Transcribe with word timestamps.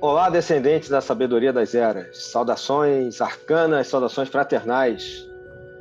Olá, 0.00 0.28
descendentes 0.28 0.88
da 0.88 1.00
sabedoria 1.00 1.52
das 1.52 1.72
eras. 1.72 2.24
Saudações 2.24 3.20
arcanas, 3.20 3.86
saudações 3.86 4.28
fraternais. 4.28 5.24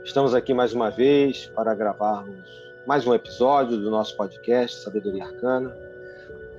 Estamos 0.03 0.35
aqui 0.35 0.53
mais 0.53 0.71
uma 0.71 0.91
vez 0.91 1.47
para 1.47 1.73
gravarmos 1.73 2.47
mais 2.85 3.07
um 3.07 3.13
episódio 3.15 3.77
do 3.77 3.89
nosso 3.89 4.15
podcast 4.15 4.83
Sabedoria 4.83 5.25
Arcana, 5.25 5.75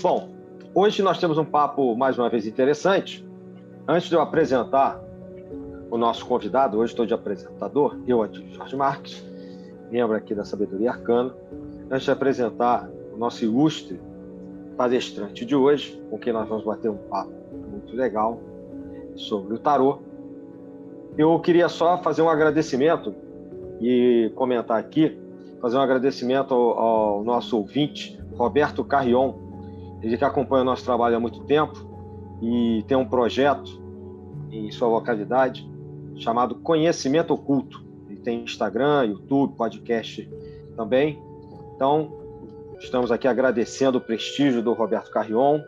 Bom, 0.00 0.39
Hoje 0.72 1.02
nós 1.02 1.18
temos 1.18 1.36
um 1.36 1.44
papo 1.44 1.96
mais 1.96 2.16
uma 2.16 2.28
vez 2.28 2.46
interessante. 2.46 3.28
Antes 3.88 4.08
de 4.08 4.14
eu 4.14 4.20
apresentar 4.20 5.02
o 5.90 5.98
nosso 5.98 6.24
convidado, 6.24 6.78
hoje 6.78 6.92
estou 6.92 7.04
de 7.04 7.12
apresentador, 7.12 7.98
eu, 8.06 8.22
Adilho 8.22 8.54
Jorge 8.54 8.76
Marques, 8.76 9.26
membro 9.90 10.14
aqui 10.14 10.32
da 10.32 10.44
Sabedoria 10.44 10.92
Arcana. 10.92 11.34
Antes 11.90 12.04
de 12.04 12.12
apresentar 12.12 12.88
o 13.12 13.16
nosso 13.18 13.42
ilustre 13.44 14.00
palestrante 14.76 15.44
de 15.44 15.56
hoje, 15.56 16.00
com 16.08 16.16
quem 16.16 16.32
nós 16.32 16.48
vamos 16.48 16.64
bater 16.64 16.88
um 16.88 16.98
papo 16.98 17.32
muito 17.68 17.96
legal 17.96 18.40
sobre 19.16 19.54
o 19.54 19.58
tarô, 19.58 19.98
eu 21.18 21.36
queria 21.40 21.68
só 21.68 21.98
fazer 21.98 22.22
um 22.22 22.28
agradecimento 22.28 23.12
e 23.80 24.30
comentar 24.36 24.78
aqui, 24.78 25.18
fazer 25.60 25.76
um 25.78 25.80
agradecimento 25.80 26.54
ao, 26.54 26.78
ao 26.78 27.24
nosso 27.24 27.56
ouvinte, 27.58 28.22
Roberto 28.36 28.84
Carrion, 28.84 29.34
ele 30.02 30.16
que 30.16 30.24
acompanha 30.24 30.62
o 30.62 30.64
nosso 30.64 30.84
trabalho 30.84 31.16
há 31.16 31.20
muito 31.20 31.40
tempo 31.44 31.74
e 32.42 32.84
tem 32.88 32.96
um 32.96 33.06
projeto 33.06 33.80
em 34.50 34.70
sua 34.70 34.88
localidade 34.88 35.68
chamado 36.16 36.54
Conhecimento 36.56 37.32
Oculto. 37.32 37.84
Ele 38.08 38.20
tem 38.20 38.42
Instagram, 38.42 39.06
YouTube, 39.06 39.56
podcast 39.56 40.28
também. 40.76 41.22
Então, 41.74 42.12
estamos 42.78 43.12
aqui 43.12 43.28
agradecendo 43.28 43.98
o 43.98 44.00
prestígio 44.00 44.62
do 44.62 44.72
Roberto 44.72 45.10
Carrion 45.10 45.60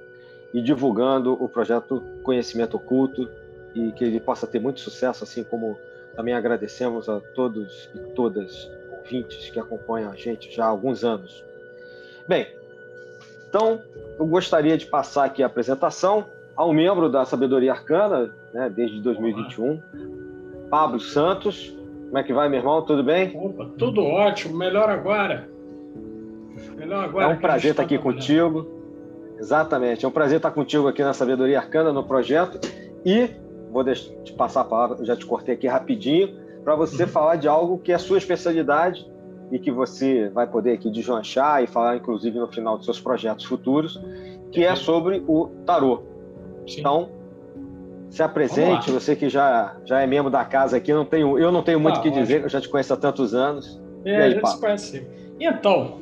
e 0.52 0.60
divulgando 0.60 1.32
o 1.32 1.48
projeto 1.48 2.02
Conhecimento 2.22 2.76
Oculto 2.76 3.28
e 3.74 3.92
que 3.92 4.04
ele 4.04 4.20
possa 4.20 4.46
ter 4.46 4.58
muito 4.58 4.80
sucesso, 4.80 5.24
assim 5.24 5.44
como 5.44 5.76
também 6.14 6.34
agradecemos 6.34 7.08
a 7.08 7.20
todos 7.34 7.88
e 7.94 7.98
todas 8.14 8.70
ouvintes 8.98 9.48
que 9.50 9.58
acompanham 9.58 10.10
a 10.10 10.16
gente 10.16 10.54
já 10.54 10.64
há 10.64 10.68
alguns 10.68 11.04
anos. 11.04 11.42
Bem, 12.28 12.46
então, 13.52 13.82
eu 14.18 14.24
gostaria 14.24 14.78
de 14.78 14.86
passar 14.86 15.26
aqui 15.26 15.42
a 15.42 15.46
apresentação 15.46 16.24
ao 16.56 16.72
membro 16.72 17.10
da 17.10 17.26
Sabedoria 17.26 17.72
Arcana, 17.72 18.34
né, 18.54 18.72
desde 18.74 18.98
2021, 19.02 19.78
Pablo 20.70 20.98
Santos. 20.98 21.68
Como 22.06 22.16
é 22.16 22.22
que 22.22 22.32
vai, 22.32 22.48
meu 22.48 22.60
irmão? 22.60 22.80
Tudo 22.80 23.04
bem? 23.04 23.38
Opa, 23.38 23.68
tudo 23.76 24.02
ótimo. 24.02 24.56
Melhor 24.56 24.88
agora. 24.88 25.46
Melhor 26.78 27.04
agora. 27.04 27.26
É 27.26 27.28
um 27.28 27.36
prazer 27.36 27.72
estar 27.72 27.82
tá 27.82 27.86
aqui 27.86 27.98
contigo. 27.98 28.66
Exatamente. 29.38 30.06
É 30.06 30.08
um 30.08 30.12
prazer 30.12 30.38
estar 30.38 30.50
contigo 30.50 30.88
aqui 30.88 31.02
na 31.02 31.12
Sabedoria 31.12 31.58
Arcana, 31.58 31.92
no 31.92 32.04
projeto. 32.04 32.58
E 33.04 33.28
vou 33.70 33.84
te 33.84 34.32
passar 34.32 34.62
a 34.62 34.64
palavra, 34.64 35.04
já 35.04 35.14
te 35.14 35.26
cortei 35.26 35.56
aqui 35.56 35.66
rapidinho, 35.66 36.34
para 36.64 36.74
você 36.74 37.02
uhum. 37.02 37.08
falar 37.10 37.36
de 37.36 37.48
algo 37.48 37.76
que 37.76 37.92
é 37.92 37.96
a 37.96 37.98
sua 37.98 38.16
especialidade 38.16 39.11
e 39.52 39.58
que 39.58 39.70
você 39.70 40.30
vai 40.30 40.46
poder 40.46 40.72
aqui 40.72 40.90
deslanchar 40.90 41.62
e 41.62 41.66
falar, 41.66 41.96
inclusive, 41.96 42.38
no 42.38 42.48
final 42.48 42.78
dos 42.78 42.86
seus 42.86 42.98
projetos 42.98 43.44
futuros, 43.44 44.00
que 44.50 44.64
é 44.64 44.74
sobre 44.74 45.22
o 45.28 45.48
tarô. 45.66 46.02
Sim. 46.66 46.80
Então, 46.80 47.10
se 48.08 48.22
apresente, 48.22 48.90
você 48.90 49.14
que 49.14 49.28
já, 49.28 49.76
já 49.84 50.00
é 50.00 50.06
membro 50.06 50.30
da 50.30 50.42
casa 50.42 50.78
aqui, 50.78 50.90
não 50.92 51.04
tenho, 51.04 51.38
eu 51.38 51.52
não 51.52 51.62
tenho 51.62 51.78
muito 51.78 51.96
o 51.96 51.98
ah, 52.00 52.02
que 52.02 52.10
dizer, 52.10 52.42
eu 52.42 52.48
já 52.48 52.62
te 52.62 52.68
conheço 52.68 52.94
há 52.94 52.96
tantos 52.96 53.34
anos. 53.34 53.78
É, 54.06 54.16
aí, 54.16 54.22
a 54.22 54.30
gente 54.30 54.48
se 54.48 54.58
conhece. 54.58 55.06
Então, 55.38 56.00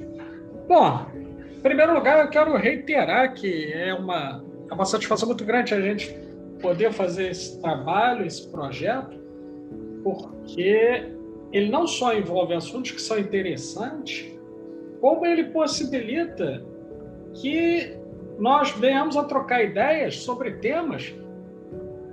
bom, 0.68 1.06
em 1.50 1.60
primeiro 1.60 1.92
lugar, 1.92 2.24
eu 2.24 2.30
quero 2.30 2.56
reiterar 2.56 3.34
que 3.34 3.72
é 3.72 3.92
uma, 3.92 4.44
é 4.70 4.74
uma 4.74 4.84
satisfação 4.84 5.26
muito 5.26 5.44
grande 5.44 5.74
a 5.74 5.80
gente 5.80 6.16
poder 6.62 6.92
fazer 6.92 7.30
esse 7.30 7.60
trabalho, 7.60 8.24
esse 8.24 8.48
projeto, 8.48 9.18
porque 10.04 11.19
ele 11.52 11.70
não 11.70 11.86
só 11.86 12.14
envolve 12.14 12.54
assuntos 12.54 12.90
que 12.92 13.00
são 13.00 13.18
interessantes, 13.18 14.30
como 15.00 15.26
ele 15.26 15.44
possibilita 15.44 16.64
que 17.34 17.96
nós 18.38 18.70
venhamos 18.72 19.16
a 19.16 19.24
trocar 19.24 19.62
ideias 19.62 20.16
sobre 20.16 20.52
temas 20.52 21.14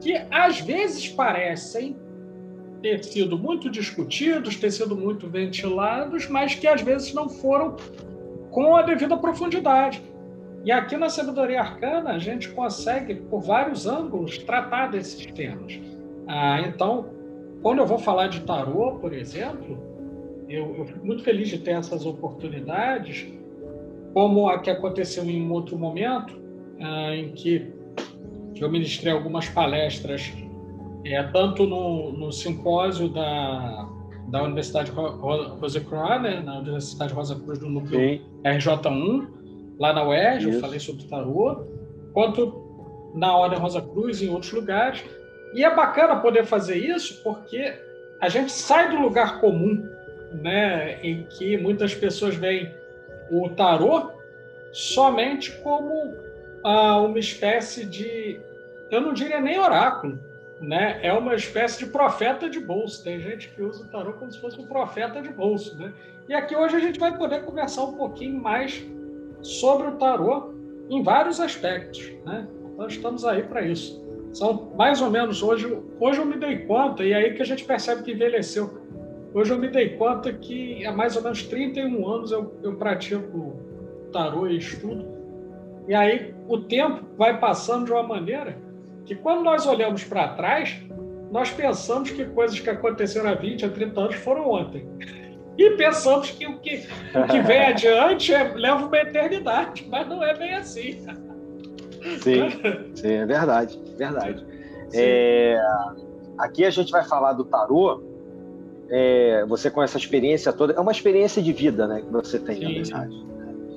que 0.01 0.13
às 0.31 0.59
vezes 0.59 1.07
parecem 1.07 1.95
ter 2.81 3.03
sido 3.03 3.37
muito 3.37 3.69
discutidos, 3.69 4.55
ter 4.55 4.71
sido 4.71 4.95
muito 4.95 5.27
ventilados, 5.27 6.27
mas 6.27 6.53
que 6.53 6.67
às 6.67 6.81
vezes 6.81 7.13
não 7.13 7.27
foram 7.27 7.75
com 8.51 8.75
a 8.75 8.81
devida 8.81 9.17
profundidade. 9.17 10.01
E 10.63 10.71
aqui 10.71 10.97
na 10.97 11.09
Sabedoria 11.09 11.61
Arcana 11.61 12.11
a 12.11 12.19
gente 12.19 12.49
consegue, 12.49 13.15
por 13.15 13.41
vários 13.41 13.87
ângulos, 13.87 14.37
tratar 14.39 14.87
desses 14.87 15.25
temas. 15.27 15.79
Ah, 16.27 16.61
então, 16.61 17.16
quando 17.61 17.79
eu 17.79 17.85
vou 17.85 17.97
falar 17.97 18.27
de 18.27 18.41
tarô, 18.41 18.97
por 18.99 19.13
exemplo, 19.13 19.77
eu, 20.47 20.75
eu 20.75 20.85
fico 20.85 21.05
muito 21.05 21.23
feliz 21.23 21.49
de 21.49 21.57
ter 21.59 21.71
essas 21.71 22.05
oportunidades, 22.05 23.27
como 24.13 24.47
a 24.47 24.59
que 24.59 24.69
aconteceu 24.69 25.23
em 25.25 25.41
um 25.41 25.51
outro 25.51 25.77
momento, 25.77 26.39
ah, 26.79 27.15
em 27.15 27.31
que 27.31 27.73
eu 28.59 28.69
ministrei 28.71 29.13
algumas 29.13 29.47
palestras, 29.49 30.33
é, 31.05 31.21
tanto 31.23 31.65
no, 31.65 32.11
no 32.11 32.31
simpósio 32.31 33.09
da, 33.09 33.87
da 34.29 34.43
Universidade 34.43 34.91
Rosa 34.91 35.79
Cruz, 35.81 36.21
né, 36.21 36.41
na 36.43 36.59
Universidade 36.59 37.13
Rosa 37.13 37.35
Cruz 37.35 37.59
do 37.59 37.69
núcleo 37.69 37.99
Sim. 37.99 38.21
RJ1, 38.43 39.27
lá 39.79 39.93
na 39.93 40.07
UERJ, 40.07 40.53
eu 40.53 40.59
falei 40.59 40.79
sobre 40.79 41.03
tarô, 41.05 41.63
quanto 42.13 42.67
na 43.13 43.35
Ordem 43.37 43.59
Rosa 43.59 43.81
Cruz 43.81 44.21
em 44.21 44.29
outros 44.29 44.51
lugares. 44.51 45.03
E 45.57 45.63
é 45.63 45.73
bacana 45.73 46.17
poder 46.17 46.45
fazer 46.45 46.77
isso 46.77 47.19
porque 47.23 47.73
a 48.21 48.29
gente 48.29 48.51
sai 48.51 48.91
do 48.91 49.01
lugar 49.01 49.41
comum, 49.41 49.89
né, 50.31 50.99
em 51.01 51.23
que 51.23 51.57
muitas 51.57 51.95
pessoas 51.95 52.35
veem 52.35 52.71
o 53.31 53.49
tarô 53.49 54.11
somente 54.71 55.51
como 55.63 56.13
ah, 56.63 57.01
uma 57.01 57.17
espécie 57.17 57.85
de, 57.85 58.39
eu 58.91 59.01
não 59.01 59.13
diria 59.13 59.41
nem 59.41 59.57
oráculo, 59.57 60.19
né? 60.61 60.99
É 61.01 61.11
uma 61.11 61.33
espécie 61.33 61.79
de 61.79 61.87
profeta 61.87 62.47
de 62.47 62.59
bolso. 62.59 63.03
Tem 63.03 63.19
gente 63.19 63.49
que 63.49 63.61
usa 63.63 63.83
o 63.83 63.87
tarô 63.87 64.13
como 64.13 64.31
se 64.31 64.39
fosse 64.39 64.59
um 64.59 64.67
profeta 64.67 65.23
de 65.23 65.29
bolso, 65.29 65.75
né? 65.75 65.91
E 66.29 66.35
aqui 66.35 66.55
hoje 66.55 66.75
a 66.75 66.79
gente 66.79 66.99
vai 66.99 67.17
poder 67.17 67.43
conversar 67.43 67.83
um 67.83 67.93
pouquinho 67.93 68.39
mais 68.39 68.85
sobre 69.41 69.87
o 69.87 69.95
tarô 69.95 70.53
em 70.87 71.01
vários 71.01 71.39
aspectos, 71.39 72.11
né? 72.23 72.47
Nós 72.77 72.93
estamos 72.93 73.25
aí 73.25 73.41
para 73.41 73.63
isso. 73.63 74.06
São 74.37 74.71
mais 74.77 75.01
ou 75.01 75.09
menos 75.09 75.41
hoje. 75.41 75.65
Hoje 75.99 76.19
eu 76.19 76.25
me 76.25 76.37
dei 76.37 76.59
conta, 76.59 77.03
e 77.03 77.11
aí 77.11 77.33
que 77.33 77.41
a 77.41 77.45
gente 77.45 77.65
percebe 77.65 78.03
que 78.03 78.11
envelheceu. 78.11 78.69
Hoje 79.33 79.51
eu 79.51 79.57
me 79.57 79.67
dei 79.67 79.97
conta 79.97 80.31
que 80.31 80.85
há 80.85 80.91
mais 80.91 81.15
ou 81.15 81.23
menos 81.23 81.41
31 81.41 82.07
anos 82.07 82.31
eu, 82.31 82.55
eu 82.61 82.75
pratico 82.75 83.59
tarô 84.13 84.47
e 84.47 84.57
estudo. 84.57 85.07
E 85.87 85.95
aí 85.95 86.35
o 86.47 86.59
tempo 86.59 87.03
vai 87.17 87.39
passando 87.39 87.85
de 87.85 87.91
uma 87.91 88.03
maneira 88.03 88.55
que 89.07 89.15
quando 89.15 89.43
nós 89.43 89.65
olhamos 89.65 90.03
para 90.03 90.27
trás, 90.35 90.83
nós 91.31 91.49
pensamos 91.49 92.11
que 92.11 92.23
coisas 92.25 92.59
que 92.59 92.69
aconteceram 92.69 93.31
há 93.31 93.33
20, 93.33 93.65
há 93.65 93.69
30 93.69 93.99
anos 93.99 94.15
foram 94.17 94.51
ontem. 94.51 94.87
E 95.57 95.71
pensamos 95.71 96.29
que 96.29 96.45
o 96.45 96.59
que, 96.59 96.87
o 97.15 97.27
que 97.27 97.39
vem 97.41 97.65
adiante 97.65 98.31
é, 98.31 98.53
leva 98.53 98.85
uma 98.85 98.97
eternidade, 98.97 99.87
mas 99.89 100.07
não 100.07 100.23
é 100.23 100.37
bem 100.37 100.53
assim. 100.53 101.03
Sim, 102.33 102.49
sim 102.95 103.11
é 103.11 103.25
verdade, 103.25 103.79
verdade. 103.97 104.45
É, 104.93 105.59
aqui 106.37 106.65
a 106.65 106.69
gente 106.69 106.91
vai 106.91 107.03
falar 107.03 107.33
do 107.33 107.45
tarô. 107.45 108.01
É, 108.89 109.45
você 109.45 109.69
com 109.69 109.83
essa 109.83 109.97
experiência 109.97 110.53
toda, 110.53 110.71
é 110.71 110.79
uma 110.79 110.93
experiência 110.93 111.41
de 111.41 111.51
vida, 111.51 111.87
né, 111.87 112.01
que 112.01 112.11
você 112.11 112.39
tem, 112.39 112.55
sim, 112.55 112.63
na 112.63 112.99
verdade. 113.01 113.25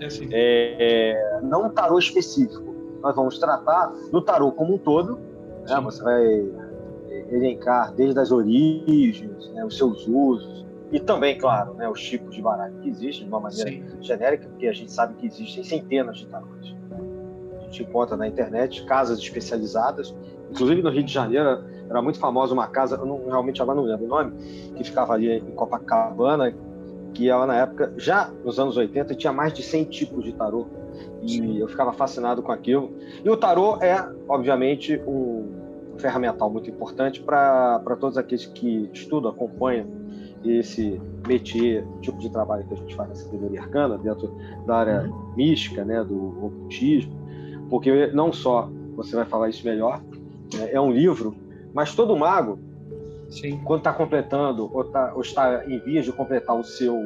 É, 0.01 0.11
sim. 0.11 0.29
É, 0.31 1.41
não 1.43 1.67
um 1.67 1.71
tarô 1.71 1.99
específico. 1.99 2.73
Nós 3.03 3.17
vamos 3.17 3.37
tratar 3.39 3.93
do 4.13 4.23
tarô 4.23 4.53
como 4.53 4.75
um 4.75 4.79
todo 4.79 5.19
Né? 5.69 5.81
Você 5.81 6.03
vai 6.03 6.23
elencar 7.31 7.93
desde 7.95 8.21
as 8.21 8.31
origens, 8.31 9.51
né, 9.53 9.65
os 9.65 9.77
seus 9.77 10.07
usos, 10.07 10.65
e 10.93 10.99
também, 10.99 11.39
claro, 11.39 11.75
né, 11.75 11.89
os 11.89 12.01
tipos 12.01 12.35
de 12.35 12.43
baralho 12.43 12.75
que 12.81 12.89
existem 12.89 13.25
de 13.25 13.29
uma 13.29 13.41
maneira 13.41 13.71
Sim. 13.71 13.85
genérica, 14.01 14.49
porque 14.49 14.67
a 14.67 14.73
gente 14.73 14.91
sabe 14.91 15.15
que 15.15 15.27
existem 15.27 15.63
centenas 15.63 16.19
de 16.19 16.27
tarôs. 16.27 16.75
A 17.71 17.73
gente 17.73 17.85
encontra 17.85 18.17
na 18.17 18.27
internet 18.27 18.85
casas 18.85 19.21
especializadas, 19.21 20.13
inclusive 20.51 20.83
no 20.83 20.91
Rio 20.91 21.05
de 21.05 21.13
Janeiro 21.13 21.63
era 21.89 22.03
muito 22.03 22.19
famosa 22.19 22.53
uma 22.53 22.67
casa, 22.67 22.97
eu 22.97 23.07
não, 23.07 23.27
realmente 23.27 23.63
agora 23.63 23.77
não 23.77 23.85
lembro 23.85 24.07
o 24.07 24.09
nome, 24.09 24.33
que 24.75 24.83
ficava 24.83 25.15
ali 25.15 25.39
em 25.39 25.53
Copacabana, 25.53 26.53
que 27.15 27.29
ela 27.29 27.47
na 27.47 27.57
época, 27.57 27.93
já 27.97 28.29
nos 28.45 28.59
anos 28.59 28.77
80, 28.77 29.15
tinha 29.15 29.33
mais 29.33 29.53
de 29.53 29.63
100 29.63 29.85
tipos 29.85 30.25
de 30.25 30.33
tarô. 30.33 30.67
E 31.23 31.29
Sim. 31.29 31.59
eu 31.59 31.69
ficava 31.69 31.93
fascinado 31.93 32.43
com 32.43 32.51
aquilo. 32.51 32.93
E 33.25 33.31
o 33.31 33.37
tarô 33.37 33.77
é, 33.81 34.05
obviamente, 34.29 35.01
um 35.07 35.49
ferramental 35.99 36.51
muito 36.51 36.69
importante 36.69 37.21
para 37.21 37.97
todos 38.01 38.17
aqueles 38.19 38.47
que 38.47 38.91
estudam, 38.93 39.31
acompanham 39.31 39.87
esse 40.45 41.01
métier, 41.27 41.87
tipo 42.01 42.19
de 42.19 42.31
trabalho 42.31 42.67
que 42.67 42.75
a 42.75 42.77
gente 42.77 42.95
faz 42.95 43.09
na 43.11 43.15
sabedoria 43.15 43.61
arcana, 43.61 43.99
dentro 43.99 44.35
da 44.67 44.77
área 44.77 45.03
uhum. 45.03 45.35
mística, 45.37 45.85
né, 45.85 46.03
do 46.03 46.47
ocultismo, 46.47 47.20
porque 47.71 48.09
não 48.09 48.33
só 48.33 48.69
você 48.97 49.17
vai 49.17 49.25
falar 49.25 49.49
isso 49.49 49.65
melhor, 49.65 50.03
né, 50.53 50.71
é 50.73 50.81
um 50.81 50.91
livro, 50.91 51.35
mas 51.73 51.95
todo 51.95 52.17
mago, 52.17 52.59
Sim. 53.31 53.61
quando 53.65 53.81
está 53.81 53.93
completando 53.93 54.69
ou, 54.75 54.85
tá, 54.85 55.13
ou, 55.15 55.23
está 55.23 55.65
em 55.65 55.79
vias 55.79 56.05
de 56.05 56.13
completar 56.13 56.59
o 56.59 56.65
seu, 56.65 57.01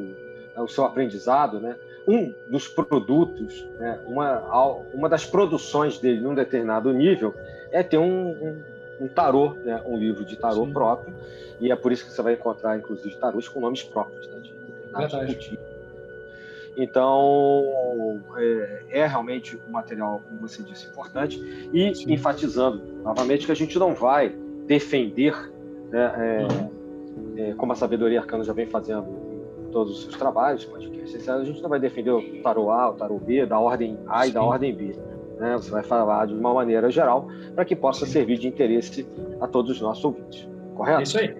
o 0.56 0.66
seu 0.66 0.84
aprendizado, 0.84 1.60
né, 1.60 1.76
um 2.08 2.32
dos 2.50 2.66
produtos, 2.66 3.62
né, 3.78 4.00
uma, 4.06 4.82
uma 4.92 5.08
das 5.08 5.26
produções 5.26 5.98
dele 5.98 6.20
num 6.20 6.34
determinado 6.34 6.92
nível 6.92 7.34
é 7.70 7.82
ter 7.82 7.98
um, 7.98 8.30
um 8.30 8.74
um 9.00 9.08
tarô, 9.08 9.54
né, 9.64 9.82
um 9.84 9.96
livro 9.96 10.24
de 10.24 10.36
tarô 10.36 10.66
Sim. 10.66 10.72
próprio, 10.72 11.14
e 11.60 11.70
é 11.70 11.76
por 11.76 11.92
isso 11.92 12.04
que 12.04 12.12
você 12.12 12.22
vai 12.22 12.34
encontrar, 12.34 12.76
inclusive, 12.76 13.16
tarôs 13.16 13.48
com 13.48 13.60
nomes 13.60 13.82
próprios, 13.82 14.26
né, 14.28 14.40
de 14.40 15.58
Então, 16.76 17.62
é, 18.36 18.82
é, 18.90 19.06
realmente 19.06 19.58
um 19.68 19.72
material, 19.72 20.20
como 20.28 20.40
você 20.40 20.62
disse, 20.62 20.88
importante, 20.88 21.38
e 21.72 21.94
Sim. 21.94 22.12
enfatizando 22.12 22.82
novamente 23.02 23.46
que 23.46 23.52
a 23.52 23.56
gente 23.56 23.78
não 23.78 23.94
vai 23.94 24.34
defender, 24.66 25.34
né, 25.90 26.12
é, 26.16 26.42
uhum. 26.42 27.34
é, 27.36 27.54
como 27.54 27.72
a 27.72 27.76
sabedoria 27.76 28.20
arcana 28.20 28.42
já 28.42 28.52
vem 28.52 28.66
fazendo 28.66 29.06
em 29.66 29.70
todos 29.70 29.98
os 29.98 30.02
seus 30.02 30.16
trabalhos, 30.16 30.64
podcasts, 30.64 31.28
a 31.28 31.44
gente 31.44 31.62
não 31.62 31.68
vai 31.68 31.78
defender 31.78 32.10
o 32.10 32.42
tarô 32.42 32.70
A, 32.70 32.90
o 32.90 32.94
tarô 32.94 33.18
B, 33.18 33.46
da 33.46 33.58
ordem 33.58 33.98
A 34.06 34.24
Sim. 34.24 34.30
e 34.30 34.32
da 34.32 34.42
ordem 34.42 34.74
B 34.74 34.96
né? 35.38 35.56
Você 35.56 35.70
vai 35.70 35.82
falar 35.82 36.26
de 36.26 36.34
uma 36.34 36.52
maneira 36.54 36.90
geral 36.90 37.28
para 37.54 37.64
que 37.64 37.74
possa 37.74 38.06
Sim. 38.06 38.12
servir 38.12 38.38
de 38.38 38.48
interesse 38.48 39.06
a 39.40 39.46
todos 39.46 39.72
os 39.72 39.80
nossos 39.80 40.04
ouvintes. 40.04 40.48
Correto? 40.74 41.02
Isso 41.02 41.18
aí. 41.18 41.36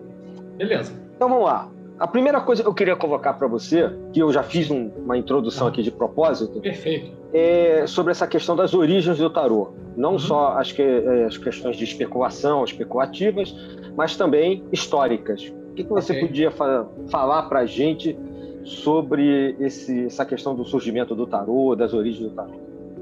Beleza. 0.56 0.92
Então 1.16 1.28
vamos 1.28 1.44
lá. 1.44 1.70
A 1.98 2.08
primeira 2.08 2.40
coisa 2.40 2.62
que 2.62 2.68
eu 2.68 2.74
queria 2.74 2.96
colocar 2.96 3.34
para 3.34 3.46
você, 3.46 3.88
que 4.12 4.20
eu 4.20 4.32
já 4.32 4.42
fiz 4.42 4.68
um, 4.68 4.90
uma 4.96 5.16
introdução 5.16 5.68
aqui 5.68 5.80
de 5.80 5.92
propósito, 5.92 6.60
Perfeito. 6.60 7.12
é 7.32 7.86
sobre 7.86 8.10
essa 8.10 8.26
questão 8.26 8.56
das 8.56 8.74
origens 8.74 9.18
do 9.18 9.30
tarô. 9.30 9.72
Não 9.96 10.12
uhum. 10.12 10.18
só 10.18 10.58
as, 10.58 10.72
que, 10.72 10.82
é, 10.82 11.24
as 11.24 11.38
questões 11.38 11.76
de 11.76 11.84
especulação, 11.84 12.64
especulativas, 12.64 13.54
mas 13.96 14.16
também 14.16 14.64
históricas. 14.72 15.52
O 15.70 15.74
que, 15.74 15.84
que 15.84 15.90
você 15.90 16.12
okay. 16.12 16.26
podia 16.26 16.50
fa 16.50 16.86
falar 17.08 17.44
para 17.44 17.60
a 17.60 17.66
gente 17.66 18.18
sobre 18.64 19.54
esse, 19.60 20.06
essa 20.06 20.24
questão 20.24 20.54
do 20.54 20.64
surgimento 20.64 21.14
do 21.14 21.26
tarô, 21.28 21.76
das 21.76 21.94
origens 21.94 22.28
do 22.28 22.34
tarô? 22.34 22.54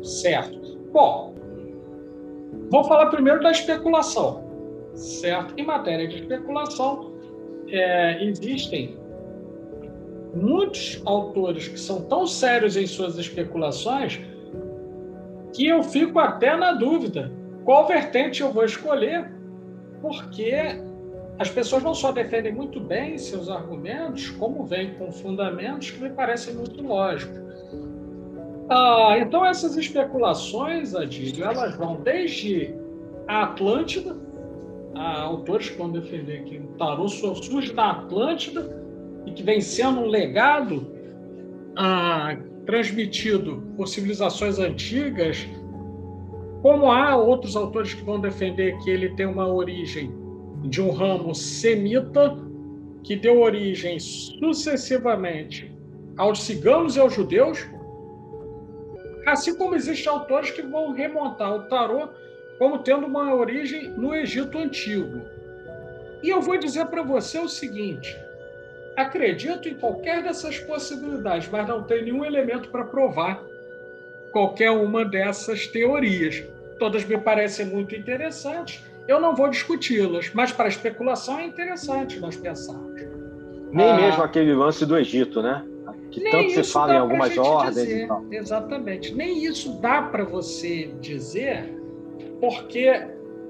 Certo. 0.02 0.78
Bom, 0.92 1.34
vou 2.70 2.84
falar 2.84 3.06
primeiro 3.06 3.42
da 3.42 3.50
especulação, 3.50 4.44
certo? 4.94 5.54
Em 5.56 5.64
matéria 5.64 6.06
de 6.06 6.16
especulação, 6.16 7.11
é, 7.72 8.22
existem 8.24 8.96
muitos 10.34 11.00
autores 11.04 11.68
que 11.68 11.78
são 11.78 12.02
tão 12.02 12.26
sérios 12.26 12.76
em 12.76 12.86
suas 12.86 13.18
especulações 13.18 14.20
que 15.52 15.66
eu 15.66 15.82
fico 15.82 16.18
até 16.18 16.56
na 16.56 16.72
dúvida 16.72 17.30
qual 17.64 17.86
vertente 17.86 18.42
eu 18.42 18.50
vou 18.50 18.64
escolher, 18.64 19.30
porque 20.00 20.54
as 21.38 21.48
pessoas 21.50 21.82
não 21.82 21.94
só 21.94 22.12
defendem 22.12 22.52
muito 22.52 22.80
bem 22.80 23.16
seus 23.16 23.48
argumentos, 23.48 24.30
como 24.30 24.64
vêm 24.64 24.94
com 24.94 25.10
fundamentos 25.12 25.90
que 25.90 26.02
me 26.02 26.10
parecem 26.10 26.54
muito 26.54 26.82
lógicos. 26.82 27.40
Ah, 28.68 29.16
então 29.18 29.44
essas 29.44 29.76
especulações, 29.76 30.94
Adílio, 30.94 31.44
elas 31.44 31.76
vão 31.76 31.96
desde 32.02 32.74
a 33.28 33.44
Atlântida, 33.44 34.16
ah, 34.94 35.22
autores 35.22 35.70
que 35.70 35.78
vão 35.78 35.90
defender 35.90 36.44
que 36.44 36.58
o 36.58 36.66
tarô 36.78 37.08
surge 37.08 37.72
da 37.72 37.90
Atlântida 37.90 38.82
e 39.26 39.32
que 39.32 39.42
vem 39.42 39.60
sendo 39.60 40.00
um 40.00 40.06
legado 40.06 40.86
ah, 41.76 42.36
transmitido 42.66 43.62
por 43.76 43.88
civilizações 43.88 44.58
antigas, 44.58 45.46
como 46.62 46.90
há 46.90 47.16
outros 47.16 47.56
autores 47.56 47.94
que 47.94 48.04
vão 48.04 48.20
defender 48.20 48.78
que 48.78 48.90
ele 48.90 49.10
tem 49.16 49.26
uma 49.26 49.48
origem 49.48 50.12
de 50.64 50.80
um 50.80 50.90
ramo 50.90 51.34
semita 51.34 52.36
que 53.02 53.16
deu 53.16 53.40
origem 53.40 53.98
sucessivamente 53.98 55.72
aos 56.16 56.42
ciganos 56.42 56.94
e 56.94 57.00
aos 57.00 57.14
judeus, 57.14 57.66
Assim 59.26 59.56
como 59.56 59.74
existem 59.74 60.12
autores 60.12 60.50
que 60.50 60.62
vão 60.62 60.92
remontar 60.92 61.54
o 61.54 61.62
tarô 61.68 62.08
como 62.58 62.78
tendo 62.78 63.06
uma 63.06 63.34
origem 63.34 63.90
no 63.90 64.14
Egito 64.14 64.58
Antigo. 64.58 65.22
E 66.22 66.28
eu 66.28 66.40
vou 66.40 66.56
dizer 66.56 66.86
para 66.86 67.02
você 67.02 67.38
o 67.38 67.48
seguinte: 67.48 68.16
acredito 68.96 69.68
em 69.68 69.74
qualquer 69.74 70.22
dessas 70.22 70.58
possibilidades, 70.58 71.48
mas 71.50 71.66
não 71.66 71.82
tem 71.82 72.04
nenhum 72.04 72.24
elemento 72.24 72.68
para 72.70 72.84
provar 72.84 73.42
qualquer 74.30 74.70
uma 74.70 75.04
dessas 75.04 75.66
teorias. 75.66 76.42
Todas 76.78 77.04
me 77.04 77.18
parecem 77.18 77.66
muito 77.66 77.94
interessantes, 77.94 78.82
eu 79.06 79.20
não 79.20 79.34
vou 79.34 79.48
discuti-las, 79.48 80.30
mas 80.32 80.52
para 80.52 80.68
especulação 80.68 81.38
é 81.38 81.46
interessante 81.46 82.18
nós 82.18 82.36
pensarmos. 82.36 83.02
Nem 83.70 83.90
ah, 83.90 83.96
mesmo 83.96 84.22
aquele 84.22 84.54
lance 84.54 84.84
do 84.84 84.96
Egito, 84.96 85.40
né? 85.42 85.64
que 86.12 86.30
tanto 86.30 86.50
se 86.50 86.64
fala 86.64 86.94
em 86.94 86.98
algumas 86.98 87.36
ordens 87.36 87.74
dizer. 87.74 88.08
Exatamente. 88.30 89.14
Nem 89.14 89.44
isso 89.44 89.80
dá 89.80 90.02
para 90.02 90.24
você 90.24 90.94
dizer, 91.00 91.74
porque 92.42 92.90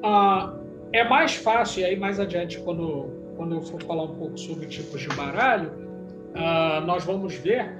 ah, 0.03 0.55
é 0.93 1.03
mais 1.03 1.35
fácil, 1.35 1.81
e 1.81 1.85
aí 1.87 1.97
mais 1.97 2.21
adiante, 2.21 2.61
quando, 2.61 3.09
quando 3.39 3.55
eu 3.55 3.63
for 3.63 3.83
falar 3.83 4.03
um 4.03 4.15
pouco 4.17 4.39
sobre 4.39 4.67
tipos 4.67 5.01
de 5.01 5.09
baralho, 5.09 5.73
ah, 6.35 6.83
nós 6.87 7.03
vamos 7.03 7.35
ver 7.35 7.73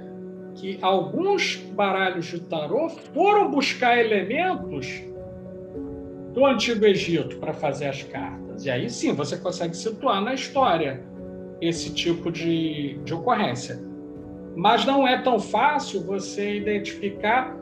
que 0.55 0.79
alguns 0.81 1.57
baralhos 1.75 2.25
de 2.25 2.39
tarô 2.41 2.89
foram 2.89 3.51
buscar 3.51 3.99
elementos 3.99 5.03
do 6.33 6.47
Antigo 6.47 6.83
Egito 6.83 7.37
para 7.37 7.53
fazer 7.53 7.85
as 7.85 8.01
cartas. 8.01 8.65
E 8.65 8.71
aí 8.71 8.89
sim 8.89 9.13
você 9.13 9.37
consegue 9.37 9.77
situar 9.77 10.19
na 10.19 10.33
história 10.33 11.03
esse 11.61 11.93
tipo 11.93 12.31
de, 12.31 12.97
de 13.03 13.13
ocorrência. 13.13 13.79
Mas 14.55 14.83
não 14.83 15.07
é 15.07 15.21
tão 15.21 15.39
fácil 15.39 16.03
você 16.03 16.55
identificar 16.55 17.55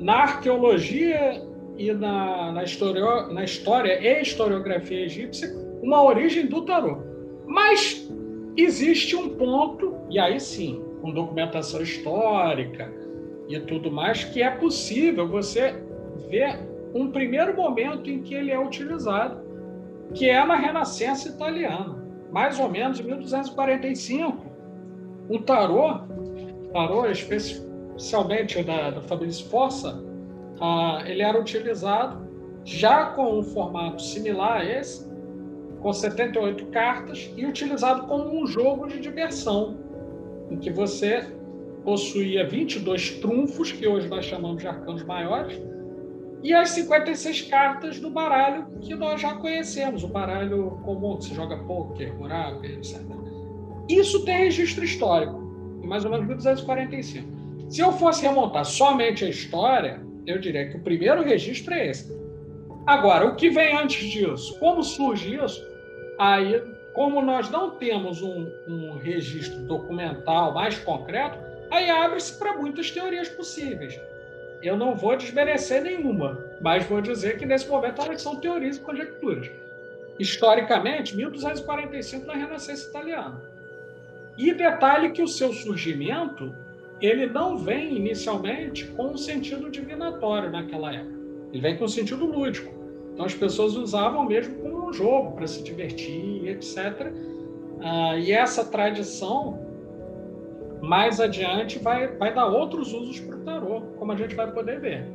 na 0.00 0.22
arqueologia 0.22 1.51
e 1.82 1.92
na, 1.92 2.52
na, 2.52 2.62
história, 2.62 3.26
na 3.28 3.42
história 3.42 3.98
e 4.00 4.22
historiografia 4.22 5.04
egípcia 5.04 5.52
uma 5.82 6.02
origem 6.02 6.46
do 6.46 6.62
tarô. 6.62 6.98
Mas 7.44 8.08
existe 8.56 9.16
um 9.16 9.30
ponto, 9.30 9.96
e 10.08 10.18
aí 10.18 10.38
sim, 10.38 10.80
com 11.00 11.10
documentação 11.10 11.82
histórica 11.82 12.92
e 13.48 13.58
tudo 13.60 13.90
mais, 13.90 14.22
que 14.22 14.40
é 14.42 14.50
possível 14.50 15.26
você 15.26 15.74
ver 16.30 16.60
um 16.94 17.10
primeiro 17.10 17.56
momento 17.56 18.08
em 18.08 18.22
que 18.22 18.34
ele 18.34 18.52
é 18.52 18.58
utilizado, 18.58 19.42
que 20.14 20.28
é 20.28 20.44
na 20.44 20.54
Renascença 20.54 21.28
italiana, 21.28 22.00
mais 22.30 22.60
ou 22.60 22.68
menos 22.68 23.00
em 23.00 23.02
1245 23.02 24.52
o 25.28 25.38
tarô, 25.40 26.00
tarô 26.72 27.06
especialmente 27.06 28.62
da, 28.62 28.90
da 28.90 29.00
Fabrício 29.00 29.48
Força, 29.48 30.11
ah, 30.62 31.02
ele 31.04 31.22
era 31.22 31.38
utilizado 31.40 32.24
já 32.64 33.06
com 33.06 33.40
um 33.40 33.42
formato 33.42 34.00
similar 34.00 34.60
a 34.60 34.64
esse, 34.64 35.10
com 35.80 35.92
78 35.92 36.66
cartas, 36.66 37.28
e 37.36 37.44
utilizado 37.44 38.06
como 38.06 38.40
um 38.40 38.46
jogo 38.46 38.86
de 38.86 39.00
diversão, 39.00 39.76
em 40.48 40.56
que 40.56 40.70
você 40.70 41.26
possuía 41.84 42.46
22 42.46 43.18
trunfos, 43.18 43.72
que 43.72 43.88
hoje 43.88 44.08
nós 44.08 44.24
chamamos 44.24 44.62
de 44.62 44.68
arcanos 44.68 45.02
maiores, 45.02 45.60
e 46.44 46.54
as 46.54 46.70
56 46.70 47.42
cartas 47.42 47.98
do 47.98 48.08
baralho 48.08 48.66
que 48.80 48.94
nós 48.94 49.20
já 49.20 49.34
conhecemos, 49.34 50.04
o 50.04 50.08
baralho 50.08 50.78
comum 50.84 51.16
que 51.16 51.24
se 51.24 51.34
joga 51.34 51.56
poker, 51.64 52.14
buraco, 52.14 52.64
etc. 52.64 53.00
Isso 53.88 54.24
tem 54.24 54.38
registro 54.38 54.84
histórico, 54.84 55.40
mais 55.82 56.04
ou 56.04 56.10
menos 56.12 56.26
1245. 56.28 57.28
Se 57.68 57.80
eu 57.80 57.90
fosse 57.92 58.22
remontar 58.22 58.64
somente 58.64 59.24
a 59.24 59.28
história, 59.28 60.11
eu 60.26 60.38
diria 60.38 60.68
que 60.68 60.76
o 60.76 60.82
primeiro 60.82 61.22
registro 61.22 61.74
é 61.74 61.88
esse. 61.88 62.12
Agora, 62.86 63.26
o 63.26 63.36
que 63.36 63.50
vem 63.50 63.76
antes 63.76 64.10
disso? 64.10 64.58
Como 64.58 64.82
surge 64.82 65.36
isso? 65.36 65.64
Aí, 66.18 66.60
como 66.92 67.22
nós 67.22 67.48
não 67.50 67.70
temos 67.70 68.22
um, 68.22 68.50
um 68.66 68.98
registro 68.98 69.62
documental 69.62 70.52
mais 70.52 70.78
concreto, 70.78 71.38
aí 71.70 71.88
abre-se 71.88 72.38
para 72.38 72.56
muitas 72.56 72.90
teorias 72.90 73.28
possíveis. 73.28 73.98
Eu 74.62 74.76
não 74.76 74.94
vou 74.94 75.16
desmerecer 75.16 75.82
nenhuma, 75.82 76.38
mas 76.60 76.84
vou 76.84 77.00
dizer 77.00 77.38
que 77.38 77.46
nesse 77.46 77.68
momento 77.68 78.00
elas 78.00 78.22
são 78.22 78.36
teorias 78.36 78.76
e 78.76 78.80
conjecturas. 78.80 79.50
Historicamente, 80.18 81.16
1245 81.16 82.26
na 82.26 82.34
Renascença 82.34 82.88
Italiana. 82.88 83.42
E 84.36 84.52
detalhe 84.54 85.10
que 85.10 85.22
o 85.22 85.28
seu 85.28 85.52
surgimento 85.52 86.54
ele 87.02 87.26
não 87.26 87.58
vem 87.58 87.96
inicialmente 87.96 88.86
com 88.88 89.08
um 89.08 89.16
sentido 89.16 89.70
divinatório 89.70 90.50
naquela 90.50 90.94
época. 90.94 91.20
Ele 91.52 91.60
vem 91.60 91.76
com 91.76 91.84
um 91.84 91.88
sentido 91.88 92.24
lúdico. 92.24 92.72
Então 93.12 93.26
as 93.26 93.34
pessoas 93.34 93.74
usavam 93.76 94.24
mesmo 94.24 94.54
como 94.56 94.88
um 94.88 94.92
jogo 94.92 95.32
para 95.32 95.46
se 95.46 95.62
divertir, 95.62 96.46
etc. 96.48 97.12
Ah, 97.80 98.16
e 98.16 98.32
essa 98.32 98.64
tradição 98.64 99.58
mais 100.80 101.20
adiante 101.20 101.78
vai, 101.78 102.08
vai 102.08 102.34
dar 102.34 102.46
outros 102.46 102.92
usos 102.92 103.20
para 103.20 103.36
o 103.36 103.40
tarô, 103.40 103.82
como 103.98 104.12
a 104.12 104.16
gente 104.16 104.34
vai 104.34 104.50
poder 104.50 104.80
ver. 104.80 105.06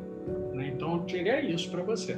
Né? 0.54 0.72
Então 0.74 0.98
eu 0.98 1.00
diria 1.04 1.42
isso 1.42 1.72
para 1.72 1.84
você. 1.84 2.18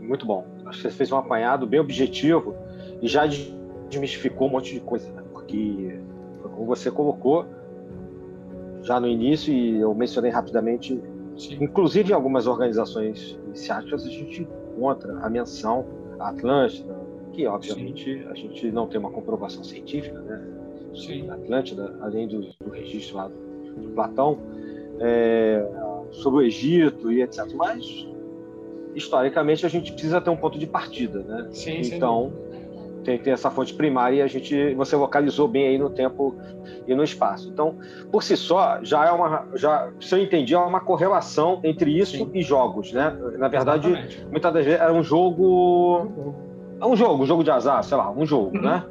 Muito 0.00 0.26
bom. 0.26 0.46
Acho 0.66 0.82
que 0.82 0.90
você 0.90 0.96
fez 0.96 1.10
um 1.12 1.16
apanhado 1.16 1.66
bem 1.66 1.80
objetivo 1.80 2.54
e 3.00 3.08
já 3.08 3.26
desmistificou 3.88 4.48
um 4.48 4.50
monte 4.50 4.74
de 4.74 4.80
coisa, 4.80 5.10
né? 5.12 5.22
porque 5.32 5.99
como 6.60 6.66
você 6.66 6.90
colocou 6.90 7.46
já 8.82 9.00
no 9.00 9.08
início 9.08 9.52
e 9.52 9.80
eu 9.80 9.94
mencionei 9.94 10.30
rapidamente, 10.30 11.00
Sim. 11.36 11.56
inclusive 11.58 12.10
em 12.10 12.14
algumas 12.14 12.46
organizações 12.46 13.38
iniciáticas 13.46 14.04
a 14.04 14.10
gente 14.10 14.46
encontra 14.74 15.18
a 15.20 15.30
menção 15.30 15.86
à 16.18 16.28
Atlântida, 16.28 16.94
que 17.32 17.46
obviamente 17.46 18.22
Sim. 18.22 18.28
a 18.28 18.34
gente 18.34 18.70
não 18.70 18.86
tem 18.86 19.00
uma 19.00 19.10
comprovação 19.10 19.64
científica, 19.64 20.20
né? 20.20 20.46
Sim. 20.94 21.30
Atlântida, 21.30 21.96
além 22.02 22.28
do, 22.28 22.40
do 22.42 22.70
registro 22.70 23.16
lá 23.16 23.28
do, 23.28 23.74
do 23.80 23.88
Platão, 23.94 24.38
é, 24.98 25.66
sobre 26.10 26.40
o 26.40 26.46
Egito 26.46 27.10
e 27.10 27.22
etc. 27.22 27.46
Mas 27.54 28.06
historicamente 28.94 29.64
a 29.64 29.68
gente 29.68 29.92
precisa 29.92 30.20
ter 30.20 30.28
um 30.28 30.36
ponto 30.36 30.58
de 30.58 30.66
partida, 30.66 31.20
né? 31.20 31.48
Sim, 31.52 31.80
então 31.80 32.32
tem, 33.04 33.20
essa 33.26 33.50
fonte 33.50 33.74
primária 33.74 34.16
e 34.16 34.22
a 34.22 34.26
gente 34.26 34.74
você 34.74 34.96
localizou 34.96 35.48
bem 35.48 35.68
aí 35.68 35.78
no 35.78 35.90
tempo 35.90 36.36
e 36.86 36.94
no 36.94 37.02
espaço. 37.02 37.48
Então, 37.48 37.76
por 38.10 38.22
si 38.22 38.36
só, 38.36 38.78
já 38.82 39.06
é 39.06 39.10
uma 39.10 39.46
já 39.54 39.90
se 40.00 40.14
eu 40.14 40.22
entendi 40.22 40.54
é 40.54 40.58
uma 40.58 40.80
correlação 40.80 41.60
entre 41.64 41.96
isso 41.96 42.16
Sim. 42.16 42.30
e 42.34 42.42
jogos, 42.42 42.92
né? 42.92 43.16
Na 43.38 43.48
verdade, 43.48 43.88
Exatamente. 43.88 44.26
muitas 44.30 44.52
das 44.52 44.64
vezes 44.64 44.80
é 44.80 44.90
um 44.90 45.02
jogo 45.02 46.08
é 46.80 46.86
um 46.86 46.96
jogo, 46.96 47.22
um 47.22 47.26
jogo 47.26 47.44
de 47.44 47.50
azar, 47.50 47.82
sei 47.82 47.96
lá, 47.96 48.10
um 48.10 48.24
jogo, 48.26 48.56
uhum. 48.56 48.62
né? 48.62 48.84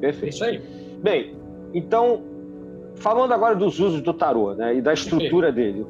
Perfeito. 0.00 0.34
Isso 0.34 0.44
aí. 0.44 0.60
Bem, 1.02 1.36
então 1.72 2.22
falando 2.96 3.32
agora 3.32 3.54
dos 3.54 3.78
usos 3.78 4.00
do 4.00 4.12
tarô, 4.12 4.54
né, 4.54 4.76
e 4.76 4.80
da 4.80 4.92
estrutura 4.92 5.52
dele, 5.52 5.86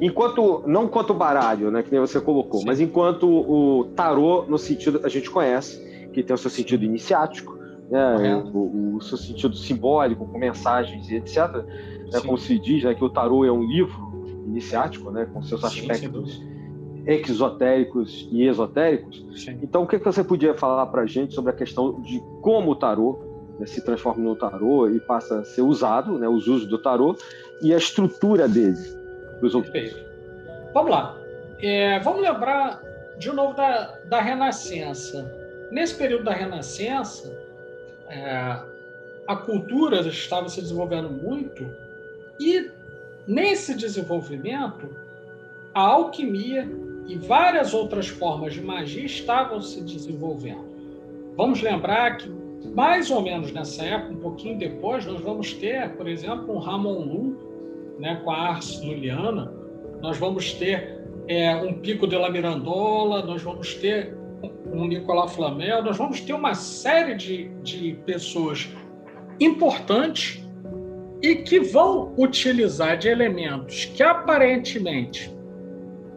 enquanto 0.00 0.62
não 0.66 0.88
quanto 0.88 1.12
baralho, 1.14 1.70
né, 1.70 1.82
que 1.82 1.90
nem 1.90 2.00
você 2.00 2.20
colocou, 2.20 2.60
Sim. 2.60 2.66
mas 2.66 2.80
enquanto 2.80 3.28
o 3.28 3.84
tarô 3.94 4.44
no 4.48 4.58
sentido 4.58 4.98
que 4.98 5.06
a 5.06 5.10
gente 5.10 5.30
conhece, 5.30 5.84
que 6.16 6.22
tem 6.22 6.34
o 6.34 6.38
seu 6.38 6.50
sentido 6.50 6.82
iniciático, 6.82 7.58
né, 7.90 8.42
o, 8.54 8.96
o, 8.96 9.00
seu 9.02 9.18
sentido 9.18 9.54
simbólico, 9.54 10.26
com 10.26 10.38
mensagens 10.38 11.10
e 11.10 11.16
etc. 11.16 11.36
Né, 12.10 12.20
como 12.24 12.38
se 12.38 12.58
diz, 12.58 12.82
né, 12.84 12.94
que 12.94 13.04
o 13.04 13.10
tarô 13.10 13.44
é 13.44 13.52
um 13.52 13.62
livro 13.62 14.42
iniciático, 14.46 15.10
né, 15.10 15.28
com 15.30 15.42
seus 15.42 15.62
aspectos 15.62 16.42
exotéricos 17.06 18.28
e 18.32 18.44
esotéricos. 18.44 19.24
Sim. 19.36 19.58
Então, 19.62 19.82
o 19.82 19.86
que, 19.86 19.98
que 19.98 20.04
você 20.06 20.24
podia 20.24 20.54
falar 20.54 20.86
para 20.86 21.02
a 21.02 21.06
gente 21.06 21.34
sobre 21.34 21.50
a 21.52 21.54
questão 21.54 22.00
de 22.00 22.18
como 22.40 22.70
o 22.70 22.76
tarô 22.76 23.20
né, 23.60 23.66
se 23.66 23.84
transforma 23.84 24.24
no 24.24 24.34
tarô 24.34 24.88
e 24.88 24.98
passa 24.98 25.40
a 25.40 25.44
ser 25.44 25.60
usado, 25.60 26.18
né, 26.18 26.26
os 26.26 26.48
usos 26.48 26.66
do 26.66 26.78
tarô 26.78 27.14
e 27.62 27.74
a 27.74 27.76
estrutura 27.76 28.48
dele? 28.48 28.78
Perfeito. 29.40 29.98
Vamos 30.72 30.90
lá. 30.90 31.14
É, 31.60 32.00
vamos 32.00 32.22
lembrar 32.22 32.82
de 33.18 33.30
novo 33.32 33.54
da, 33.54 33.98
da 34.08 34.20
Renascença. 34.20 35.45
Nesse 35.70 35.94
período 35.94 36.24
da 36.24 36.32
Renascença, 36.32 37.36
é, 38.08 38.58
a 39.26 39.36
cultura 39.36 40.00
estava 40.00 40.48
se 40.48 40.60
desenvolvendo 40.60 41.10
muito 41.10 41.66
e 42.38 42.70
nesse 43.26 43.74
desenvolvimento 43.74 44.88
a 45.74 45.80
alquimia 45.80 46.68
e 47.06 47.16
várias 47.16 47.74
outras 47.74 48.08
formas 48.08 48.54
de 48.54 48.60
magia 48.60 49.04
estavam 49.04 49.60
se 49.60 49.80
desenvolvendo. 49.82 50.64
Vamos 51.36 51.60
lembrar 51.60 52.16
que 52.16 52.28
mais 52.74 53.10
ou 53.10 53.22
menos 53.22 53.52
nessa 53.52 53.84
época, 53.84 54.12
um 54.12 54.20
pouquinho 54.20 54.58
depois, 54.58 55.04
nós 55.06 55.20
vamos 55.20 55.52
ter, 55.52 55.90
por 55.96 56.08
exemplo, 56.08 56.54
um 56.54 56.58
Ramon 56.58 57.00
Lu, 57.00 57.96
né, 57.98 58.20
com 58.24 58.30
a 58.30 58.50
ars 58.50 58.80
nuliana, 58.80 59.52
nós 60.00 60.18
vamos 60.18 60.52
ter 60.54 61.00
é, 61.28 61.54
um 61.56 61.74
Pico 61.74 62.06
de 62.06 62.16
la 62.16 62.30
Mirandola, 62.30 63.24
nós 63.24 63.42
vamos 63.42 63.74
ter 63.74 64.14
o 64.72 64.84
Nicolau 64.84 65.28
Flamel, 65.28 65.82
nós 65.82 65.96
vamos 65.96 66.20
ter 66.20 66.32
uma 66.32 66.54
série 66.54 67.14
de, 67.14 67.48
de 67.62 67.98
pessoas 68.04 68.68
importantes 69.40 70.42
e 71.22 71.36
que 71.36 71.60
vão 71.60 72.12
utilizar 72.16 72.96
de 72.96 73.08
elementos 73.08 73.86
que 73.86 74.02
aparentemente 74.02 75.34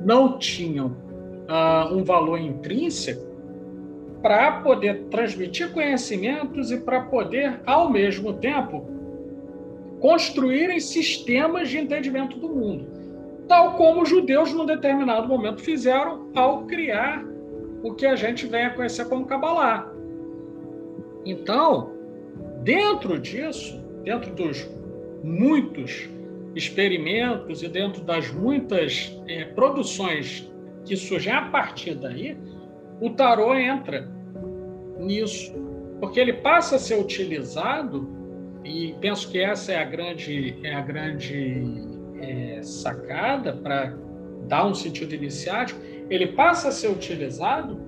não 0.02 0.38
tinham 0.38 0.88
uh, 0.88 1.94
um 1.94 2.04
valor 2.04 2.40
intrínseco 2.40 3.28
para 4.22 4.62
poder 4.62 5.06
transmitir 5.06 5.72
conhecimentos 5.72 6.72
e 6.72 6.78
para 6.78 7.02
poder, 7.02 7.62
ao 7.66 7.90
mesmo 7.90 8.34
tempo, 8.34 8.86
construírem 10.00 10.80
sistemas 10.80 11.70
de 11.70 11.78
entendimento 11.78 12.38
do 12.38 12.50
mundo, 12.50 12.88
tal 13.48 13.74
como 13.76 14.02
os 14.02 14.10
judeus, 14.10 14.54
num 14.54 14.66
determinado 14.66 15.28
momento, 15.28 15.62
fizeram 15.62 16.30
ao 16.36 16.66
criar 16.66 17.26
o 17.84 17.94
que 17.94 18.06
a 18.06 18.16
gente 18.16 18.46
vem 18.48 18.66
a 18.66 18.70
conhecer 18.72 19.08
como 19.08 19.26
Kabbalah. 19.26 19.92
Então, 21.26 21.92
dentro 22.64 23.20
disso, 23.20 23.82
dentro 24.04 24.34
dos 24.34 24.68
muitos 25.24 26.10
experimentos 26.56 27.62
e 27.62 27.68
dentro 27.68 28.02
das 28.04 28.32
muitas 28.32 29.16
é, 29.28 29.46
produções 29.46 30.50
que 30.86 30.96
surgem 30.96 31.32
a 31.32 31.44
partir 31.44 31.96
daí, 31.96 32.38
o 33.00 33.12
tarô 33.12 33.54
entra 33.56 34.10
nisso, 34.98 35.54
porque 36.00 36.20
ele 36.20 36.34
passa 36.34 36.76
a 36.76 36.80
ser 36.80 37.00
utilizado 37.00 38.10
e 38.64 38.96
penso 39.00 39.30
que 39.32 39.40
essa 39.40 39.72
é 39.72 39.78
a 39.78 39.86
grande 39.86 40.58
é 40.64 40.74
a 40.74 40.82
grande 40.82 41.64
é, 42.20 42.62
sacada 42.62 43.54
para 43.54 43.96
dar 44.48 44.66
um 44.66 44.74
sentido 44.74 45.16
iniciático 45.16 45.80
ele 46.10 46.28
passa 46.28 46.70
a 46.70 46.72
ser 46.72 46.90
utilizado 46.90 47.80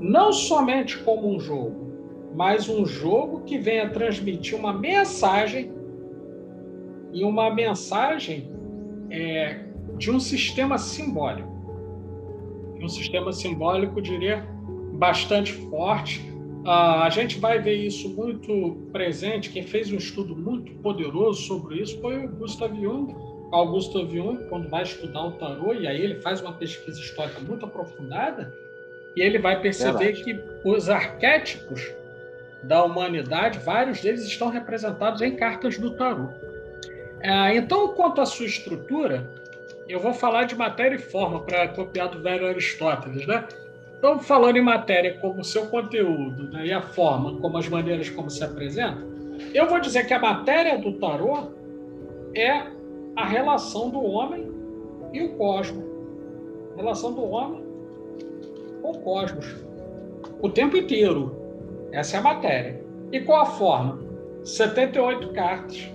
não 0.00 0.32
somente 0.32 0.98
como 0.98 1.32
um 1.32 1.38
jogo, 1.38 1.92
mas 2.34 2.68
um 2.68 2.84
jogo 2.84 3.42
que 3.42 3.58
venha 3.58 3.88
transmitir 3.90 4.58
uma 4.58 4.72
mensagem 4.72 5.70
e 7.12 7.22
uma 7.24 7.54
mensagem 7.54 8.50
é, 9.10 9.66
de 9.96 10.10
um 10.10 10.18
sistema 10.18 10.78
simbólico. 10.78 11.52
Um 12.80 12.88
sistema 12.88 13.32
simbólico, 13.32 14.02
diria, 14.02 14.44
bastante 14.94 15.52
forte. 15.52 16.20
Ah, 16.64 17.04
a 17.04 17.10
gente 17.10 17.38
vai 17.38 17.60
ver 17.60 17.76
isso 17.76 18.08
muito 18.08 18.88
presente. 18.90 19.50
Quem 19.50 19.62
fez 19.62 19.92
um 19.92 19.96
estudo 19.96 20.34
muito 20.34 20.72
poderoso 20.76 21.42
sobre 21.42 21.80
isso 21.80 22.00
foi 22.00 22.24
o 22.24 22.28
Gustav 22.28 22.74
Jung 22.74 23.14
Augusto 23.52 24.08
Jung, 24.08 24.44
quando 24.48 24.68
vai 24.68 24.82
estudar 24.82 25.26
o 25.26 25.32
tarô, 25.32 25.74
e 25.74 25.86
aí 25.86 26.00
ele 26.00 26.20
faz 26.20 26.40
uma 26.40 26.54
pesquisa 26.54 26.98
histórica 26.98 27.38
muito 27.40 27.66
aprofundada, 27.66 28.52
e 29.14 29.20
ele 29.20 29.38
vai 29.38 29.60
perceber 29.60 30.12
Verdade. 30.12 30.24
que 30.24 30.42
os 30.64 30.88
arquétipos 30.88 31.92
da 32.62 32.82
humanidade, 32.82 33.58
vários 33.58 34.00
deles 34.00 34.24
estão 34.24 34.48
representados 34.48 35.20
em 35.20 35.36
cartas 35.36 35.76
do 35.76 35.90
tarô. 35.90 36.28
É, 37.20 37.54
então, 37.54 37.88
quanto 37.88 38.22
à 38.22 38.26
sua 38.26 38.46
estrutura, 38.46 39.30
eu 39.86 40.00
vou 40.00 40.14
falar 40.14 40.44
de 40.44 40.54
matéria 40.54 40.96
e 40.96 40.98
forma 40.98 41.40
para 41.42 41.68
copiar 41.68 42.08
do 42.08 42.22
velho 42.22 42.46
Aristóteles, 42.46 43.26
né? 43.26 43.46
Então, 43.98 44.18
falando 44.18 44.56
em 44.56 44.62
matéria 44.62 45.18
como 45.18 45.44
seu 45.44 45.66
conteúdo 45.66 46.50
né, 46.50 46.66
e 46.66 46.72
a 46.72 46.80
forma, 46.80 47.38
como 47.38 47.58
as 47.58 47.68
maneiras 47.68 48.08
como 48.10 48.30
se 48.30 48.42
apresenta, 48.42 48.98
eu 49.54 49.68
vou 49.68 49.78
dizer 49.78 50.06
que 50.06 50.14
a 50.14 50.18
matéria 50.18 50.78
do 50.78 50.94
tarô 50.94 51.52
é 52.34 52.64
a 53.16 53.26
relação 53.26 53.90
do 53.90 54.02
homem 54.02 54.50
e 55.12 55.22
o 55.22 55.36
cosmos. 55.36 55.84
A 56.74 56.76
relação 56.76 57.12
do 57.12 57.22
homem 57.24 57.62
com 58.80 58.90
o 58.90 58.98
cosmos. 59.00 59.46
O 60.40 60.48
tempo 60.48 60.76
inteiro. 60.76 61.36
Essa 61.92 62.16
é 62.16 62.20
a 62.20 62.22
matéria. 62.22 62.82
E 63.12 63.20
qual 63.20 63.42
a 63.42 63.46
forma? 63.46 63.98
78 64.44 65.32
cartas, 65.32 65.88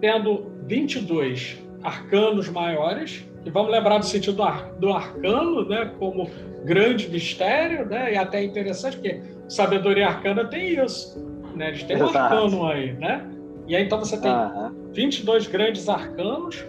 tendo 0.00 0.46
22 0.66 1.58
arcanos 1.82 2.48
maiores 2.48 3.28
que 3.42 3.50
vamos 3.50 3.70
lembrar 3.70 3.98
do 3.98 4.04
sentido 4.04 4.36
do, 4.36 4.42
ar, 4.42 4.72
do 4.74 4.92
arcano, 4.92 5.66
né, 5.68 5.92
como 5.98 6.28
grande 6.64 7.08
mistério, 7.08 7.86
né, 7.86 8.12
e 8.12 8.16
até 8.16 8.42
interessante, 8.44 8.96
porque 8.96 9.22
sabedoria 9.48 10.08
arcana 10.08 10.44
tem 10.44 10.84
isso, 10.84 11.18
né, 11.54 11.68
eles 11.68 11.82
têm 11.84 12.02
um 12.02 12.06
arcano 12.06 12.66
aí, 12.66 12.92
né, 12.94 13.26
e 13.68 13.76
aí 13.76 13.84
então 13.84 13.98
você 13.98 14.18
tem 14.18 14.32
uhum. 14.32 14.72
22 14.92 15.46
grandes 15.46 15.88
arcanos 15.88 16.66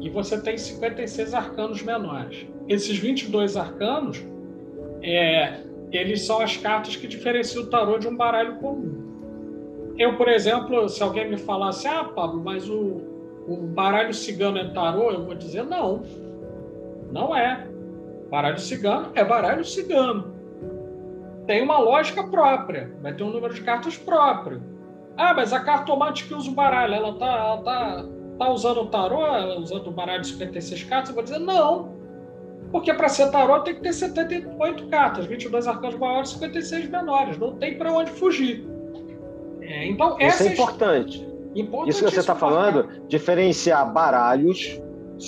e 0.00 0.08
você 0.08 0.40
tem 0.40 0.56
56 0.56 1.34
arcanos 1.34 1.82
menores. 1.82 2.46
Esses 2.68 2.96
22 2.96 3.56
arcanos, 3.56 4.24
é, 5.02 5.60
eles 5.90 6.24
são 6.24 6.40
as 6.40 6.56
cartas 6.56 6.94
que 6.94 7.08
diferenciam 7.08 7.64
o 7.64 7.66
tarô 7.66 7.98
de 7.98 8.06
um 8.06 8.16
baralho 8.16 8.56
comum. 8.56 9.94
Eu, 9.98 10.16
por 10.16 10.28
exemplo, 10.28 10.88
se 10.88 11.02
alguém 11.02 11.28
me 11.28 11.36
falasse, 11.36 11.88
ah, 11.88 12.04
Pablo, 12.04 12.40
mas 12.44 12.68
o, 12.68 13.00
o 13.48 13.56
baralho 13.56 14.14
cigano 14.14 14.58
é 14.58 14.68
tarô, 14.68 15.10
eu 15.10 15.24
vou 15.24 15.34
dizer 15.34 15.64
não. 15.64 16.02
Não 17.10 17.34
é. 17.34 17.66
Baralho 18.30 18.58
cigano 18.58 19.10
é 19.14 19.24
baralho 19.24 19.64
cigano. 19.64 20.34
Tem 21.46 21.62
uma 21.62 21.78
lógica 21.78 22.24
própria, 22.24 22.92
vai 23.00 23.14
ter 23.14 23.22
um 23.22 23.30
número 23.30 23.54
de 23.54 23.62
cartas 23.62 23.96
próprio. 23.96 24.60
Ah, 25.16 25.32
mas 25.34 25.52
a 25.52 25.60
cartomante 25.60 26.24
que 26.24 26.34
usa 26.34 26.50
o 26.50 26.54
baralho, 26.54 26.94
ela 26.94 27.14
tá, 27.14 27.26
ela 27.26 27.62
tá, 27.62 28.04
tá 28.38 28.50
usando 28.50 28.82
o 28.82 28.86
tarô, 28.86 29.24
ela 29.26 29.58
usando 29.58 29.86
o 29.86 29.90
baralho 29.90 30.22
de 30.22 30.28
56 30.28 30.84
cartas? 30.84 31.08
Eu 31.08 31.14
vou 31.14 31.24
dizer 31.24 31.38
não. 31.38 31.94
Porque 32.70 32.92
para 32.92 33.08
ser 33.08 33.30
tarô 33.30 33.60
tem 33.60 33.74
que 33.74 33.80
ter 33.80 33.92
78 33.92 34.88
cartas, 34.88 35.26
22 35.26 35.66
arcanos 35.66 35.98
maiores 35.98 36.30
e 36.30 36.32
56 36.34 36.90
menores. 36.90 37.38
Não 37.38 37.56
tem 37.56 37.78
para 37.78 37.92
onde 37.92 38.10
fugir. 38.10 38.66
É, 39.62 39.86
então, 39.86 40.16
Isso 40.20 40.42
é 40.42 40.52
importante. 40.52 41.26
Isso 41.86 42.04
que 42.04 42.10
você 42.10 42.20
está 42.20 42.34
falando, 42.34 42.86
diferenciar 43.08 43.90
baralhos, 43.90 44.80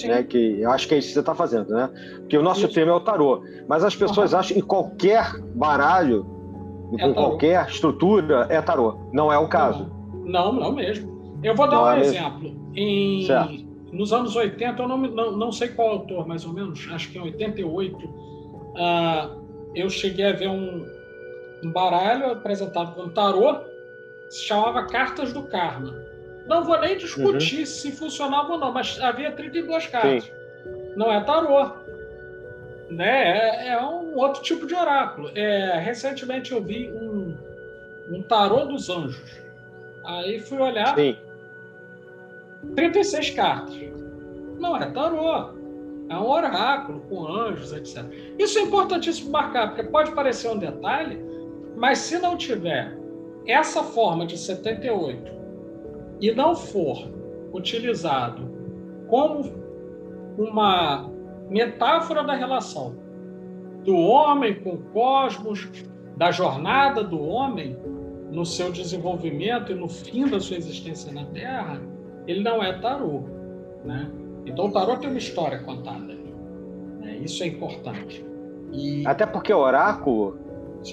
né, 0.04 0.22
que 0.22 0.60
eu 0.60 0.70
acho 0.70 0.86
que 0.86 0.94
é 0.94 0.98
isso 0.98 1.08
que 1.08 1.14
você 1.14 1.20
está 1.20 1.34
fazendo, 1.34 1.70
né? 1.70 1.88
Porque 2.18 2.36
o 2.36 2.42
nosso 2.42 2.66
isso. 2.66 2.74
tema 2.74 2.92
é 2.92 2.94
o 2.94 3.00
tarô. 3.00 3.42
Mas 3.66 3.82
as 3.82 3.96
pessoas 3.96 4.32
uhum. 4.32 4.38
acham 4.38 4.54
que 4.54 4.62
qualquer 4.62 5.32
baralho, 5.54 6.26
é 6.96 7.02
com 7.02 7.14
qualquer 7.14 7.66
estrutura, 7.68 8.46
é 8.48 8.60
tarô. 8.62 8.98
Não 9.12 9.32
é 9.32 9.38
o 9.38 9.48
caso. 9.48 9.90
Não, 10.12 10.52
não, 10.52 10.60
não 10.60 10.72
mesmo. 10.72 11.38
Eu 11.42 11.54
vou 11.54 11.68
dar 11.68 11.76
não 11.76 11.84
um 11.84 11.90
é 11.90 12.00
exemplo. 12.00 12.56
Em, 12.74 13.26
nos 13.92 14.12
anos 14.12 14.36
80, 14.36 14.82
eu 14.82 14.88
não, 14.88 14.98
não, 14.98 15.32
não 15.32 15.52
sei 15.52 15.68
qual 15.68 15.90
autor, 15.90 16.26
mais 16.26 16.44
ou 16.44 16.52
menos, 16.52 16.88
acho 16.92 17.10
que 17.10 17.18
em 17.18 17.22
88, 17.22 17.96
uh, 17.96 19.38
eu 19.74 19.88
cheguei 19.88 20.26
a 20.26 20.32
ver 20.32 20.48
um, 20.48 20.86
um 21.64 21.72
baralho 21.72 22.32
apresentado 22.32 22.94
como 22.94 23.10
tarô, 23.10 23.56
se 24.28 24.44
chamava 24.44 24.86
Cartas 24.86 25.32
do 25.32 25.42
Karma. 25.44 25.94
Não 26.46 26.64
vou 26.64 26.80
nem 26.80 26.96
discutir 26.96 27.60
uhum. 27.60 27.66
se 27.66 27.92
funcionava 27.92 28.52
ou 28.52 28.58
não, 28.58 28.72
mas 28.72 28.98
havia 29.00 29.30
32 29.32 29.86
cartas. 29.86 30.24
Sim. 30.24 30.30
Não 30.96 31.12
é 31.12 31.20
tarô. 31.20 31.72
Né? 32.90 33.66
É, 33.66 33.68
é, 33.68 33.82
um 33.82 34.16
outro 34.16 34.42
tipo 34.42 34.66
de 34.66 34.74
oráculo. 34.74 35.30
É, 35.34 35.78
recentemente 35.78 36.52
eu 36.52 36.62
vi 36.62 36.90
um, 36.90 37.36
um 38.10 38.22
tarô 38.22 38.64
dos 38.64 38.88
anjos. 38.88 39.40
Aí 40.04 40.40
fui 40.40 40.58
olhar. 40.58 40.94
Sim. 40.94 41.16
36 42.74 43.30
cartas. 43.30 43.76
Não 44.58 44.76
é 44.76 44.90
tarô. 44.90 45.56
É 46.10 46.16
um 46.16 46.26
oráculo 46.26 47.00
com 47.00 47.26
anjos, 47.26 47.72
etc. 47.72 48.04
Isso 48.38 48.58
é 48.58 48.62
importantíssimo 48.62 49.30
marcar, 49.30 49.68
porque 49.68 49.82
pode 49.90 50.12
parecer 50.12 50.48
um 50.48 50.58
detalhe, 50.58 51.22
mas 51.76 51.98
se 51.98 52.18
não 52.18 52.36
tiver 52.36 52.96
essa 53.46 53.82
forma 53.82 54.26
de 54.26 54.38
78 54.38 55.30
e 56.20 56.32
não 56.32 56.56
for 56.56 57.08
utilizado 57.52 58.48
como 59.06 59.52
uma 60.38 61.10
metáfora 61.48 62.22
da 62.22 62.34
relação 62.34 62.96
do 63.84 63.96
homem 63.96 64.54
com 64.60 64.74
o 64.74 64.78
cosmos, 64.78 65.68
da 66.16 66.30
jornada 66.30 67.02
do 67.02 67.22
homem 67.22 67.76
no 68.30 68.44
seu 68.44 68.70
desenvolvimento 68.70 69.72
e 69.72 69.74
no 69.74 69.88
fim 69.88 70.26
da 70.26 70.38
sua 70.40 70.56
existência 70.56 71.12
na 71.12 71.24
Terra, 71.26 71.80
ele 72.26 72.42
não 72.42 72.62
é 72.62 72.78
tarô. 72.78 73.22
Né? 73.84 74.10
Então, 74.44 74.66
o 74.66 74.72
tarô 74.72 74.96
tem 74.96 75.08
uma 75.08 75.18
história 75.18 75.60
contada. 75.60 76.14
Né? 77.00 77.18
Isso 77.22 77.42
é 77.42 77.46
importante. 77.46 78.24
E... 78.72 79.06
Até 79.06 79.24
porque 79.24 79.52
o 79.52 79.58
oráculo 79.58 80.38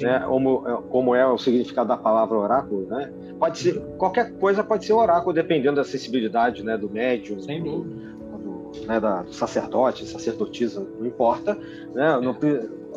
né, 0.01 0.19
como, 0.27 0.61
como 0.89 1.15
é 1.15 1.25
o 1.25 1.37
significado 1.37 1.89
da 1.89 1.97
palavra 1.97 2.37
oráculo, 2.37 2.87
né? 2.87 3.11
Pode 3.39 3.59
ser 3.59 3.79
qualquer 3.97 4.33
coisa 4.37 4.63
pode 4.63 4.85
ser 4.85 4.93
oráculo 4.93 5.33
dependendo 5.33 5.75
da 5.75 5.83
sensibilidade, 5.83 6.63
né, 6.63 6.77
do 6.77 6.89
médium, 6.89 7.39
Sem 7.39 7.63
do, 7.63 7.85
né, 8.85 8.99
da, 8.99 9.23
do 9.23 9.33
sacerdote, 9.33 10.05
sacerdotisa, 10.05 10.85
não 10.99 11.05
importa, 11.05 11.57
né? 11.93 12.17
No, 12.17 12.35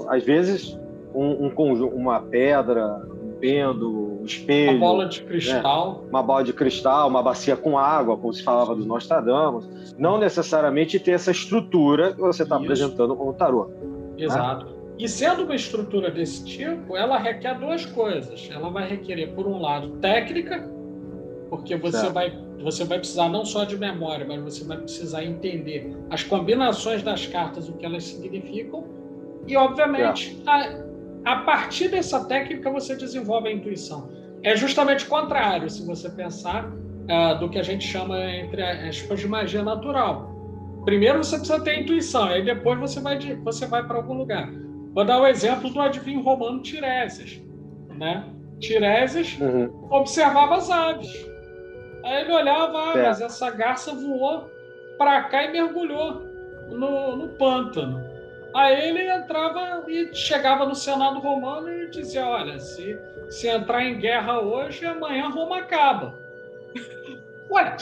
às 0.09 0.25
vezes 0.25 0.79
um, 1.14 1.47
um 1.47 1.51
conjunto, 1.51 1.95
uma 1.95 2.21
pedra, 2.21 3.03
um 3.23 3.33
pêndulo, 3.41 4.21
um 4.21 4.25
espelho, 4.25 4.79
uma 4.79 4.87
bola 4.87 5.07
de 5.07 5.23
cristal, 5.23 5.93
né? 5.93 6.09
uma 6.11 6.23
bola 6.23 6.45
de 6.45 6.53
cristal, 6.53 7.09
uma 7.09 7.23
bacia 7.23 7.57
com 7.57 7.79
água, 7.79 8.17
como 8.17 8.33
se 8.33 8.43
falava 8.43 8.75
dos 8.75 8.87
Nostradamus, 8.87 9.95
não 9.99 10.19
necessariamente 10.19 10.99
ter 10.99 11.12
essa 11.12 11.31
estrutura 11.31 12.12
que 12.12 12.21
você 12.21 12.43
está 12.43 12.57
apresentando 12.57 13.17
como 13.17 13.33
tarô. 13.33 13.67
Né? 13.67 14.25
Exato. 14.25 14.67
Né? 14.67 14.73
E 14.99 15.09
sendo 15.09 15.45
uma 15.45 15.55
estrutura 15.55 16.11
desse 16.11 16.45
tipo, 16.45 16.97
ela 16.97 17.19
requer 17.19 17.57
duas 17.59 17.87
coisas. 17.87 18.49
Ela 18.53 18.69
vai 18.69 18.88
requerer, 18.88 19.33
por 19.33 19.47
um 19.47 19.61
lado, 19.61 19.91
técnica, 20.01 20.69
porque 21.49 21.77
você 21.77 22.09
vai, 22.11 22.37
você 22.63 22.85
vai 22.85 22.99
precisar 22.99 23.29
não 23.29 23.45
só 23.45 23.65
de 23.65 23.77
memória, 23.77 24.27
mas 24.27 24.41
você 24.43 24.65
vai 24.65 24.77
precisar 24.79 25.25
entender 25.25 25.97
as 26.11 26.23
combinações 26.23 27.03
das 27.03 27.27
cartas, 27.27 27.69
o 27.69 27.73
que 27.75 27.87
elas 27.87 28.05
significam. 28.05 28.85
E, 29.47 29.57
obviamente, 29.57 30.43
a, 30.47 30.85
a 31.25 31.37
partir 31.37 31.89
dessa 31.89 32.25
técnica, 32.25 32.71
você 32.71 32.95
desenvolve 32.95 33.49
a 33.49 33.53
intuição. 33.53 34.11
É 34.43 34.55
justamente 34.57 35.05
o 35.05 35.09
contrário, 35.09 35.69
se 35.69 35.85
você 35.87 36.09
pensar 36.11 36.71
uh, 37.09 37.39
do 37.39 37.49
que 37.49 37.59
a 37.59 37.63
gente 37.63 37.87
chama, 37.87 38.19
entre 38.31 38.63
aspas, 38.63 39.21
de 39.21 39.27
magia 39.27 39.63
natural. 39.63 40.35
Primeiro 40.85 41.19
você 41.19 41.37
precisa 41.37 41.61
ter 41.61 41.81
intuição, 41.81 42.25
aí 42.25 42.45
depois 42.45 42.79
você 42.79 43.01
vai, 43.01 43.19
você 43.37 43.67
vai 43.67 43.87
para 43.87 43.97
algum 43.97 44.15
lugar. 44.15 44.51
Vou 44.95 45.05
dar 45.05 45.21
o 45.21 45.27
exemplo 45.27 45.71
do 45.71 45.81
adivinho 45.81 46.23
romano 46.23 46.63
Tiresias. 46.63 47.41
Né? 47.97 48.25
Tiresias 48.61 49.37
uhum. 49.41 49.71
observava 49.91 50.57
as 50.57 50.71
aves. 50.71 51.29
Aí 52.03 52.23
ele 52.23 52.33
olhava, 52.33 52.79
ah, 52.79 52.97
mas 52.97 53.21
essa 53.21 53.51
garça 53.51 53.93
voou 53.93 54.51
para 54.97 55.23
cá 55.25 55.45
e 55.45 55.53
mergulhou 55.53 56.23
no, 56.69 57.17
no 57.17 57.29
pântano. 57.29 58.03
Aí 58.55 58.89
ele 58.89 59.09
entrava 59.11 59.85
e 59.89 60.15
chegava 60.15 60.65
no 60.65 60.75
Senado 60.75 61.19
romano 61.21 61.71
e 61.71 61.91
dizia: 61.91 62.27
Olha, 62.27 62.59
se, 62.59 62.99
se 63.29 63.47
entrar 63.47 63.85
em 63.85 63.99
guerra 63.99 64.41
hoje, 64.41 64.85
amanhã 64.87 65.29
Roma 65.29 65.59
acaba. 65.59 66.19
Ué, 67.51 67.77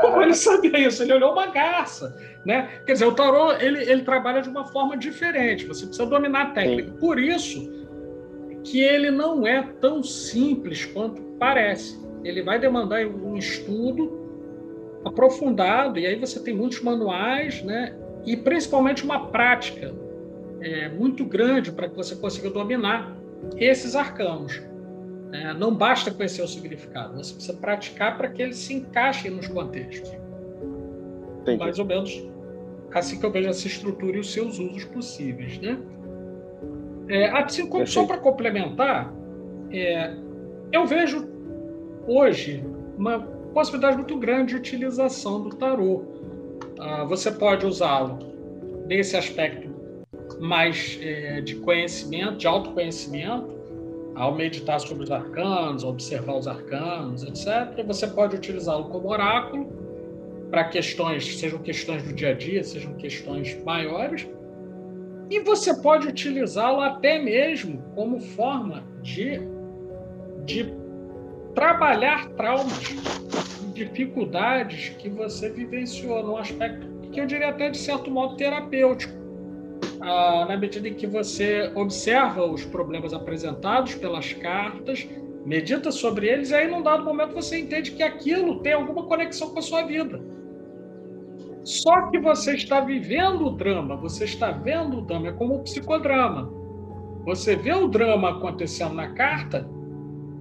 como 0.00 0.22
ele 0.22 0.34
sabia 0.34 0.78
isso? 0.78 1.02
Ele 1.02 1.12
olhou 1.12 1.32
uma 1.32 1.48
garça, 1.48 2.16
né? 2.44 2.80
Quer 2.86 2.94
dizer, 2.94 3.04
o 3.04 3.14
tarô 3.14 3.52
ele, 3.52 3.82
ele 3.82 4.02
trabalha 4.02 4.40
de 4.40 4.48
uma 4.48 4.64
forma 4.64 4.96
diferente. 4.96 5.66
Você 5.66 5.84
precisa 5.84 6.08
dominar 6.08 6.42
a 6.42 6.50
técnica. 6.52 6.92
Sim. 6.92 6.98
Por 6.98 7.18
isso 7.18 7.70
que 8.64 8.80
ele 8.80 9.10
não 9.10 9.46
é 9.46 9.62
tão 9.80 10.02
simples 10.02 10.86
quanto 10.86 11.20
parece. 11.38 12.05
Ele 12.26 12.42
vai 12.42 12.58
demandar 12.58 13.06
um 13.06 13.36
estudo 13.36 14.26
aprofundado 15.04 15.98
e 15.98 16.06
aí 16.06 16.18
você 16.18 16.42
tem 16.42 16.54
muitos 16.54 16.82
manuais, 16.82 17.62
né? 17.62 17.96
E 18.24 18.36
principalmente 18.36 19.04
uma 19.04 19.28
prática 19.28 19.94
é, 20.60 20.88
muito 20.88 21.24
grande 21.24 21.70
para 21.70 21.88
que 21.88 21.94
você 21.94 22.16
consiga 22.16 22.50
dominar 22.50 23.16
esses 23.56 23.94
arcanos. 23.94 24.60
É, 25.32 25.54
não 25.54 25.74
basta 25.74 26.10
conhecer 26.10 26.42
o 26.42 26.48
significado, 26.48 27.16
você 27.16 27.34
precisa 27.34 27.56
praticar 27.56 28.16
para 28.16 28.28
que 28.28 28.42
ele 28.42 28.54
se 28.54 28.74
encaixe 28.74 29.28
nos 29.30 29.46
contextos. 29.46 30.10
Entendi. 31.42 31.58
Mais 31.58 31.78
ou 31.78 31.84
menos 31.84 32.28
assim 32.92 33.20
que 33.20 33.26
eu 33.26 33.30
vejo 33.30 33.48
essa 33.48 33.66
estrutura 33.66 34.16
e 34.16 34.20
os 34.20 34.32
seus 34.32 34.58
usos 34.58 34.84
possíveis. 34.84 35.58
Né? 35.58 35.78
É, 37.08 37.28
para 38.06 38.18
complementar, 38.18 39.14
é, 39.70 40.14
eu 40.72 40.86
vejo 40.86 41.35
hoje 42.06 42.64
uma 42.96 43.20
possibilidade 43.52 43.96
muito 43.96 44.16
grande 44.18 44.54
de 44.54 44.56
utilização 44.56 45.42
do 45.42 45.50
tarô. 45.50 46.04
Ah, 46.78 47.04
você 47.04 47.30
pode 47.30 47.66
usá-lo 47.66 48.18
nesse 48.86 49.16
aspecto 49.16 49.68
mais 50.40 50.98
é, 51.02 51.40
de 51.40 51.56
conhecimento, 51.56 52.36
de 52.36 52.46
autoconhecimento, 52.46 53.56
ao 54.14 54.34
meditar 54.34 54.80
sobre 54.80 55.04
os 55.04 55.10
arcanos, 55.10 55.84
observar 55.84 56.36
os 56.36 56.48
arcanos, 56.48 57.22
etc., 57.22 57.84
você 57.86 58.06
pode 58.06 58.36
utilizá-lo 58.36 58.84
como 58.84 59.08
oráculo 59.08 59.70
para 60.50 60.64
questões, 60.64 61.38
sejam 61.38 61.58
questões 61.58 62.02
do 62.02 62.14
dia 62.14 62.30
a 62.30 62.32
dia, 62.32 62.64
sejam 62.64 62.94
questões 62.94 63.62
maiores, 63.62 64.26
e 65.30 65.40
você 65.40 65.74
pode 65.82 66.06
utilizá-lo 66.08 66.80
até 66.80 67.18
mesmo 67.18 67.82
como 67.94 68.20
forma 68.20 68.84
de, 69.02 69.40
de 70.44 70.72
trabalhar 71.56 72.28
traumas, 72.36 72.94
dificuldades 73.72 74.90
que 74.90 75.08
você 75.08 75.48
vivenciou 75.48 76.22
num 76.22 76.36
aspecto 76.36 76.86
que 77.10 77.18
eu 77.18 77.26
diria 77.26 77.48
até 77.48 77.70
de 77.70 77.78
certo 77.78 78.10
modo 78.10 78.36
terapêutico, 78.36 79.14
ah, 80.02 80.44
na 80.46 80.56
medida 80.58 80.86
em 80.86 80.92
que 80.92 81.06
você 81.06 81.72
observa 81.74 82.44
os 82.44 82.62
problemas 82.66 83.14
apresentados 83.14 83.94
pelas 83.94 84.34
cartas, 84.34 85.08
medita 85.46 85.90
sobre 85.90 86.28
eles, 86.28 86.50
e 86.50 86.54
aí 86.54 86.70
num 86.70 86.82
dado 86.82 87.02
momento 87.02 87.32
você 87.32 87.58
entende 87.58 87.92
que 87.92 88.02
aquilo 88.02 88.60
tem 88.60 88.74
alguma 88.74 89.04
conexão 89.04 89.48
com 89.48 89.58
a 89.58 89.62
sua 89.62 89.82
vida. 89.82 90.20
Só 91.64 92.10
que 92.10 92.18
você 92.18 92.54
está 92.54 92.80
vivendo 92.80 93.46
o 93.46 93.50
drama, 93.50 93.96
você 93.96 94.24
está 94.24 94.50
vendo 94.50 94.98
o 94.98 95.00
drama, 95.00 95.28
é 95.28 95.32
como 95.32 95.54
um 95.54 95.62
psicodrama. 95.62 96.52
Você 97.24 97.56
vê 97.56 97.72
o 97.72 97.88
drama 97.88 98.32
acontecendo 98.32 98.94
na 98.94 99.08
carta, 99.12 99.66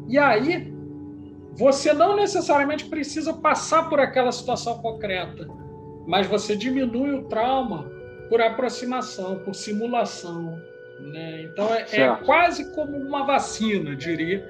e 0.10 0.18
aí 0.18 0.75
você 1.56 1.94
não 1.94 2.16
necessariamente 2.16 2.86
precisa 2.86 3.34
passar 3.34 3.90
por 3.90 4.00
aquela 4.00 4.32
situação 4.32 4.78
concreta, 4.80 5.48
mas 6.06 6.28
você 6.28 6.56
diminui 6.56 7.12
o 7.12 7.24
trauma 7.24 7.90
por 8.30 8.42
aproximação, 8.42 9.40
por 9.40 9.56
simulação. 9.56 10.62
Né? 11.00 11.44
Então 11.44 11.74
é, 11.74 11.86
é, 11.92 12.16
quase 12.26 12.74
como 12.74 12.98
uma 12.98 13.26
vacina, 13.26 13.96
diria, 13.96 14.46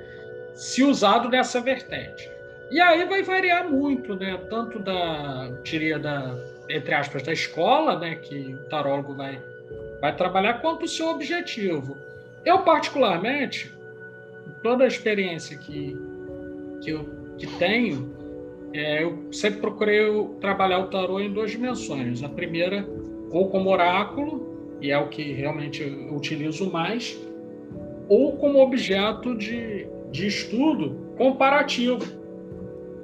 se 0.53 0.83
usado 0.83 1.29
nessa 1.29 1.61
vertente. 1.61 2.29
E 2.71 2.81
aí 2.81 3.05
vai 3.05 3.21
variar 3.21 3.69
muito, 3.69 4.15
né? 4.15 4.39
Tanto 4.49 4.79
da, 4.79 5.51
diria, 5.63 5.99
da, 5.99 6.35
entre 6.67 6.95
aspas, 6.95 7.21
da 7.21 7.31
escola, 7.31 7.99
né? 7.99 8.15
Que 8.15 8.55
o 8.55 8.69
tarólogo 8.69 9.13
vai, 9.13 9.39
vai 10.01 10.15
trabalhar, 10.15 10.61
quanto 10.61 10.85
o 10.85 10.87
seu 10.87 11.09
objetivo. 11.09 11.95
Eu, 12.43 12.59
particularmente, 12.59 13.71
toda 14.63 14.83
a 14.83 14.87
experiência 14.87 15.57
que, 15.57 15.95
que 16.85 16.91
eu 16.91 17.25
que 17.37 17.47
tenho, 17.57 18.15
é, 18.73 19.03
eu 19.03 19.31
sempre 19.31 19.59
procurei 19.59 20.05
trabalhar 20.39 20.79
o 20.79 20.87
tarô 20.87 21.19
em 21.19 21.31
duas 21.31 21.51
dimensões. 21.51 22.23
A 22.23 22.29
primeira, 22.29 22.87
ou 23.31 23.49
como 23.49 23.69
oráculo, 23.69 24.77
e 24.81 24.91
é 24.91 24.97
o 24.97 25.09
que 25.09 25.33
realmente 25.33 25.83
eu 25.83 26.15
utilizo 26.15 26.71
mais, 26.71 27.19
ou 28.07 28.37
como 28.37 28.59
objeto 28.59 29.35
de, 29.37 29.87
de 30.11 30.27
estudo 30.27 31.13
comparativo. 31.17 31.99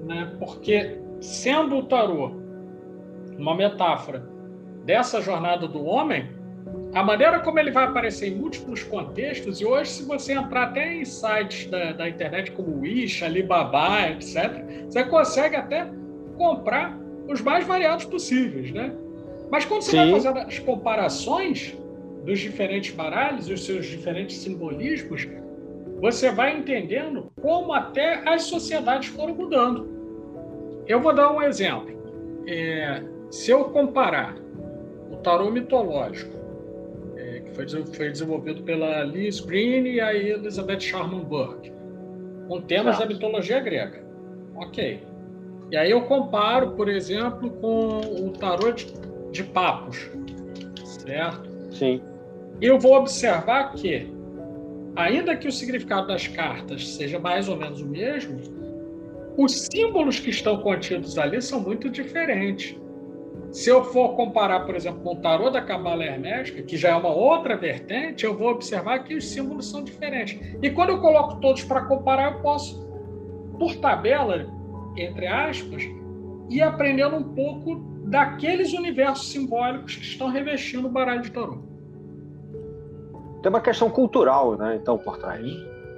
Né? 0.06 0.34
Porque, 0.39 0.98
sendo 1.20 1.78
o 1.78 1.84
tarô 1.84 2.39
uma 3.38 3.56
metáfora 3.56 4.30
dessa 4.86 5.22
jornada 5.22 5.67
do 5.67 5.84
homem, 5.84 6.30
a 6.93 7.04
maneira 7.04 7.39
como 7.39 7.58
ele 7.58 7.71
vai 7.71 7.86
aparecer 7.86 8.27
em 8.27 8.36
múltiplos 8.36 8.84
contextos, 8.84 9.62
e 9.62 9.65
hoje, 9.65 9.91
se 9.91 10.04
você 10.04 10.34
entrar 10.34 10.63
até 10.63 10.93
em 10.93 11.06
sites 11.06 11.69
da, 11.69 11.93
da 11.93 12.10
internet 12.10 12.51
como 12.51 12.82
Wish, 12.82 13.23
Alibaba, 13.23 14.10
etc., 14.10 14.63
você 14.89 15.04
consegue 15.06 15.56
até 15.56 15.88
comprar 16.38 16.97
os 17.30 17.39
mais 17.41 17.65
variados 17.65 18.06
possíveis, 18.06 18.71
né? 18.71 18.93
Mas 19.49 19.63
quando 19.63 19.84
você 19.84 19.91
Sim. 19.91 19.97
vai 19.97 20.21
fazer 20.21 20.39
as 20.39 20.60
comparações 20.60 21.77
dos 22.25 22.39
diferentes 22.39 22.93
baralhos, 22.93 23.49
os 23.49 23.65
seus 23.65 23.86
diferentes 23.86 24.38
simbolismos, 24.38 25.27
você 26.01 26.32
vai 26.32 26.58
entendendo 26.58 27.32
como 27.41 27.73
até 27.73 28.27
as 28.27 28.43
sociedades 28.43 29.10
foram 29.10 29.36
mudando. 29.36 29.88
Eu 30.88 30.99
vou 30.99 31.13
dar 31.13 31.32
um 31.32 31.41
exemplo. 31.41 31.91
É, 32.47 33.04
se 33.30 33.51
eu 33.51 33.65
comparar 33.65 34.36
o 35.12 35.17
tarô 35.17 35.51
mitológico 35.51 36.40
foi, 37.69 37.86
foi 37.86 38.10
desenvolvido 38.12 38.63
pela 38.63 39.04
Liz 39.04 39.39
Green 39.39 39.84
e 39.86 40.00
a 40.00 40.13
Elizabeth 40.13 40.80
Sharman 40.80 41.24
Burke, 41.24 41.71
com 42.47 42.62
temas 42.62 42.97
tá. 42.97 43.04
da 43.04 43.10
mitologia 43.10 43.60
grega. 43.60 44.04
Ok. 44.56 45.04
E 45.71 45.78
aí 45.78 45.91
eu 45.91 46.02
comparo, 46.02 46.71
por 46.71 46.89
exemplo, 46.89 47.50
com 47.50 48.00
o 48.00 48.32
tarô 48.32 48.71
de, 48.71 48.88
de 49.32 49.43
papos, 49.43 50.10
certo? 50.84 51.50
Sim. 51.71 52.02
Eu 52.62 52.78
vou 52.78 52.95
observar 52.95 53.71
que, 53.74 54.08
ainda 54.95 55.36
que 55.36 55.47
o 55.47 55.52
significado 55.52 56.08
das 56.08 56.28
cartas 56.28 56.95
seja 56.95 57.17
mais 57.17 57.47
ou 57.47 57.56
menos 57.56 57.82
o 57.82 57.88
mesmo, 57.88 58.39
os 59.38 59.67
símbolos 59.71 60.19
que 60.19 60.30
estão 60.30 60.58
contidos 60.58 61.17
ali 61.17 61.41
são 61.41 61.62
muito 61.62 61.89
diferentes. 61.89 62.78
Se 63.52 63.70
eu 63.70 63.84
for 63.84 64.16
comparar, 64.16 64.62
por 64.62 64.76
exemplo, 64.76 65.02
com 65.02 65.14
o 65.14 65.16
tarô 65.18 65.50
da 65.50 65.62
Cabala 65.62 66.06
Hermética, 66.06 66.64
que 66.64 66.78
já 66.78 66.90
é 66.90 66.96
uma 66.96 67.14
outra 67.14 67.58
vertente, 67.58 68.26
eu 68.26 68.38
vou 68.38 68.50
observar 68.50 69.04
que 69.04 69.14
os 69.14 69.30
símbolos 69.30 69.70
são 69.70 69.84
diferentes. 69.84 70.40
E 70.62 70.70
quando 70.70 70.92
eu 70.92 71.02
coloco 71.02 71.36
todos 71.42 71.64
para 71.66 71.84
comparar, 71.84 72.34
eu 72.34 72.42
posso, 72.42 72.88
por 73.60 73.76
tabela, 73.76 74.48
entre 74.96 75.28
aspas, 75.28 75.84
ir 76.50 76.62
aprendendo 76.62 77.18
um 77.18 77.24
pouco 77.36 77.76
daqueles 78.06 78.72
universos 78.72 79.30
simbólicos 79.30 79.98
que 79.98 80.04
estão 80.04 80.30
revestindo 80.30 80.88
o 80.88 80.92
baralho 80.92 81.22
de 81.22 81.32
tarô. 81.32 81.58
Tem 83.44 83.50
uma 83.50 83.62
questão 83.62 83.90
cultural, 83.90 84.58
né, 84.58 84.80
então, 84.82 84.98
por 84.98 85.18
trás. 85.18 85.46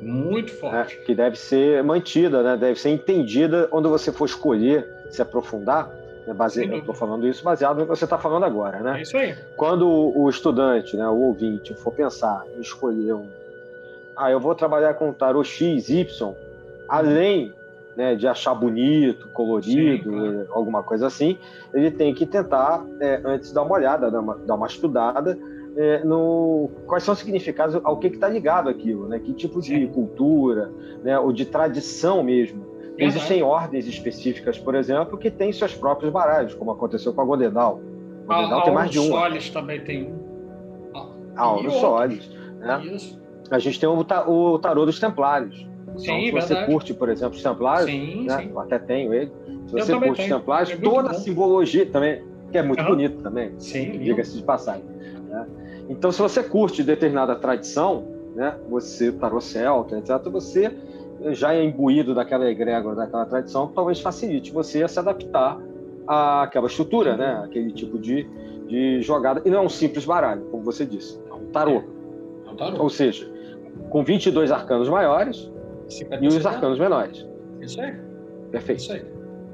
Muito 0.02 0.52
forte. 0.60 0.96
É, 0.96 1.06
que 1.06 1.13
deve 1.13 1.38
ser 1.38 1.84
mantida, 1.84 2.42
né, 2.42 2.58
deve 2.58 2.80
ser 2.80 2.89
entendida 2.89 3.68
quando 3.68 3.89
você 3.89 4.12
for 4.12 4.26
escolher 4.26 4.88
se 5.12 5.22
aprofundar 5.22 6.03
né, 6.26 6.34
base... 6.34 6.66
Eu 6.66 6.80
estou 6.80 6.94
falando 6.94 7.28
isso 7.28 7.44
baseado 7.44 7.78
no 7.78 7.84
que 7.84 7.90
você 7.90 8.06
está 8.06 8.18
falando 8.18 8.44
agora, 8.44 8.80
né? 8.80 9.00
É 9.00 9.02
isso 9.02 9.18
aí. 9.18 9.36
Quando 9.56 9.88
o 9.88 10.30
estudante, 10.30 10.96
né, 10.96 11.08
o 11.08 11.18
ouvinte, 11.18 11.74
for 11.74 11.94
pensar 11.94 12.44
em 12.56 12.62
escolher 12.62 13.14
um. 13.14 13.28
Ah, 14.16 14.32
eu 14.32 14.40
vou 14.40 14.54
trabalhar 14.56 14.94
com 14.94 15.12
tarô 15.12 15.44
X, 15.44 15.90
Y, 15.90 16.34
além 16.88 17.54
né, 17.96 18.16
de 18.16 18.28
achar 18.28 18.54
bonito, 18.54 19.28
colorido, 19.30 20.12
Sim, 20.12 20.18
claro. 20.18 20.48
alguma 20.52 20.84
coisa 20.84 21.08
assim, 21.08 21.38
ele 21.74 21.92
tem 21.92 22.14
que 22.14 22.26
tentar, 22.26 22.84
é, 23.00 23.22
antes 23.24 23.52
dar 23.52 23.64
uma 23.64 23.76
olhada, 23.76 24.10
dar 24.10 24.20
uma, 24.20 24.38
dar 24.38 24.56
uma 24.56 24.68
estudada 24.68 25.38
é, 25.76 26.04
no 26.04 26.70
quais 26.86 27.04
são 27.04 27.14
os 27.14 27.20
significados, 27.20 27.80
ao 27.84 27.98
que 27.98 28.08
está 28.08 28.30
ligado 28.30 28.70
aquilo, 28.70 29.08
né? 29.08 29.20
Que 29.20 29.34
tipo 29.34 29.60
de 29.60 29.68
Sim. 29.70 29.88
cultura, 29.88 30.72
né, 31.04 31.18
ou 31.20 31.34
de 31.34 31.46
tradição 31.46 32.24
mesmo 32.24 32.73
Existem 32.97 33.41
ordens 33.41 33.88
específicas, 33.88 34.60
por 34.60 34.75
exemplo, 34.75 35.17
que 35.17 35.32
têm 35.32 35.51
seus 35.51 35.73
próprios 35.73 36.12
baralhos, 36.12 36.53
como 36.53 36.71
aconteceu 36.71 37.13
com 37.13 37.21
a 37.21 37.25
Godedal. 37.25 37.82
A 38.27 38.36
Godedal 38.36 38.60
a, 38.60 38.63
tem 38.63 38.73
mais 38.73 38.91
de 38.91 38.99
um. 38.99 39.08
Solis 39.08 39.49
também 39.49 39.82
tem 39.82 40.03
um. 40.03 40.23
A 41.36 41.43
Auro 41.43 41.71
Solis. 41.71 42.29
Né? 42.60 42.86
Isso. 42.86 43.21
A 43.49 43.60
gente 43.60 43.79
tem 43.79 43.89
o, 43.89 44.06
o 44.27 44.60
tarô 44.60 44.86
dos 44.86 44.99
Templários. 44.99 45.67
Sim, 45.97 46.27
então, 46.27 46.41
se 46.41 46.47
você 46.47 46.65
curte, 46.65 46.93
por 46.93 47.10
exemplo, 47.10 47.36
os 47.36 47.43
Templários, 47.43 47.89
sim, 47.89 48.25
né? 48.25 48.38
sim. 48.38 48.49
eu 48.49 48.60
até 48.60 48.79
tenho 48.79 49.13
ele. 49.13 49.32
Se 49.67 49.73
você 49.73 49.93
curte 49.93 50.21
os 50.21 50.27
Templários, 50.27 50.71
é 50.71 50.77
toda 50.77 51.12
a 51.12 51.13
simbologia 51.13 51.86
também, 51.86 52.23
que 52.51 52.58
é 52.58 52.63
muito 52.63 52.82
uhum. 52.82 52.89
bonito 52.89 53.21
também, 53.21 53.56
diga-se 53.58 54.38
de 54.38 54.43
passagem. 54.43 54.84
Né? 55.29 55.47
Então, 55.89 56.12
se 56.12 56.21
você 56.21 56.41
curte 56.43 56.84
determinada 56.84 57.36
tradição, 57.36 58.08
né, 58.36 58.56
você, 58.69 59.12
tarô 59.12 59.39
celta, 59.39 59.97
etc., 59.97 60.29
você 60.32 60.71
já 61.32 61.54
é 61.54 61.64
imbuído 61.64 62.14
daquela 62.14 62.50
egrégora, 62.50 62.96
daquela 62.96 63.26
tradição, 63.26 63.68
talvez 63.68 64.00
facilite 64.00 64.52
você 64.52 64.84
a 64.84 64.88
se 64.88 65.00
adaptar 65.00 65.60
àquela 66.08 66.68
estrutura, 66.68 67.16
né? 67.16 67.42
Aquele 67.46 67.72
tipo 67.72 67.98
de, 67.98 68.28
de 68.68 69.02
jogada. 69.02 69.42
E 69.46 69.50
não 69.50 69.60
é 69.60 69.62
um 69.62 69.70
simples 69.70 70.06
baralho, 70.06 70.44
como 70.52 70.64
você 70.64 70.86
disse, 70.86 71.20
é 71.30 71.34
um 71.34 71.46
tarô. 71.52 71.84
É 72.46 72.50
um 72.50 72.56
tarô. 72.56 72.84
Ou 72.84 72.90
seja, 72.90 73.32
com 73.90 74.04
22 74.04 74.52
arcanos 74.52 74.90
maiores 74.90 75.52
e 76.22 76.28
os 76.28 76.46
arcanos 76.46 76.80
menores. 76.80 77.26
Isso 77.62 77.80
aí. 77.80 77.94
Perfeito. 78.52 78.80
Isso 78.80 78.94
aí. 78.94 79.06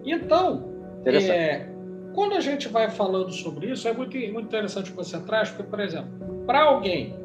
Então, 0.06 0.64
é, 1.06 1.68
quando 2.14 2.34
a 2.34 2.40
gente 2.40 2.68
vai 2.68 2.90
falando 2.90 3.32
sobre 3.32 3.72
isso, 3.72 3.88
é 3.88 3.94
muito, 3.94 4.18
muito 4.18 4.48
interessante 4.48 4.92
que 4.92 4.98
você 4.98 5.20
traz, 5.20 5.50
porque, 5.50 5.64
por 5.64 5.80
exemplo, 5.80 6.10
para 6.46 6.64
alguém 6.64 7.16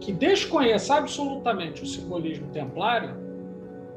que 0.00 0.12
desconheça 0.12 0.96
absolutamente 0.96 1.82
o 1.82 1.86
simbolismo 1.86 2.46
templário, 2.48 3.14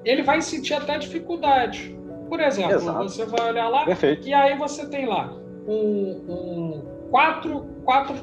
ele 0.06 0.24
vai 0.24 0.42
sentir 0.42 0.74
até 0.74 0.98
dificuldade. 0.98 1.98
Por 2.30 2.40
exemplo, 2.40 2.76
Exato. 2.76 3.04
você 3.04 3.26
vai 3.26 3.50
olhar 3.50 3.70
lá 3.70 3.86
Perfeito. 3.86 4.28
e 4.28 4.34
aí 4.34 4.58
você 4.58 4.88
tem 4.88 5.06
lá 5.06 5.34
um, 5.68 6.26
um 6.28 6.82
quatro, 7.10 7.66
quatro 7.84 8.16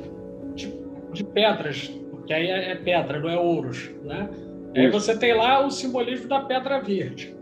de, 0.55 0.75
de, 1.12 1.25
pedras, 1.25 1.93
que 2.27 2.33
aí 2.33 2.49
é, 2.49 2.73
é, 2.73 2.75
pedra, 2.75 3.21
não 3.21 3.29
é 3.29 3.38
ouros, 3.38 3.90
né? 4.05 4.29
Aí 4.77 4.90
você 4.90 5.16
tem 5.16 5.35
lá 5.35 5.64
o 5.64 5.71
simbolismo 5.71 6.29
da 6.29 6.40
pedra 6.40 6.81
verde, 6.81 7.37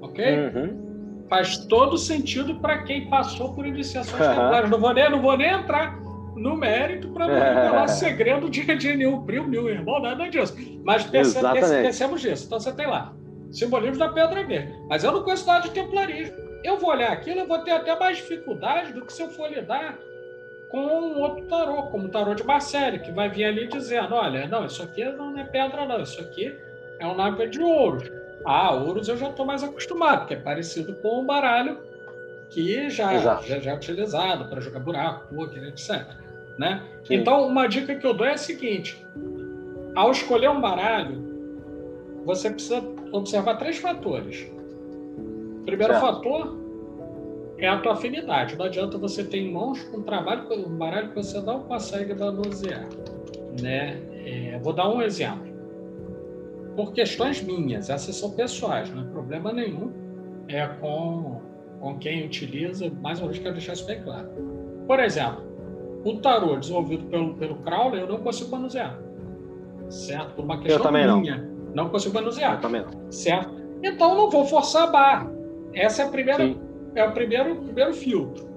ok? 0.00 0.24
Uhum. 0.38 1.24
Faz 1.28 1.58
todo 1.66 1.96
sentido 1.98 2.56
para 2.56 2.82
quem 2.82 3.08
passou 3.08 3.54
por 3.54 3.66
iniciações 3.66 4.20
uhum. 4.20 4.28
temporárias. 4.28 4.70
Não 4.70 4.78
vou 4.78 4.94
nem, 4.94 5.10
não 5.10 5.20
vou 5.20 5.36
nem 5.36 5.50
entrar 5.50 5.98
no 6.36 6.56
mérito 6.56 7.08
para 7.08 7.26
não 7.26 7.34
revelar 7.34 7.86
segredo 7.88 8.48
de, 8.50 8.62
de 8.76 8.96
nenhum 8.96 9.24
primo, 9.24 9.48
nenhum 9.48 9.68
irmão, 9.68 10.00
nada 10.00 10.28
disso. 10.28 10.56
Mas 10.84 11.04
pensemos 11.04 12.24
nisso. 12.24 12.46
Então 12.46 12.60
você 12.60 12.72
tem 12.72 12.86
lá 12.86 13.14
simbolismo 13.54 13.98
da 13.98 14.08
pedra 14.08 14.44
verde. 14.44 14.74
Mas 14.88 15.04
eu 15.04 15.12
não 15.12 15.22
conheço 15.22 15.46
nada 15.46 15.68
de 15.68 15.70
templarismo. 15.70 16.36
Eu 16.62 16.78
vou 16.78 16.90
olhar 16.90 17.12
aquilo 17.12 17.40
e 17.40 17.46
vou 17.46 17.58
ter 17.58 17.72
até 17.72 17.98
mais 17.98 18.16
dificuldade 18.16 18.92
do 18.92 19.04
que 19.04 19.12
se 19.12 19.22
eu 19.22 19.28
for 19.30 19.50
lidar 19.50 19.98
com 20.70 20.80
um 20.80 21.20
outro 21.20 21.46
tarô, 21.46 21.84
como 21.84 22.06
o 22.06 22.08
tarô 22.08 22.34
de 22.34 22.42
Marcelo, 22.42 22.98
que 22.98 23.12
vai 23.12 23.28
vir 23.28 23.44
ali 23.44 23.68
dizendo: 23.68 24.14
olha, 24.14 24.46
não, 24.46 24.66
isso 24.66 24.82
aqui 24.82 25.04
não 25.04 25.38
é 25.38 25.44
pedra, 25.44 25.86
não, 25.86 26.00
isso 26.00 26.20
aqui 26.20 26.56
é 26.98 27.06
um 27.06 27.14
nave 27.14 27.46
de 27.48 27.62
ouros. 27.62 28.10
Ah, 28.44 28.72
ouros 28.72 29.08
eu 29.08 29.16
já 29.16 29.28
estou 29.28 29.46
mais 29.46 29.62
acostumado, 29.62 30.26
que 30.26 30.34
é 30.34 30.36
parecido 30.36 30.94
com 30.96 31.20
o 31.20 31.24
baralho 31.24 31.78
que 32.50 32.88
já, 32.90 33.18
já, 33.18 33.40
já, 33.40 33.70
é 33.70 33.74
utilizado 33.74 34.48
para 34.48 34.60
jogar 34.60 34.80
buraco, 34.80 35.34
poker, 35.34 35.64
etc. 35.64 36.06
Né? 36.58 36.82
Então, 37.10 37.46
uma 37.46 37.66
dica 37.66 37.94
que 37.94 38.06
eu 38.06 38.14
dou 38.14 38.26
é 38.26 38.32
a 38.32 38.38
seguinte: 38.38 39.04
ao 39.94 40.10
escolher 40.10 40.50
um 40.50 40.60
baralho, 40.60 41.23
você 42.24 42.50
precisa 42.50 42.82
observar 43.12 43.56
três 43.56 43.78
fatores. 43.78 44.50
O 45.60 45.64
primeiro 45.64 45.94
certo. 45.94 46.06
fator 46.06 46.56
é 47.58 47.68
a 47.68 47.78
tua 47.78 47.92
afinidade. 47.92 48.56
Não 48.56 48.66
adianta 48.66 48.98
você 48.98 49.24
ter 49.24 49.38
em 49.38 49.52
mãos 49.52 49.86
um 49.94 50.02
trabalho, 50.02 50.46
um 50.66 50.76
baralho 50.76 51.10
que 51.10 51.16
você 51.16 51.40
não 51.40 51.60
consegue 51.60 52.14
manusear. 52.14 52.88
Né? 53.60 54.00
É, 54.26 54.58
vou 54.62 54.72
dar 54.72 54.88
um 54.88 55.00
exemplo. 55.00 55.54
Por 56.76 56.92
questões 56.92 57.40
minhas, 57.42 57.88
essas 57.88 58.16
são 58.16 58.32
pessoais, 58.32 58.90
não 58.90 59.02
é 59.02 59.04
problema 59.04 59.52
nenhum. 59.52 59.92
É 60.48 60.66
com, 60.66 61.40
com 61.80 61.98
quem 61.98 62.26
utiliza, 62.26 62.90
mais 63.00 63.20
uma 63.20 63.28
vez 63.28 63.38
quero 63.38 63.54
deixar 63.54 63.74
isso 63.74 63.86
bem 63.86 64.02
claro. 64.02 64.28
Por 64.86 64.98
exemplo, 64.98 65.42
o 66.04 66.16
tarô 66.16 66.56
desenvolvido 66.56 67.06
pelo, 67.06 67.34
pelo 67.34 67.54
Crowley 67.56 68.00
eu 68.00 68.08
não 68.08 68.18
consigo 68.18 68.50
manusear. 68.50 68.98
Certo? 69.88 70.34
Por 70.34 70.44
uma 70.44 70.58
questão 70.58 70.78
eu 70.78 70.82
também 70.82 71.20
minha. 71.20 71.36
Não. 71.38 71.53
Não 71.74 71.88
consigo 71.88 72.14
manusear. 72.14 72.54
Eu 72.54 72.60
também 72.60 72.82
não. 72.82 73.10
Certo? 73.10 73.54
Então 73.82 74.14
não 74.14 74.30
vou 74.30 74.46
forçar 74.46 74.84
a 74.84 74.90
barra. 74.90 75.32
Essa 75.74 76.02
é 76.02 76.06
a 76.06 76.08
primeira, 76.08 76.44
Sim. 76.44 76.60
é 76.94 77.04
o 77.04 77.12
primeiro, 77.12 77.56
primeiro 77.56 77.92
filtro. 77.92 78.48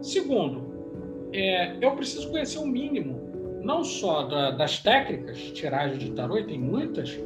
Segundo, 0.00 1.28
é, 1.32 1.76
eu 1.80 1.92
preciso 1.92 2.30
conhecer 2.30 2.58
o 2.58 2.62
um 2.62 2.66
mínimo, 2.66 3.60
não 3.62 3.84
só 3.84 4.22
da, 4.22 4.52
das 4.52 4.78
técnicas, 4.78 5.38
tiragem 5.52 5.98
de 5.98 6.12
tarô, 6.12 6.42
tem 6.42 6.58
muitas, 6.58 7.18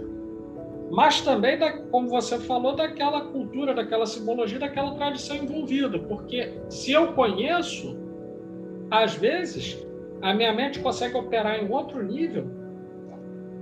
mas 0.90 1.20
também, 1.20 1.58
da, 1.58 1.72
como 1.72 2.08
você 2.08 2.38
falou, 2.38 2.74
daquela 2.74 3.22
cultura, 3.22 3.74
daquela 3.74 4.06
simbologia, 4.06 4.58
daquela 4.58 4.94
tradição 4.94 5.36
envolvida. 5.36 5.98
Porque 5.98 6.52
se 6.68 6.92
eu 6.92 7.12
conheço, 7.14 7.96
às 8.90 9.14
vezes, 9.14 9.84
a 10.22 10.32
minha 10.34 10.52
mente 10.52 10.80
consegue 10.80 11.16
operar 11.16 11.62
em 11.62 11.70
outro 11.70 12.02
nível 12.02 12.63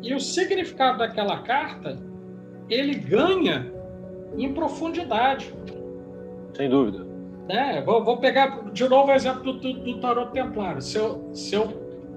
e 0.02 0.14
o 0.14 0.20
significado 0.20 0.98
daquela 0.98 1.42
carta 1.42 1.98
ele 2.68 2.94
ganha 2.94 3.72
em 4.36 4.52
profundidade. 4.52 5.54
Sem 6.54 6.68
dúvida. 6.68 7.06
É, 7.48 7.80
vou, 7.82 8.04
vou 8.04 8.18
pegar 8.18 8.70
de 8.72 8.88
novo 8.88 9.10
o 9.10 9.14
exemplo 9.14 9.52
do, 9.52 9.58
do, 9.58 9.72
do 9.84 10.00
Tarot 10.00 10.32
Templário. 10.32 10.80
Se 10.80 10.96
eu, 10.96 11.30
se 11.34 11.54
eu 11.54 11.68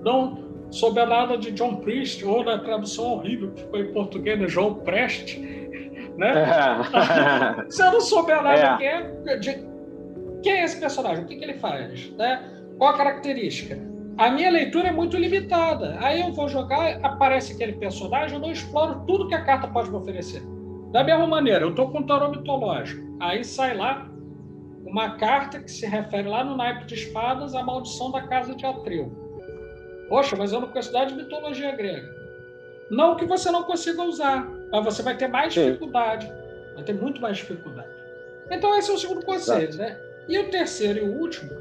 não 0.03 0.45
souber 0.71 1.07
nada 1.07 1.37
de 1.37 1.51
John 1.51 1.77
Priest, 1.77 2.23
ou 2.25 2.43
na 2.43 2.59
tradução 2.59 3.05
horrível 3.05 3.51
que 3.51 3.61
ficou 3.61 3.79
em 3.79 3.93
português, 3.93 4.39
né, 4.39 4.47
João 4.47 4.75
Prest, 4.75 5.37
né? 6.17 6.33
É. 6.33 7.65
se 7.69 7.81
eu 7.81 7.91
não 7.91 8.01
souber 8.01 8.41
nada 8.41 8.59
é. 8.59 8.77
quem, 8.77 8.87
é, 8.87 9.37
de, 9.37 9.67
quem 10.43 10.53
é 10.53 10.63
esse 10.63 10.79
personagem, 10.79 11.23
o 11.23 11.27
que, 11.27 11.35
que 11.35 11.43
ele 11.43 11.55
faz, 11.55 12.11
né? 12.11 12.51
qual 12.77 12.93
a 12.93 12.97
característica? 12.97 13.79
A 14.17 14.29
minha 14.29 14.49
leitura 14.49 14.87
é 14.87 14.91
muito 14.91 15.17
limitada. 15.17 15.97
Aí 15.99 16.21
eu 16.21 16.31
vou 16.31 16.47
jogar, 16.47 16.99
aparece 17.03 17.53
aquele 17.53 17.73
personagem, 17.73 18.35
eu 18.35 18.41
não 18.41 18.51
exploro 18.51 19.01
tudo 19.05 19.27
que 19.27 19.35
a 19.35 19.43
carta 19.43 19.67
pode 19.67 19.89
me 19.89 19.97
oferecer. 19.97 20.41
Da 20.91 21.03
mesma 21.03 21.27
maneira, 21.27 21.65
eu 21.65 21.71
estou 21.71 21.89
com 21.89 21.99
um 21.99 22.05
tarô 22.05 22.29
mitológico. 22.29 23.03
Aí 23.19 23.43
sai 23.43 23.75
lá 23.75 24.09
uma 24.85 25.17
carta 25.17 25.59
que 25.59 25.69
se 25.69 25.85
refere 25.85 26.29
lá 26.29 26.43
no 26.43 26.55
naipe 26.55 26.85
de 26.85 26.93
espadas 26.93 27.53
à 27.53 27.61
maldição 27.61 28.11
da 28.11 28.21
casa 28.21 28.55
de 28.55 28.65
Atreu. 28.65 29.11
Poxa, 30.07 30.35
mas 30.37 30.53
eu 30.53 30.61
não 30.61 30.69
conheço 30.69 30.93
nada 30.93 31.07
de 31.07 31.15
mitologia 31.15 31.75
grega. 31.75 32.07
Não 32.89 33.15
que 33.15 33.25
você 33.25 33.51
não 33.51 33.63
consiga 33.63 34.03
usar, 34.03 34.47
mas 34.71 34.85
você 34.85 35.01
vai 35.01 35.17
ter 35.17 35.27
mais 35.27 35.53
Sim. 35.53 35.65
dificuldade. 35.65 36.31
Vai 36.75 36.83
ter 36.83 36.93
muito 36.93 37.19
mais 37.19 37.37
dificuldade. 37.37 37.89
Então 38.49 38.77
esse 38.77 38.91
é 38.91 38.93
o 38.93 38.97
segundo 38.97 39.25
conselho, 39.25 39.75
né? 39.75 39.99
E 40.29 40.37
o 40.39 40.49
terceiro 40.49 40.99
e 40.99 41.09
o 41.09 41.19
último 41.19 41.51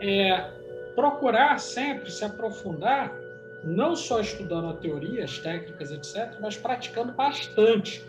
é 0.00 0.57
procurar 0.98 1.60
sempre 1.60 2.10
se 2.10 2.24
aprofundar, 2.24 3.16
não 3.62 3.94
só 3.94 4.20
estudando 4.20 4.66
a 4.66 4.72
teoria, 4.72 5.22
as 5.22 5.38
técnicas, 5.38 5.92
etc., 5.92 6.36
mas 6.40 6.56
praticando 6.56 7.12
bastante. 7.12 8.04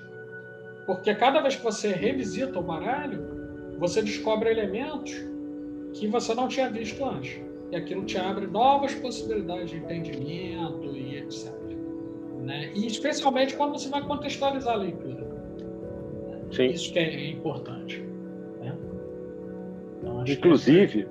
Porque 0.87 1.13
cada 1.13 1.39
vez 1.39 1.55
que 1.55 1.63
você 1.63 1.89
revisita 1.89 2.57
o 2.57 2.63
baralho, 2.63 3.77
você 3.77 4.01
descobre 4.01 4.49
elementos 4.49 5.13
que 5.93 6.07
você 6.07 6.33
não 6.33 6.47
tinha 6.47 6.67
visto 6.67 7.05
antes. 7.05 7.39
E 7.71 7.75
aquilo 7.75 8.05
te 8.05 8.17
abre 8.17 8.47
novas 8.47 8.95
possibilidades 8.95 9.69
de 9.69 9.77
entendimento 9.77 10.95
e 10.95 11.17
etc. 11.17 11.53
Né? 12.39 12.71
E 12.73 12.87
especialmente 12.87 13.55
quando 13.55 13.77
você 13.77 13.89
vai 13.89 14.01
contextualizar 14.01 14.73
a 14.73 14.77
leitura. 14.77 15.27
Sim. 16.51 16.65
Isso 16.69 16.91
que 16.91 16.97
é 16.97 17.29
importante. 17.29 18.01
Né? 18.59 18.75
Então, 20.01 20.23
Inclusive, 20.25 21.07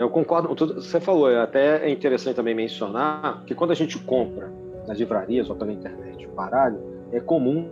eu 0.00 0.08
concordo 0.08 0.48
com 0.48 0.54
tudo 0.54 0.74
que 0.76 0.80
você 0.80 0.98
falou. 0.98 1.30
É 1.30 1.42
até 1.42 1.86
é 1.86 1.90
interessante 1.90 2.34
também 2.34 2.54
mencionar 2.54 3.44
que 3.44 3.54
quando 3.54 3.70
a 3.70 3.74
gente 3.74 3.98
compra 3.98 4.50
nas 4.88 4.98
livrarias 4.98 5.50
ou 5.50 5.54
pela 5.54 5.70
internet 5.70 6.26
o 6.26 6.34
baralho, 6.34 6.80
é 7.12 7.20
comum 7.20 7.68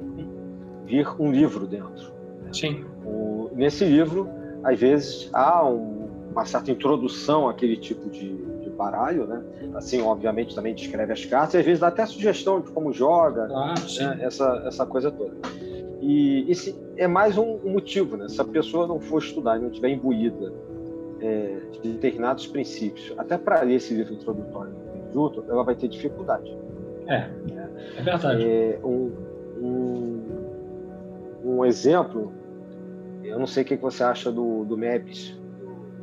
vir 0.85 1.09
um 1.19 1.33
livro 1.33 1.67
dentro. 1.67 2.13
Sim. 2.53 2.85
O, 3.05 3.51
nesse 3.55 3.85
livro, 3.85 4.29
às 4.63 4.79
vezes, 4.79 5.31
há 5.33 5.67
um, 5.67 6.11
uma 6.31 6.45
certa 6.45 6.71
introdução 6.71 7.49
àquele 7.49 7.79
tipo 7.79 8.11
de, 8.11 8.37
de, 8.63 8.71
baralho, 8.71 9.27
né? 9.27 9.43
Assim, 9.75 10.01
obviamente, 10.03 10.55
também 10.55 10.75
descreve 10.75 11.13
as 11.13 11.25
cartas 11.25 11.55
e 11.55 11.59
às 11.59 11.65
vezes 11.65 11.81
dá 11.81 11.89
até 11.89 12.05
sugestão 12.07 12.61
de 12.61 12.71
como 12.71 12.93
joga, 12.93 13.49
ah, 13.51 13.75
né? 13.75 14.19
essa, 14.21 14.63
essa 14.67 14.87
coisa 14.87 15.11
toda. 15.11 15.35
E 16.01 16.45
esse 16.49 16.77
é 16.97 17.09
mais 17.09 17.37
um, 17.37 17.59
motivo, 17.65 18.17
né? 18.17 18.29
Se 18.29 18.41
a 18.41 18.45
pessoa 18.45 18.87
não 18.87 19.01
for 19.01 19.23
estudar 19.23 19.57
e 19.57 19.61
não 19.61 19.69
estiver 19.69 19.89
imbuída 19.89 20.53
é, 21.21 21.59
de 21.83 21.93
determinados 21.93 22.47
princípios, 22.47 23.13
até 23.19 23.37
para 23.37 23.63
ler 23.63 23.77
esse 23.77 23.95
livro 23.95 24.15
introdutório 24.15 24.73
junto, 25.13 25.45
ela 25.49 25.63
vai 25.65 25.75
ter 25.75 25.89
dificuldade. 25.89 26.57
É, 27.07 27.29
é 27.97 28.03
verdade. 28.03 28.45
É, 28.45 28.79
um, 28.85 29.11
um, 29.61 30.23
um 31.45 31.65
exemplo, 31.65 32.33
eu 33.25 33.39
não 33.39 33.47
sei 33.47 33.63
o 33.63 33.67
que 33.67 33.77
você 33.77 34.03
acha 34.03 34.31
do, 34.31 34.65
do 34.65 34.77
Maps, 34.77 35.37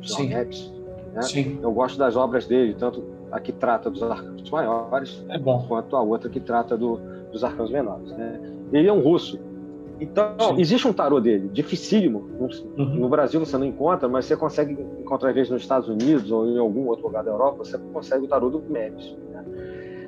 John 0.00 0.28
Maps, 0.28 0.72
né? 1.12 1.22
Sim. 1.22 1.58
Eu 1.62 1.72
gosto 1.72 1.98
das 1.98 2.14
obras 2.14 2.46
dele, 2.46 2.74
tanto 2.74 3.02
a 3.32 3.40
que 3.40 3.52
trata 3.52 3.90
dos 3.90 4.02
arcanos 4.02 4.50
maiores, 4.50 5.24
é 5.28 5.38
quanto 5.38 5.96
a 5.96 6.02
outra 6.02 6.28
que 6.28 6.40
trata 6.40 6.76
do, 6.76 7.00
dos 7.32 7.42
arcanos 7.42 7.70
menores. 7.70 8.10
Né? 8.12 8.40
Ele 8.72 8.88
é 8.88 8.92
um 8.92 9.00
russo. 9.00 9.38
Então, 10.00 10.36
Sim. 10.38 10.60
existe 10.60 10.86
um 10.86 10.92
tarô 10.92 11.20
dele, 11.20 11.48
dificílimo. 11.48 12.28
No, 12.38 12.48
uhum. 12.84 12.96
no, 12.96 13.08
Brasil 13.08 13.40
você 13.40 13.56
não 13.56 13.64
encontra, 13.64 14.08
mas 14.08 14.26
você 14.26 14.36
consegue 14.36 14.72
encontrar, 15.00 15.30
às 15.30 15.34
vezes, 15.34 15.50
nos 15.50 15.62
Estados 15.62 15.88
Unidos 15.88 16.30
ou 16.30 16.46
em 16.46 16.58
algum 16.58 16.86
outro 16.86 17.06
lugar 17.06 17.24
da 17.24 17.30
Europa, 17.30 17.64
você 17.64 17.78
consegue 17.92 18.24
o 18.24 18.28
tarô 18.28 18.50
do 18.50 18.58
Maps. 18.60 19.16
Né? 19.32 19.44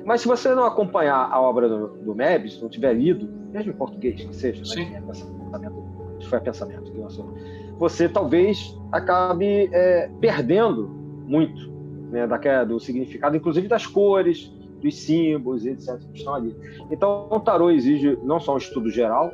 Mas 0.05 0.21
se 0.21 0.27
você 0.27 0.53
não 0.53 0.63
acompanhar 0.63 1.29
a 1.31 1.41
obra 1.41 1.67
do, 1.67 1.87
do 1.87 2.15
Mebs, 2.15 2.61
não 2.61 2.69
tiver 2.69 2.93
lido, 2.93 3.27
mesmo 3.51 3.71
em 3.71 3.75
português 3.75 4.23
que 4.23 4.35
seja, 4.35 4.61
né, 4.75 4.97
é 4.97 5.01
pensamento, 5.01 5.83
foi 6.29 6.39
pensamento 6.39 6.91
que 6.91 6.97
lançou, 6.97 7.33
você 7.77 8.07
talvez 8.07 8.77
acabe 8.91 9.69
é, 9.71 10.09
perdendo 10.19 10.87
muito 11.25 11.71
né, 12.11 12.27
daquela, 12.27 12.63
do 12.63 12.79
significado, 12.79 13.35
inclusive 13.35 13.67
das 13.67 13.87
cores, 13.87 14.51
dos 14.81 14.95
símbolos, 14.95 15.65
etc. 15.65 15.97
que 16.11 16.19
estão 16.19 16.33
ali. 16.33 16.55
Então, 16.91 17.27
o 17.29 17.39
tarô 17.39 17.69
exige 17.69 18.17
não 18.23 18.39
só 18.39 18.55
um 18.55 18.57
estudo 18.57 18.89
geral, 18.89 19.31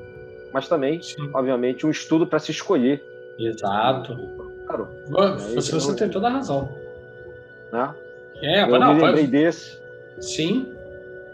mas 0.56 0.70
também, 0.70 1.02
Sim. 1.02 1.30
obviamente, 1.34 1.86
um 1.86 1.92
estudo 1.92 2.26
para 2.26 2.40
se 2.40 2.50
escolher. 2.50 3.04
Exato. 3.38 4.18
Tarô. 4.66 4.88
Você, 5.54 5.74
você 5.74 5.94
tem 5.98 6.08
toda 6.08 6.28
a 6.28 6.30
razão. 6.30 6.70
Né? 7.74 7.94
É, 8.42 8.62
eu 8.62 8.80
não, 8.80 8.94
me 8.94 9.02
lembrei 9.02 9.28
desse 9.28 9.78
Sim. 10.18 10.66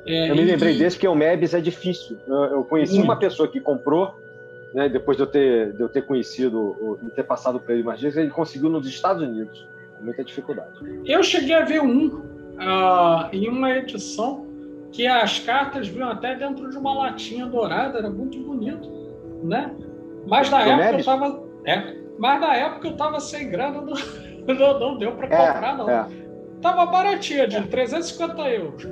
É, 0.07 0.31
eu 0.31 0.35
me 0.35 0.43
lembrei 0.43 0.73
e... 0.73 0.79
desse 0.79 0.95
porque 0.95 1.07
o 1.07 1.13
Mebis 1.13 1.53
é 1.53 1.61
difícil. 1.61 2.17
Eu, 2.27 2.35
eu 2.45 2.63
conheci 2.63 2.99
uma 2.99 3.15
pessoa 3.15 3.47
que 3.47 3.61
comprou, 3.61 4.19
né, 4.73 4.89
depois 4.89 5.17
de 5.17 5.21
eu 5.21 5.27
ter, 5.27 5.73
de 5.73 5.81
eu 5.81 5.87
ter 5.87 6.01
conhecido, 6.01 6.97
de 7.03 7.11
ter 7.11 7.23
passado 7.23 7.59
por 7.59 7.71
ele 7.71 7.83
mais 7.83 8.01
vezes, 8.01 8.17
ele 8.17 8.31
conseguiu 8.31 8.71
nos 8.71 8.87
Estados 8.87 9.21
Unidos, 9.21 9.67
com 9.99 10.03
muita 10.03 10.23
dificuldade. 10.23 10.71
Eu 11.05 11.21
cheguei 11.21 11.53
a 11.53 11.63
ver 11.63 11.79
um 11.79 12.07
uh, 12.07 13.29
em 13.31 13.47
uma 13.47 13.69
edição 13.77 14.47
que 14.91 15.05
as 15.05 15.37
cartas 15.37 15.87
vinham 15.87 16.09
até 16.09 16.33
dentro 16.33 16.71
de 16.71 16.75
uma 16.75 16.91
latinha 16.91 17.45
dourada, 17.45 17.99
era 17.99 18.09
muito 18.09 18.39
bonito, 18.39 19.00
né? 19.43 19.71
Mas 20.27 20.49
na 20.49 20.61
época 20.61 20.97
eu 20.97 21.05
tava, 21.05 21.43
é, 21.65 21.95
mas 22.17 22.41
na 22.41 22.55
época 22.55 22.87
eu 22.87 22.95
tava 22.95 23.19
sem 23.19 23.49
grana, 23.49 23.81
não, 23.81 23.93
não, 24.55 24.79
não 24.79 24.97
deu 24.97 25.11
para 25.13 25.27
é, 25.27 25.47
comprar 25.47 25.77
não. 25.77 25.89
É. 25.89 26.05
Tava 26.61 26.85
baratinha, 26.85 27.47
de 27.47 27.61
350 27.67 28.49
euros. 28.49 28.87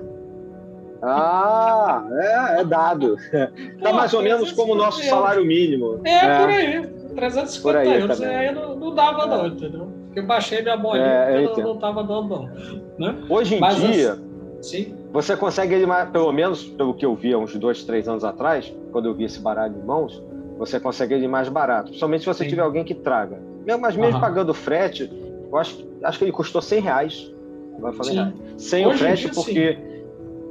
Ah, 1.02 2.04
é, 2.12 2.62
é 2.62 2.64
dado. 2.66 3.16
Pô, 3.80 3.84
tá 3.84 3.94
mais 3.94 4.14
ou 4.14 4.22
menos 4.22 4.52
como 4.52 4.74
o 4.74 4.76
nosso 4.76 5.00
euros. 5.00 5.10
salário 5.10 5.46
mínimo. 5.46 6.02
É, 6.04 6.26
é, 6.26 6.40
por 6.40 6.50
aí. 6.50 6.88
350 7.16 7.62
por 7.62 7.76
aí 7.78 8.02
euros. 8.02 8.20
Também. 8.20 8.36
Aí 8.36 8.52
não, 8.52 8.76
não 8.76 8.96
dava, 8.96 9.24
é. 9.24 9.28
não, 9.28 9.48
entendeu? 9.48 9.92
Porque 10.06 10.20
eu 10.20 10.26
baixei 10.26 10.62
minha 10.62 10.76
bolinha 10.76 11.06
é, 11.06 11.46
porque 11.46 11.62
não, 11.62 11.74
não 11.74 11.80
tava 11.80 12.04
dando, 12.04 12.28
não. 12.28 12.50
Né? 12.98 13.16
Hoje 13.30 13.56
em 13.56 13.60
Mas, 13.60 13.76
dia, 13.76 14.18
sim. 14.62 14.96
você 15.14 15.38
consegue 15.38 15.76
pelo 16.12 16.32
menos 16.32 16.64
pelo 16.66 16.94
que 16.94 17.06
eu 17.06 17.16
vi 17.16 17.34
há 17.34 17.38
uns 17.38 17.56
dois, 17.56 17.84
três 17.84 18.08
anos 18.08 18.24
atrás, 18.24 18.74
quando 18.92 19.06
eu 19.06 19.14
vi 19.14 19.26
esse 19.26 19.40
baralho 19.40 19.76
em 19.78 19.86
mãos, 19.86 20.22
você 20.60 20.80
consegue 20.80 21.15
ele 21.15 21.28
mais 21.28 21.50
barato. 21.50 21.86
Principalmente 21.86 22.22
se 22.22 22.28
você 22.28 22.43
sim. 22.43 22.50
tiver 22.52 22.62
alguém 22.62 22.84
que 22.84 22.93
traga 22.93 23.39
mas 23.78 23.95
mesmo 23.95 24.15
uhum. 24.15 24.22
pagando 24.22 24.54
frete, 24.54 25.10
eu 25.52 25.58
acho, 25.58 25.86
acho 26.04 26.17
que 26.17 26.26
ele 26.26 26.32
custou 26.32 26.62
100 26.62 26.82
reais. 26.82 27.34
Vai 27.80 27.93
falar 27.93 28.34
Sem 28.58 28.86
hoje 28.86 28.95
o 28.95 29.00
frete, 29.00 29.22
dia, 29.24 29.34
porque. 29.34 29.89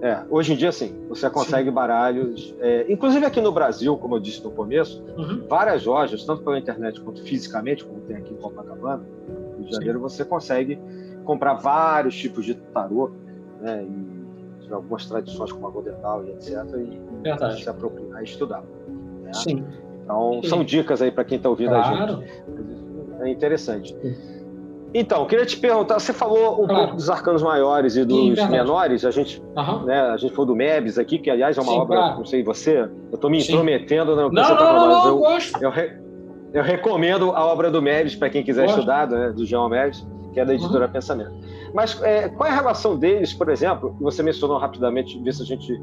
É, 0.00 0.22
hoje 0.30 0.52
em 0.52 0.56
dia, 0.56 0.70
sim, 0.70 0.94
você 1.08 1.28
consegue 1.28 1.68
sim. 1.68 1.74
baralhos. 1.74 2.54
É, 2.60 2.86
inclusive 2.88 3.26
aqui 3.26 3.40
no 3.40 3.50
Brasil, 3.50 3.96
como 3.96 4.14
eu 4.14 4.20
disse 4.20 4.42
no 4.44 4.50
começo, 4.52 5.02
uhum. 5.16 5.44
várias 5.48 5.84
lojas, 5.84 6.24
tanto 6.24 6.44
pela 6.44 6.56
internet 6.56 7.00
quanto 7.00 7.20
fisicamente, 7.24 7.84
como 7.84 8.00
tem 8.02 8.16
aqui 8.16 8.32
em 8.32 8.36
Copacabana, 8.36 9.02
no 9.28 9.56
Rio 9.56 9.66
de 9.66 9.72
Janeiro, 9.72 9.98
sim. 9.98 10.02
você 10.02 10.24
consegue 10.24 10.78
comprar 11.24 11.54
vários 11.54 12.16
tipos 12.16 12.46
de 12.46 12.54
tarô, 12.54 13.10
né? 13.60 13.84
E 13.84 14.72
algumas 14.72 15.04
tradições 15.06 15.50
como 15.50 15.66
a 15.66 15.70
Golden 15.70 15.94
Dawn 16.00 16.24
e 16.26 16.30
etc. 16.30 16.54
E 17.56 17.60
se 17.60 17.68
apropriar 17.68 18.20
e 18.20 18.24
estudar. 18.24 18.62
Né? 19.24 19.32
Sim. 19.32 19.64
Então, 20.08 20.40
são 20.42 20.64
dicas 20.64 21.02
aí 21.02 21.10
para 21.10 21.22
quem 21.22 21.36
está 21.36 21.50
ouvindo 21.50 21.68
claro. 21.68 21.94
a 21.94 22.06
gente. 22.06 22.42
É 23.20 23.28
interessante. 23.28 23.94
Então, 24.94 25.26
queria 25.26 25.44
te 25.44 25.58
perguntar, 25.58 25.98
você 25.98 26.14
falou 26.14 26.62
um 26.62 26.66
claro. 26.66 26.80
pouco 26.80 26.96
dos 26.96 27.10
arcanos 27.10 27.42
maiores 27.42 27.94
e 27.94 28.06
dos 28.06 28.38
Sim, 28.38 28.48
menores, 28.48 29.04
a 29.04 29.10
gente, 29.10 29.42
uhum. 29.54 29.84
né, 29.84 30.00
a 30.00 30.16
gente 30.16 30.30
falou 30.30 30.46
do 30.46 30.56
Mebs 30.56 30.98
aqui, 30.98 31.18
que 31.18 31.28
aliás 31.28 31.58
é 31.58 31.60
uma 31.60 31.72
Sim, 31.72 31.78
obra, 31.78 31.96
claro. 31.98 32.16
não 32.16 32.24
sei 32.24 32.42
você, 32.42 32.78
eu 32.78 33.14
estou 33.14 33.28
me 33.28 33.38
intrometendo 33.38 34.16
no 34.16 34.30
que 34.30 34.36
não, 34.36 34.44
você 34.44 34.52
está 34.54 34.64
falando, 34.64 34.92
não, 34.92 35.08
eu, 35.08 35.18
gosto. 35.18 35.62
Eu, 35.62 35.70
re, 35.70 35.92
eu, 36.54 36.62
recomendo 36.62 37.32
a 37.32 37.44
obra 37.44 37.70
do 37.70 37.82
Mebs 37.82 38.16
para 38.16 38.30
quem 38.30 38.42
quiser 38.42 38.62
gosto. 38.62 38.78
estudar, 38.78 39.06
né, 39.06 39.30
do 39.30 39.44
João 39.44 39.68
Mebs, 39.68 40.06
que 40.32 40.40
é 40.40 40.44
da 40.46 40.54
editora 40.54 40.86
uhum. 40.86 40.92
Pensamento. 40.92 41.32
Mas 41.74 42.00
é, 42.02 42.30
qual 42.30 42.48
é 42.48 42.52
a 42.52 42.56
relação 42.56 42.96
deles, 42.96 43.34
por 43.34 43.50
exemplo, 43.50 43.94
você 44.00 44.22
mencionou 44.22 44.56
rapidamente, 44.56 45.22
ver 45.22 45.34
se 45.34 45.42
a 45.42 45.44
gente 45.44 45.78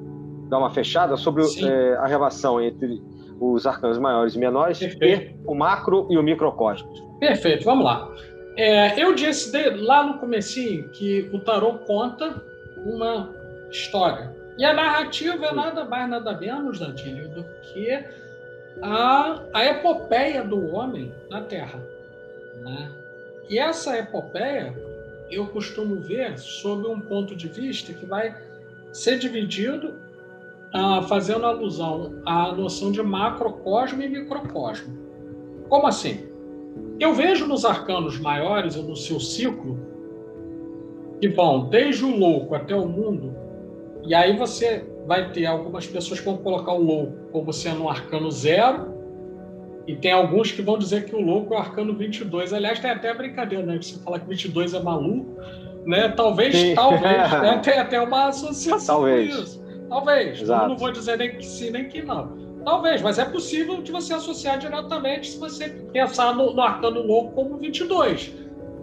dá 0.49 0.57
uma 0.57 0.71
fechada, 0.71 1.15
sobre 1.15 1.43
é, 1.43 1.95
a 1.97 2.07
relação 2.07 2.59
entre 2.59 2.99
os 3.39 3.65
arcanos 3.65 3.97
maiores 3.97 4.35
e 4.35 4.39
menores 4.39 4.79
Perfeito. 4.79 5.31
e 5.31 5.35
o 5.45 5.53
macro 5.53 6.07
e 6.09 6.17
o 6.17 6.23
microcosmos. 6.23 7.03
Perfeito, 7.19 7.63
vamos 7.65 7.85
lá. 7.85 8.09
É, 8.57 9.01
eu 9.01 9.13
disse 9.13 9.51
de, 9.51 9.69
lá 9.71 10.03
no 10.03 10.17
comecinho 10.17 10.89
que 10.89 11.29
o 11.33 11.39
tarô 11.39 11.73
conta 11.79 12.41
uma 12.77 13.33
história. 13.69 14.33
E 14.57 14.63
a 14.63 14.73
narrativa 14.73 15.45
é 15.47 15.53
nada 15.53 15.83
mais, 15.83 16.09
nada 16.09 16.37
menos, 16.37 16.79
Dantinho, 16.79 17.27
do 17.29 17.43
que 17.61 18.03
a, 18.81 19.41
a 19.53 19.65
epopeia 19.65 20.43
do 20.43 20.73
homem 20.73 21.11
na 21.29 21.41
Terra. 21.41 21.79
Né? 22.61 22.91
E 23.49 23.59
essa 23.59 23.97
epopeia 23.97 24.73
eu 25.29 25.47
costumo 25.47 25.95
ver 25.95 26.37
sob 26.37 26.87
um 26.87 26.99
ponto 26.99 27.35
de 27.35 27.47
vista 27.47 27.91
que 27.91 28.05
vai 28.05 28.35
ser 28.93 29.19
dividido 29.19 29.93
ah, 30.75 31.01
fazendo 31.03 31.45
alusão 31.45 32.21
à 32.25 32.51
noção 32.51 32.91
de 32.91 33.01
macrocosmo 33.01 34.01
e 34.01 34.09
microcosmo. 34.09 34.93
Como 35.69 35.87
assim? 35.87 36.27
Eu 36.99 37.13
vejo 37.13 37.47
nos 37.47 37.63
arcanos 37.63 38.19
maiores, 38.19 38.75
ou 38.75 38.83
no 38.83 38.95
seu 38.95 39.17
ciclo, 39.17 39.79
que 41.21 41.29
vão 41.29 41.69
desde 41.69 42.03
o 42.03 42.13
louco 42.13 42.55
até 42.55 42.75
o 42.75 42.85
mundo, 42.85 43.33
e 44.05 44.13
aí 44.13 44.35
você 44.35 44.85
vai 45.07 45.31
ter 45.31 45.45
algumas 45.45 45.87
pessoas 45.87 46.19
que 46.19 46.25
vão 46.25 46.37
colocar 46.37 46.73
o 46.73 46.83
louco 46.83 47.13
como 47.31 47.53
sendo 47.53 47.83
um 47.83 47.89
arcano 47.89 48.29
zero, 48.29 48.93
e 49.87 49.95
tem 49.95 50.11
alguns 50.11 50.51
que 50.51 50.61
vão 50.61 50.77
dizer 50.77 51.05
que 51.05 51.15
o 51.15 51.21
louco 51.21 51.53
é 51.53 51.57
o 51.57 51.59
arcano 51.59 51.95
22. 51.95 52.51
Aliás, 52.51 52.79
tem 52.79 52.91
até 52.91 53.13
brincadeira, 53.13 53.63
né? 53.65 53.77
Você 53.79 53.97
fala 53.99 54.19
que 54.19 54.27
22 54.27 54.73
é 54.73 54.79
maluco, 54.81 55.39
né? 55.85 56.09
Talvez, 56.09 56.53
Sim. 56.53 56.75
talvez, 56.75 57.31
né? 57.31 57.59
tem 57.63 57.77
até 57.77 58.01
uma 58.01 58.27
associação 58.29 58.95
talvez. 58.95 59.33
com 59.33 59.41
isso. 59.41 59.64
Talvez. 59.89 60.41
Não 60.41 60.77
vou 60.77 60.91
dizer 60.91 61.17
nem 61.17 61.37
que 61.37 61.45
sim, 61.45 61.71
nem 61.71 61.87
que 61.87 62.01
não. 62.01 62.45
Talvez, 62.63 63.01
mas 63.01 63.19
é 63.19 63.25
possível 63.25 63.81
de 63.81 63.91
você 63.91 64.13
associar 64.13 64.57
diretamente 64.57 65.31
se 65.31 65.37
você 65.37 65.69
pensar 65.93 66.35
no, 66.35 66.53
no 66.53 66.61
arcano 66.61 67.01
louco 67.01 67.33
como 67.33 67.57
22, 67.57 68.33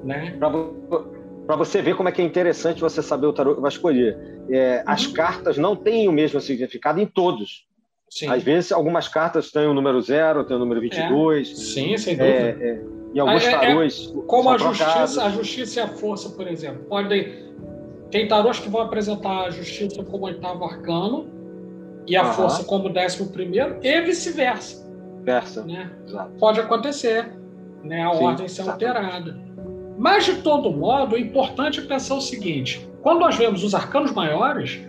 né? 0.05 0.37
Para 0.39 1.57
você 1.57 1.83
ver 1.83 1.97
como 1.97 2.09
é 2.09 2.13
que 2.13 2.23
é 2.23 2.25
interessante 2.25 2.81
você 2.81 3.03
saber 3.03 3.27
o 3.27 3.33
tarô 3.33 3.57
que 3.57 3.61
vai 3.61 3.71
escolher. 3.71 4.17
É, 4.49 4.77
uhum. 4.77 4.83
As 4.87 5.07
cartas 5.09 5.59
não 5.59 5.75
têm 5.75 6.09
o 6.09 6.13
mesmo 6.13 6.41
significado 6.41 7.01
em 7.01 7.07
todos. 7.07 7.67
Sim. 8.09 8.29
Às 8.29 8.43
vezes, 8.43 8.71
algumas 8.71 9.09
cartas 9.09 9.51
têm 9.51 9.67
o 9.67 9.75
número 9.75 10.01
zero, 10.01 10.45
tem 10.45 10.55
o 10.55 10.61
número 10.61 10.81
22. 10.81 11.51
É. 11.51 11.55
Sim, 11.55 11.97
sem 11.97 12.17
dúvida. 12.17 12.37
É, 12.37 12.49
é, 12.51 12.83
e 13.15 13.21
alguns 13.21 13.45
é, 13.45 13.49
é, 13.49 13.59
tarôs. 13.59 14.15
como 14.27 14.51
a 14.51 14.59
justiça, 14.59 15.25
a 15.25 15.31
justiça 15.31 15.81
e 15.81 15.83
a 15.83 15.89
força, 15.89 16.29
por 16.31 16.47
exemplo. 16.47 16.85
Podem. 16.85 17.53
Tem 18.13 18.29
tarôs 18.29 18.61
que 18.61 18.69
vão 18.69 18.83
apresentar 18.83 19.47
a 19.47 19.51
justiça 19.51 20.05
como 20.05 20.27
oitavo 20.27 20.65
arcano, 20.65 21.27
e 22.07 22.17
a 22.17 22.25
uhum. 22.25 22.33
força 22.33 22.65
como 22.65 22.89
décimo 22.89 23.31
primeiro 23.31 23.77
e 23.83 24.01
vice-versa. 24.01 24.83
Versa. 25.23 25.65
Né? 25.65 25.91
Pode 26.39 26.61
acontecer, 26.61 27.33
né? 27.83 28.05
a 28.05 28.15
Sim, 28.15 28.25
ordem 28.25 28.49
ser 28.49 28.69
alterada. 28.69 29.39
Mas, 29.99 30.25
de 30.25 30.43
todo 30.43 30.71
modo, 30.73 31.15
o 31.15 31.19
importante 31.19 31.81
é 31.81 31.83
pensar 31.85 32.17
o 32.17 32.21
seguinte: 32.21 32.89
quando 33.03 33.21
nós 33.21 33.37
vemos 33.37 33.63
os 33.63 33.75
arcanos 33.75 34.13
maiores, 34.13 34.81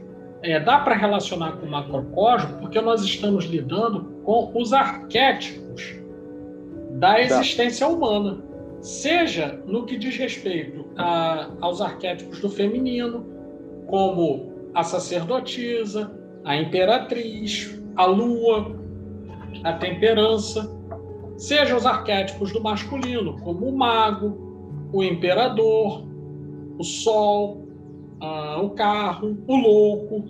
é, 0.41 0.59
dá 0.59 0.79
para 0.79 0.95
relacionar 0.95 1.53
com 1.53 1.65
o 1.65 1.69
macrocosmo, 1.69 2.57
porque 2.59 2.81
nós 2.81 3.03
estamos 3.03 3.45
lidando 3.45 4.05
com 4.23 4.51
os 4.55 4.73
arquétipos 4.73 5.95
da 6.93 7.19
existência 7.19 7.87
humana, 7.87 8.37
seja 8.83 9.63
no 9.65 9.85
que 9.85 9.97
diz 9.97 10.17
respeito 10.17 10.85
a, 10.97 11.49
aos 11.61 11.81
arquétipos 11.81 12.39
do 12.41 12.49
feminino, 12.49 13.25
como 13.87 14.51
a 14.73 14.83
sacerdotisa, 14.83 16.11
a 16.43 16.57
imperatriz, 16.57 17.81
a 17.95 18.05
lua, 18.05 18.75
a 19.63 19.73
temperança, 19.73 20.69
sejam 21.37 21.77
os 21.77 21.85
arquétipos 21.85 22.51
do 22.51 22.61
masculino, 22.61 23.39
como 23.41 23.67
o 23.67 23.77
mago, 23.77 24.89
o 24.91 25.01
imperador, 25.01 26.05
o 26.77 26.83
sol, 26.83 27.65
uh, 28.21 28.65
o 28.65 28.71
carro, 28.71 29.37
o 29.47 29.55
louco. 29.55 30.25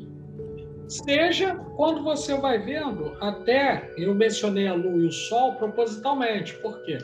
Seja 0.88 1.56
quando 1.76 2.04
você 2.04 2.38
vai 2.38 2.60
vendo, 2.60 3.14
até 3.20 3.92
eu 3.98 4.14
mencionei 4.14 4.68
a 4.68 4.76
lua 4.76 4.98
e 4.98 5.08
o 5.08 5.12
sol 5.12 5.54
propositalmente. 5.54 6.54
Por 6.58 6.84
quê? 6.84 7.00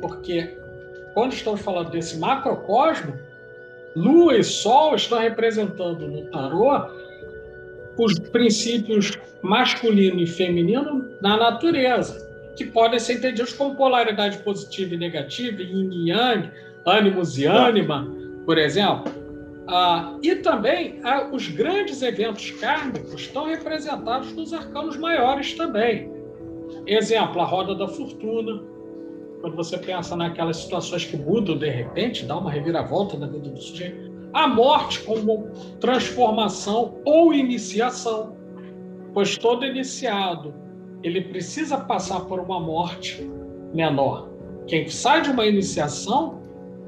Porque 0.00 0.61
quando 1.14 1.32
estamos 1.32 1.60
falando 1.60 1.90
desse 1.90 2.18
macrocosmo, 2.18 3.14
lua 3.94 4.36
e 4.36 4.44
sol 4.44 4.94
estão 4.94 5.18
representando 5.18 6.06
no 6.08 6.22
tarô 6.30 6.86
os 7.98 8.18
princípios 8.18 9.18
masculino 9.42 10.20
e 10.20 10.26
feminino 10.26 11.08
na 11.20 11.36
natureza, 11.36 12.26
que 12.56 12.64
podem 12.64 12.98
ser 12.98 13.14
entendidos 13.14 13.52
como 13.52 13.76
polaridade 13.76 14.38
positiva 14.38 14.94
e 14.94 14.98
negativa, 14.98 15.62
yin 15.62 15.90
e 15.92 16.10
yang, 16.10 16.50
ânimos 16.86 17.38
e 17.38 17.44
ânima, 17.44 18.08
por 18.46 18.56
exemplo. 18.56 19.12
Ah, 19.68 20.16
e 20.22 20.34
também 20.36 21.00
ah, 21.04 21.28
os 21.32 21.48
grandes 21.48 22.02
eventos 22.02 22.50
kármicos 22.52 23.14
estão 23.14 23.44
representados 23.44 24.32
nos 24.32 24.52
arcanos 24.52 24.96
maiores 24.96 25.54
também. 25.54 26.10
Exemplo, 26.86 27.40
a 27.40 27.44
roda 27.44 27.74
da 27.74 27.86
fortuna. 27.86 28.71
Quando 29.42 29.56
você 29.56 29.76
pensa 29.76 30.16
naquelas 30.16 30.56
situações 30.56 31.04
que 31.04 31.16
mudam 31.16 31.58
de 31.58 31.68
repente, 31.68 32.24
dá 32.24 32.38
uma 32.38 32.50
reviravolta 32.50 33.18
na 33.18 33.26
vida 33.26 33.50
do 33.50 33.60
sujeito 33.60 34.12
a 34.32 34.48
morte 34.48 35.00
como 35.00 35.50
transformação 35.78 36.94
ou 37.04 37.34
iniciação, 37.34 38.34
pois 39.12 39.36
todo 39.36 39.66
iniciado 39.66 40.54
ele 41.02 41.20
precisa 41.20 41.76
passar 41.78 42.20
por 42.20 42.40
uma 42.40 42.58
morte 42.58 43.28
menor. 43.74 44.30
Quem 44.66 44.88
sai 44.88 45.22
de 45.22 45.30
uma 45.30 45.44
iniciação 45.44 46.40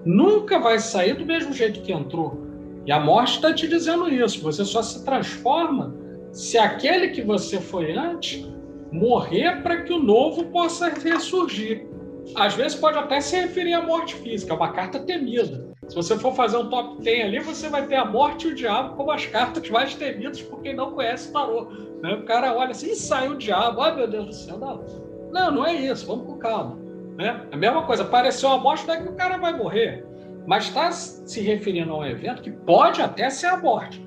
nunca 0.05 0.59
vai 0.59 0.79
sair 0.79 1.14
do 1.14 1.27
mesmo 1.27 1.53
jeito 1.53 1.83
que 1.83 1.93
entrou. 1.93 2.45
E 2.87 2.93
a 2.93 3.01
morte 3.01 3.37
está 3.37 3.53
te 3.53 3.67
dizendo 3.67 4.09
isso. 4.09 4.43
Você 4.43 4.64
só 4.64 4.83
se 4.83 5.05
transforma 5.05 5.95
se 6.33 6.57
aquele 6.57 7.09
que 7.09 7.22
você 7.22 7.61
foi 7.61 7.93
antes 7.93 8.47
morrer 8.93 9.62
para 9.62 9.83
que 9.83 9.93
o 9.93 9.99
novo 9.99 10.45
possa 10.47 10.89
ressurgir. 10.89 11.87
Às 12.35 12.55
vezes 12.55 12.77
pode 12.77 12.99
até 12.99 13.20
se 13.20 13.37
referir 13.37 13.75
à 13.75 13.83
morte 13.83 14.14
física, 14.16 14.53
é 14.53 14.57
uma 14.57 14.72
carta 14.72 14.99
temida. 14.99 15.75
Se 15.89 15.95
você 15.95 16.18
for 16.18 16.35
fazer 16.35 16.57
um 16.57 16.68
top 16.68 17.03
10 17.03 17.27
ali, 17.27 17.41
você 17.41 17.68
vai 17.68 17.87
ter 17.87 17.97
a 17.97 18.05
morte 18.05 18.49
e 18.49 18.53
o 18.53 18.55
diabo 18.55 18.97
como 18.97 19.11
as 19.11 19.27
cartas 19.27 19.68
mais 19.68 19.95
temidas 19.95 20.41
por 20.43 20.62
quem 20.62 20.75
não 20.75 20.93
conhece 20.93 21.29
o 21.29 21.33
tarô. 21.33 21.68
Né? 22.03 22.14
O 22.14 22.25
cara 22.25 22.57
olha 22.57 22.70
assim, 22.70 22.93
e 22.93 22.97
saiu 22.97 23.33
o 23.33 23.39
diabo, 23.39 23.81
ai 23.81 23.95
meu 23.95 24.09
Deus 24.09 24.27
do 24.27 24.33
céu, 24.33 24.59
não. 24.59 24.85
Não, 25.31 25.51
não 25.51 25.66
é 25.66 25.75
isso, 25.75 26.07
vamos 26.07 26.27
com 26.27 26.39
calma. 26.39 26.79
Né? 27.16 27.47
A 27.53 27.57
mesma 27.57 27.83
coisa, 27.83 28.03
apareceu 28.03 28.49
a 28.49 28.59
morte, 28.59 28.87
não 28.87 28.95
é 28.95 29.03
que 29.03 29.09
o 29.09 29.14
cara 29.14 29.37
vai 29.37 29.57
morrer. 29.57 30.07
Mas 30.47 30.64
está 30.64 30.91
se 30.91 31.41
referindo 31.41 31.93
a 31.93 31.99
um 31.99 32.05
evento 32.05 32.43
que 32.43 32.51
pode 32.51 33.01
até 33.01 33.29
ser 33.31 33.47
a 33.47 33.57
morte. 33.57 34.05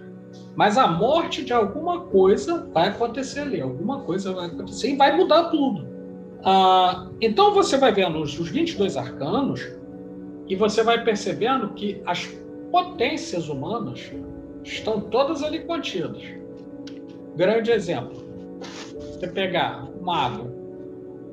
Mas 0.55 0.78
a 0.78 0.88
morte 0.88 1.43
de 1.43 1.53
alguma 1.53 2.01
coisa 2.01 2.68
vai 2.74 2.89
acontecer 2.89 3.41
ali, 3.41 3.61
alguma 3.61 4.01
coisa 4.01 4.34
vai 4.34 4.47
acontecer 4.47 4.91
e 4.91 4.95
vai 4.95 5.15
mudar 5.15 5.45
tudo. 5.45 5.96
Ah, 6.49 7.09
então 7.19 7.53
você 7.53 7.75
vai 7.77 7.91
vendo 7.91 8.21
os, 8.21 8.39
os 8.39 8.47
22 8.47 8.95
arcanos, 8.95 9.59
e 10.47 10.55
você 10.55 10.81
vai 10.81 11.03
percebendo 11.03 11.73
que 11.73 12.01
as 12.05 12.25
potências 12.71 13.49
humanas 13.49 14.13
estão 14.63 15.01
todas 15.01 15.43
ali 15.43 15.65
contidas. 15.65 16.23
Grande 17.35 17.69
exemplo. 17.69 18.23
Você 18.97 19.27
pegar 19.27 19.83
o 19.83 20.01
mago. 20.01 20.49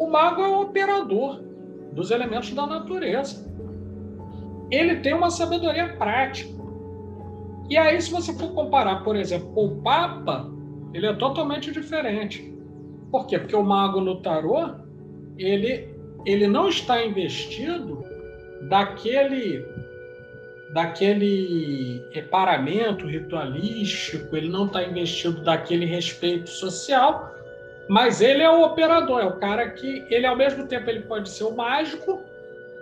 O 0.00 0.10
mago 0.10 0.42
é 0.42 0.48
o 0.48 0.62
operador 0.62 1.40
dos 1.92 2.10
elementos 2.10 2.50
da 2.50 2.66
natureza. 2.66 3.48
Ele 4.68 4.96
tem 4.96 5.14
uma 5.14 5.30
sabedoria 5.30 5.94
prática. 5.96 6.52
E 7.70 7.76
aí, 7.76 8.00
se 8.02 8.10
você 8.10 8.32
for 8.32 8.52
comparar, 8.52 9.04
por 9.04 9.14
exemplo, 9.14 9.46
com 9.54 9.66
o 9.66 9.80
Papa, 9.80 10.50
ele 10.92 11.06
é 11.06 11.12
totalmente 11.12 11.70
diferente. 11.70 12.52
Por 13.12 13.28
quê? 13.28 13.38
Porque 13.38 13.54
o 13.54 13.62
mago 13.62 14.00
no 14.00 14.20
tarô, 14.20 14.84
ele, 15.39 15.89
ele 16.24 16.47
não 16.47 16.68
está 16.68 17.05
investido 17.05 18.05
daquele 18.62 19.66
daquele 20.70 22.05
reparamento 22.11 23.07
ritualístico, 23.07 24.37
ele 24.37 24.49
não 24.49 24.66
está 24.66 24.82
investido 24.82 25.41
daquele 25.41 25.87
respeito 25.87 26.51
social, 26.51 27.32
mas 27.89 28.20
ele 28.20 28.43
é 28.43 28.51
o 28.51 28.64
operador, 28.64 29.20
é 29.20 29.24
o 29.24 29.37
cara 29.37 29.70
que 29.70 30.05
ele 30.11 30.26
ao 30.26 30.35
mesmo 30.35 30.66
tempo 30.66 30.91
ele 30.91 31.03
pode 31.03 31.30
ser 31.30 31.45
o 31.45 31.55
mágico 31.55 32.24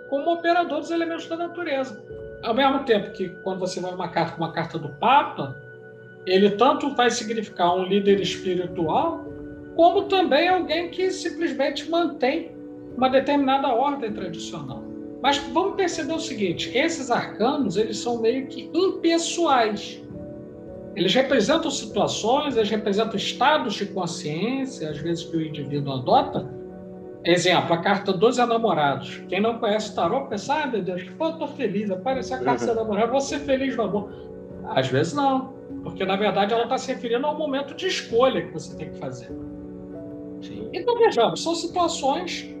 como 0.09 0.33
operador 0.33 0.79
dos 0.79 0.89
elementos 0.89 1.27
da 1.27 1.37
natureza. 1.37 2.03
Ao 2.41 2.53
mesmo 2.55 2.83
tempo 2.83 3.11
que 3.11 3.29
quando 3.43 3.59
você 3.59 3.79
vai 3.79 3.93
uma 3.93 4.09
carta 4.09 4.33
como 4.33 4.45
a 4.45 4.51
carta 4.51 4.79
do 4.79 4.89
Papa, 4.89 5.55
ele 6.25 6.49
tanto 6.51 6.95
vai 6.95 7.11
significar 7.11 7.75
um 7.75 7.83
líder 7.83 8.19
espiritual, 8.19 9.25
como 9.75 10.03
também 10.03 10.47
alguém 10.47 10.89
que 10.89 11.11
simplesmente 11.11 11.89
mantém 11.89 12.51
uma 12.95 13.09
determinada 13.09 13.67
ordem 13.69 14.11
tradicional. 14.11 14.83
Mas 15.21 15.37
vamos 15.37 15.75
perceber 15.75 16.13
o 16.13 16.19
seguinte: 16.19 16.75
esses 16.77 17.09
arcanos 17.09 17.77
eles 17.77 17.97
são 17.97 18.21
meio 18.21 18.47
que 18.47 18.69
impessoais. 18.73 20.03
Eles 20.95 21.15
representam 21.15 21.71
situações, 21.71 22.55
eles 22.55 22.69
representam 22.69 23.15
estados 23.15 23.73
de 23.73 23.87
consciência, 23.87 24.89
às 24.89 24.97
vezes 24.99 25.23
que 25.23 25.37
o 25.37 25.41
indivíduo 25.41 25.93
adota. 25.93 26.47
Exemplo, 27.25 27.73
a 27.73 27.77
carta 27.77 28.11
dos 28.11 28.37
enamorados. 28.37 29.23
Quem 29.29 29.39
não 29.39 29.57
conhece 29.57 29.91
o 29.91 29.95
tarô 29.95 30.25
pensa, 30.25 30.53
ah, 30.55 30.67
meu 30.67 30.83
Deus, 30.83 31.03
pô, 31.17 31.27
eu 31.27 31.37
tô 31.37 31.47
feliz, 31.47 31.89
apareceu 31.89 32.35
a 32.35 32.41
carta 32.41 32.65
uhum. 32.65 32.67
dos 32.67 32.77
enamorados, 32.77 33.11
vou 33.11 33.21
ser 33.21 33.39
feliz 33.39 33.75
no 33.77 33.83
amor. 33.83 34.11
Às 34.65 34.87
vezes 34.87 35.13
não. 35.13 35.53
Porque, 35.83 36.05
na 36.05 36.17
verdade, 36.17 36.53
ela 36.53 36.63
está 36.63 36.77
se 36.77 36.93
referindo 36.93 37.25
ao 37.25 37.37
momento 37.37 37.73
de 37.73 37.87
escolha 37.87 38.41
que 38.41 38.51
você 38.51 38.75
tem 38.75 38.91
que 38.91 38.99
fazer. 38.99 39.31
Sim. 40.43 40.69
Então, 40.73 40.97
vejamos, 40.97 41.41
são 41.41 41.55
situações 41.55 42.53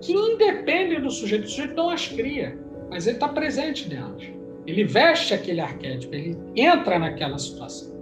que 0.00 0.12
independem 0.12 1.00
do 1.00 1.10
sujeito. 1.10 1.44
O 1.44 1.48
sujeito 1.48 1.74
não 1.74 1.90
as 1.90 2.06
cria, 2.06 2.58
mas 2.90 3.06
ele 3.06 3.16
está 3.16 3.28
presente 3.28 3.88
nelas. 3.88 4.22
Ele 4.66 4.84
veste 4.84 5.34
aquele 5.34 5.60
arquétipo, 5.60 6.14
ele 6.14 6.38
entra 6.54 6.98
naquela 6.98 7.38
situação. 7.38 7.92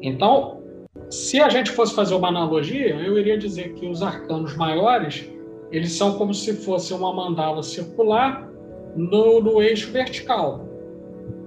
Então, 0.00 0.62
se 1.10 1.40
a 1.40 1.48
gente 1.48 1.70
fosse 1.70 1.94
fazer 1.94 2.14
uma 2.14 2.28
analogia, 2.28 2.94
eu 2.96 3.18
iria 3.18 3.38
dizer 3.38 3.74
que 3.74 3.86
os 3.86 4.02
arcanos 4.02 4.56
maiores, 4.56 5.28
eles 5.72 5.92
são 5.92 6.16
como 6.18 6.34
se 6.34 6.54
fosse 6.54 6.92
uma 6.92 7.12
mandala 7.12 7.62
circular 7.62 8.48
no, 8.94 9.40
no 9.40 9.62
eixo 9.62 9.90
vertical, 9.90 10.68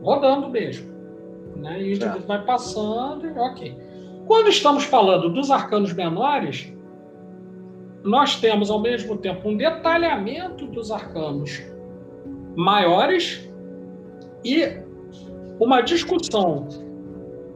rodando 0.01 0.49
mesmo. 0.49 0.91
Né? 1.57 1.81
E 1.81 1.93
indivíduo 1.93 2.21
vai 2.27 2.43
passando 2.43 3.25
e 3.27 3.39
ok. 3.39 3.75
Quando 4.25 4.49
estamos 4.49 4.83
falando 4.83 5.29
dos 5.29 5.51
arcanos 5.51 5.93
menores, 5.93 6.70
nós 8.03 8.35
temos 8.35 8.69
ao 8.69 8.79
mesmo 8.79 9.17
tempo 9.17 9.49
um 9.49 9.57
detalhamento 9.57 10.65
dos 10.67 10.91
arcanos 10.91 11.61
maiores 12.55 13.47
e 14.43 14.81
uma 15.59 15.81
discussão 15.81 16.67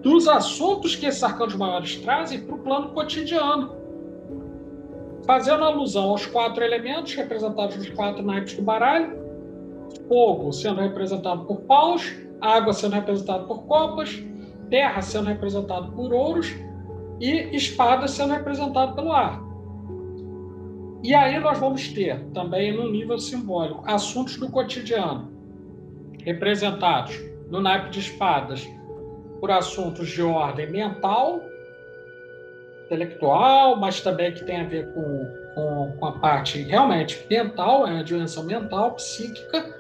dos 0.02 0.28
assuntos 0.28 0.96
que 0.96 1.08
esses 1.08 1.24
arcanos 1.24 1.56
maiores 1.56 1.96
trazem 1.98 2.40
para 2.42 2.56
o 2.56 2.60
plano 2.60 2.90
cotidiano, 2.90 3.76
fazendo 5.26 5.64
alusão 5.64 6.10
aos 6.10 6.28
quatro 6.28 6.64
elementos 6.64 7.16
representados 7.16 7.76
nos 7.76 7.90
quatro 7.90 8.22
naipes 8.22 8.56
do 8.56 8.62
baralho: 8.62 9.18
fogo 10.08 10.52
sendo 10.54 10.80
representado 10.80 11.46
por 11.46 11.62
paus, 11.62 12.16
água 12.40 12.72
sendo 12.72 12.94
representada 12.94 13.46
por 13.46 13.64
copas, 13.64 14.24
terra 14.70 15.02
sendo 15.02 15.26
representada 15.26 15.88
por 15.88 16.14
ouros 16.14 16.54
e 17.20 17.56
espada 17.56 18.08
sendo 18.08 18.34
representada 18.34 18.94
pelo 18.94 19.12
ar. 19.12 19.42
E 21.06 21.14
aí 21.14 21.40
nós 21.40 21.60
vamos 21.60 21.88
ter 21.90 22.20
também 22.34 22.76
no 22.76 22.92
nível 22.92 23.20
simbólico 23.20 23.84
assuntos 23.86 24.38
do 24.38 24.50
cotidiano 24.50 25.32
representados 26.24 27.16
no 27.48 27.62
naipe 27.62 27.92
de 27.92 28.00
espadas 28.00 28.68
por 29.40 29.52
assuntos 29.52 30.10
de 30.10 30.24
ordem 30.24 30.68
mental, 30.72 31.44
intelectual, 32.86 33.76
mas 33.76 34.02
também 34.02 34.34
que 34.34 34.44
tem 34.46 34.62
a 34.62 34.64
ver 34.64 34.92
com, 34.96 35.28
com, 35.54 35.96
com 36.00 36.06
a 36.08 36.14
parte 36.14 36.64
realmente 36.64 37.24
mental, 37.30 37.86
é 37.88 38.00
a 38.00 38.04
dimensão 38.04 38.44
mental, 38.44 38.94
psíquica, 38.94 39.76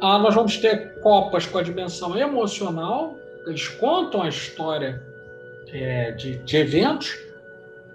ah, 0.00 0.20
nós 0.20 0.36
vamos 0.36 0.56
ter 0.58 1.00
copas 1.00 1.46
com 1.46 1.58
a 1.58 1.62
dimensão 1.64 2.16
emocional, 2.16 3.16
eles 3.44 3.66
contam 3.66 4.22
a 4.22 4.28
história 4.28 5.02
é, 5.72 6.12
de, 6.12 6.38
de, 6.38 6.56
eventos, 6.56 7.18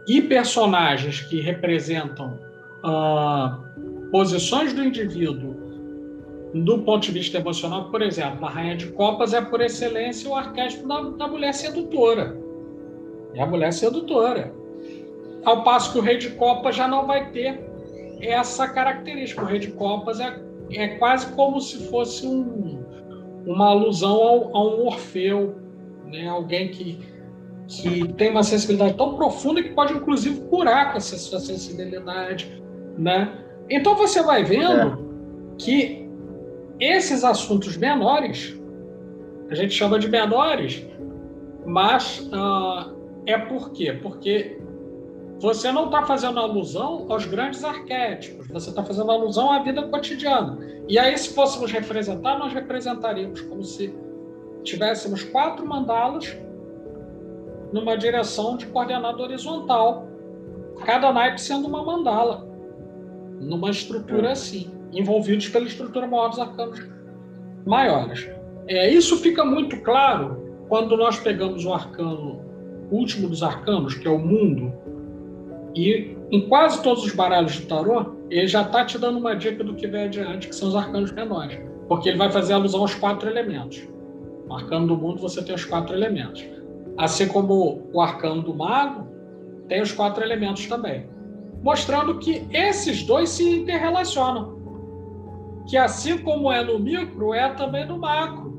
e 0.07 0.21
personagens 0.21 1.21
que 1.21 1.39
representam 1.39 2.39
ah, 2.83 3.59
posições 4.11 4.73
do 4.73 4.83
indivíduo 4.83 5.55
do 6.53 6.79
ponto 6.79 7.03
de 7.03 7.11
vista 7.11 7.37
emocional. 7.37 7.89
Por 7.89 8.01
exemplo, 8.01 8.45
a 8.45 8.49
Rainha 8.49 8.75
de 8.75 8.87
Copas 8.87 9.33
é, 9.33 9.41
por 9.41 9.61
excelência, 9.61 10.29
o 10.29 10.35
arquétipo 10.35 10.87
da, 10.87 11.01
da 11.01 11.27
mulher 11.27 11.53
sedutora. 11.53 12.37
É 13.33 13.41
a 13.41 13.45
mulher 13.45 13.73
sedutora. 13.73 14.53
Ao 15.43 15.63
passo 15.63 15.91
que 15.91 15.99
o 15.99 16.01
Rei 16.01 16.17
de 16.17 16.29
Copas 16.31 16.75
já 16.75 16.87
não 16.87 17.07
vai 17.07 17.31
ter 17.31 17.59
essa 18.21 18.67
característica. 18.67 19.41
O 19.41 19.45
Rei 19.45 19.59
de 19.59 19.71
Copas 19.71 20.19
é 20.19 20.39
é 20.71 20.87
quase 20.97 21.31
como 21.33 21.59
se 21.59 21.87
fosse 21.89 22.25
um, 22.25 22.83
uma 23.45 23.69
alusão 23.69 24.51
a 24.53 24.63
um 24.63 24.85
Orfeu, 24.85 25.55
né? 26.05 26.27
alguém 26.27 26.69
que, 26.69 26.99
que 27.67 28.07
tem 28.13 28.29
uma 28.29 28.43
sensibilidade 28.43 28.95
tão 28.95 29.15
profunda 29.15 29.61
que 29.61 29.69
pode, 29.69 29.93
inclusive, 29.93 30.41
curar 30.49 30.91
com 30.91 30.97
essa 30.97 31.17
sua 31.17 31.39
sensibilidade. 31.39 32.61
Né? 32.97 33.37
Então 33.69 33.95
você 33.95 34.21
vai 34.21 34.43
vendo 34.43 34.71
é. 34.71 34.97
que 35.57 36.09
esses 36.79 37.23
assuntos 37.23 37.77
menores, 37.77 38.59
a 39.49 39.55
gente 39.55 39.73
chama 39.73 39.97
de 39.97 40.09
menores, 40.09 40.85
mas 41.65 42.19
uh, 42.31 42.93
é 43.25 43.37
por 43.37 43.71
quê? 43.71 43.97
Porque 44.01 44.59
você 45.39 45.71
não 45.71 45.85
está 45.85 46.03
fazendo 46.05 46.39
alusão 46.39 47.05
aos 47.09 47.25
grandes 47.25 47.63
arquétipos, 47.63 48.47
você 48.47 48.69
está 48.69 48.83
fazendo 48.83 49.11
alusão 49.11 49.51
à 49.51 49.59
vida 49.59 49.83
cotidiana. 49.83 50.57
E 50.87 50.99
aí, 50.99 51.17
se 51.17 51.33
fôssemos 51.33 51.71
representar, 51.71 52.37
nós 52.37 52.53
representaríamos 52.53 53.41
como 53.41 53.63
se 53.63 53.93
tivéssemos 54.63 55.23
quatro 55.23 55.65
mandalas 55.65 56.37
numa 57.73 57.97
direção 57.97 58.55
de 58.55 58.67
coordenada 58.67 59.21
horizontal, 59.21 60.07
cada 60.85 61.11
naipe 61.11 61.41
sendo 61.41 61.67
uma 61.67 61.83
mandala, 61.83 62.47
numa 63.41 63.71
estrutura 63.71 64.31
assim, 64.31 64.71
envolvidos 64.93 65.49
pela 65.49 65.65
estrutura 65.65 66.07
maior 66.07 66.29
dos 66.29 66.39
arcanos 66.39 66.87
maiores. 67.65 68.29
É, 68.67 68.89
isso 68.89 69.17
fica 69.17 69.43
muito 69.43 69.81
claro 69.81 70.55
quando 70.69 70.95
nós 70.95 71.19
pegamos 71.19 71.65
o 71.65 71.73
arcano, 71.73 72.41
o 72.91 72.95
último 72.95 73.27
dos 73.27 73.41
arcanos, 73.41 73.95
que 73.95 74.07
é 74.07 74.11
o 74.11 74.19
mundo, 74.19 74.71
e 75.75 76.15
em 76.31 76.47
quase 76.47 76.81
todos 76.83 77.03
os 77.03 77.13
baralhos 77.13 77.53
de 77.53 77.65
tarô, 77.65 78.13
ele 78.29 78.47
já 78.47 78.61
está 78.61 78.85
te 78.85 78.97
dando 78.97 79.17
uma 79.17 79.35
dica 79.35 79.63
do 79.63 79.73
que 79.73 79.87
vem 79.87 80.03
adiante, 80.03 80.47
que 80.47 80.55
são 80.55 80.69
os 80.69 80.75
arcanos 80.75 81.11
menores. 81.11 81.59
Porque 81.87 82.09
ele 82.09 82.17
vai 82.17 82.31
fazer 82.31 82.53
alusão 82.53 82.81
aos 82.81 82.93
quatro 82.95 83.29
elementos. 83.29 83.87
No 84.47 84.55
arcano 84.55 84.87
do 84.87 84.95
mundo 84.95 85.19
você 85.19 85.43
tem 85.43 85.55
os 85.55 85.65
quatro 85.65 85.95
elementos. 85.95 86.45
Assim 86.97 87.27
como 87.27 87.89
o 87.91 88.01
arcano 88.01 88.41
do 88.41 88.53
mago 88.53 89.07
tem 89.67 89.81
os 89.81 89.91
quatro 89.91 90.23
elementos 90.23 90.67
também. 90.67 91.07
Mostrando 91.61 92.19
que 92.19 92.47
esses 92.51 93.03
dois 93.03 93.29
se 93.29 93.59
interrelacionam. 93.59 94.61
Que 95.67 95.77
assim 95.77 96.17
como 96.17 96.51
é 96.51 96.63
no 96.63 96.77
micro, 96.77 97.33
é 97.33 97.49
também 97.53 97.85
no 97.85 97.97
macro. 97.97 98.53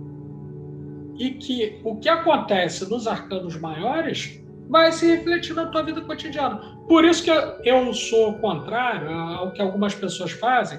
E 1.18 1.30
que 1.30 1.80
o 1.84 1.96
que 1.96 2.08
acontece 2.08 2.88
nos 2.90 3.06
arcanos 3.06 3.56
maiores 3.60 4.42
vai 4.68 4.90
se 4.90 5.06
refletir 5.06 5.54
na 5.54 5.66
tua 5.66 5.82
vida 5.82 6.00
cotidiana. 6.00 6.60
Por 6.88 7.04
isso 7.04 7.22
que 7.22 7.30
eu 7.68 7.92
sou 7.92 8.34
contrário 8.34 9.08
ao 9.10 9.52
que 9.52 9.62
algumas 9.62 9.94
pessoas 9.94 10.32
fazem, 10.32 10.78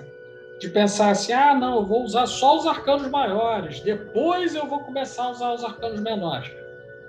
de 0.59 0.69
pensar 0.69 1.11
assim: 1.11 1.33
ah, 1.33 1.53
não, 1.53 1.77
eu 1.77 1.85
vou 1.85 2.03
usar 2.03 2.25
só 2.25 2.57
os 2.57 2.67
arcanos 2.67 3.09
maiores, 3.09 3.79
depois 3.81 4.55
eu 4.55 4.65
vou 4.67 4.79
começar 4.79 5.23
a 5.23 5.31
usar 5.31 5.53
os 5.53 5.63
arcanos 5.63 6.01
menores. 6.01 6.51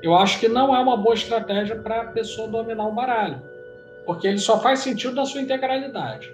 Eu 0.07 0.15
acho 0.15 0.39
que 0.39 0.47
não 0.47 0.73
é 0.73 0.79
uma 0.79 0.97
boa 0.97 1.17
estratégia 1.17 1.75
para 1.75 2.03
a 2.03 2.05
pessoa 2.05 2.47
dominar 2.47 2.87
o 2.87 2.93
baralho, 2.93 3.43
porque 4.05 4.29
ele 4.29 4.39
só 4.39 4.61
faz 4.61 4.79
sentido 4.79 5.17
na 5.17 5.25
sua 5.25 5.41
integralidade. 5.41 6.33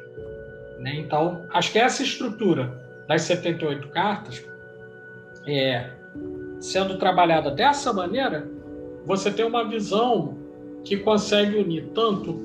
Né? 0.79 0.97
Então, 0.97 1.47
acho 1.49 1.73
que 1.73 1.79
essa 1.79 2.03
estrutura 2.03 2.70
das 3.09 3.23
78 3.23 3.89
cartas, 3.89 4.45
é, 5.47 5.89
sendo 6.61 6.99
trabalhada 6.99 7.51
dessa 7.51 7.95
maneira, 7.95 8.47
você 9.07 9.31
tem 9.31 9.47
uma 9.47 9.66
visão 9.66 10.37
que 10.85 10.99
consegue 10.99 11.57
unir 11.57 11.87
tanto 11.95 12.39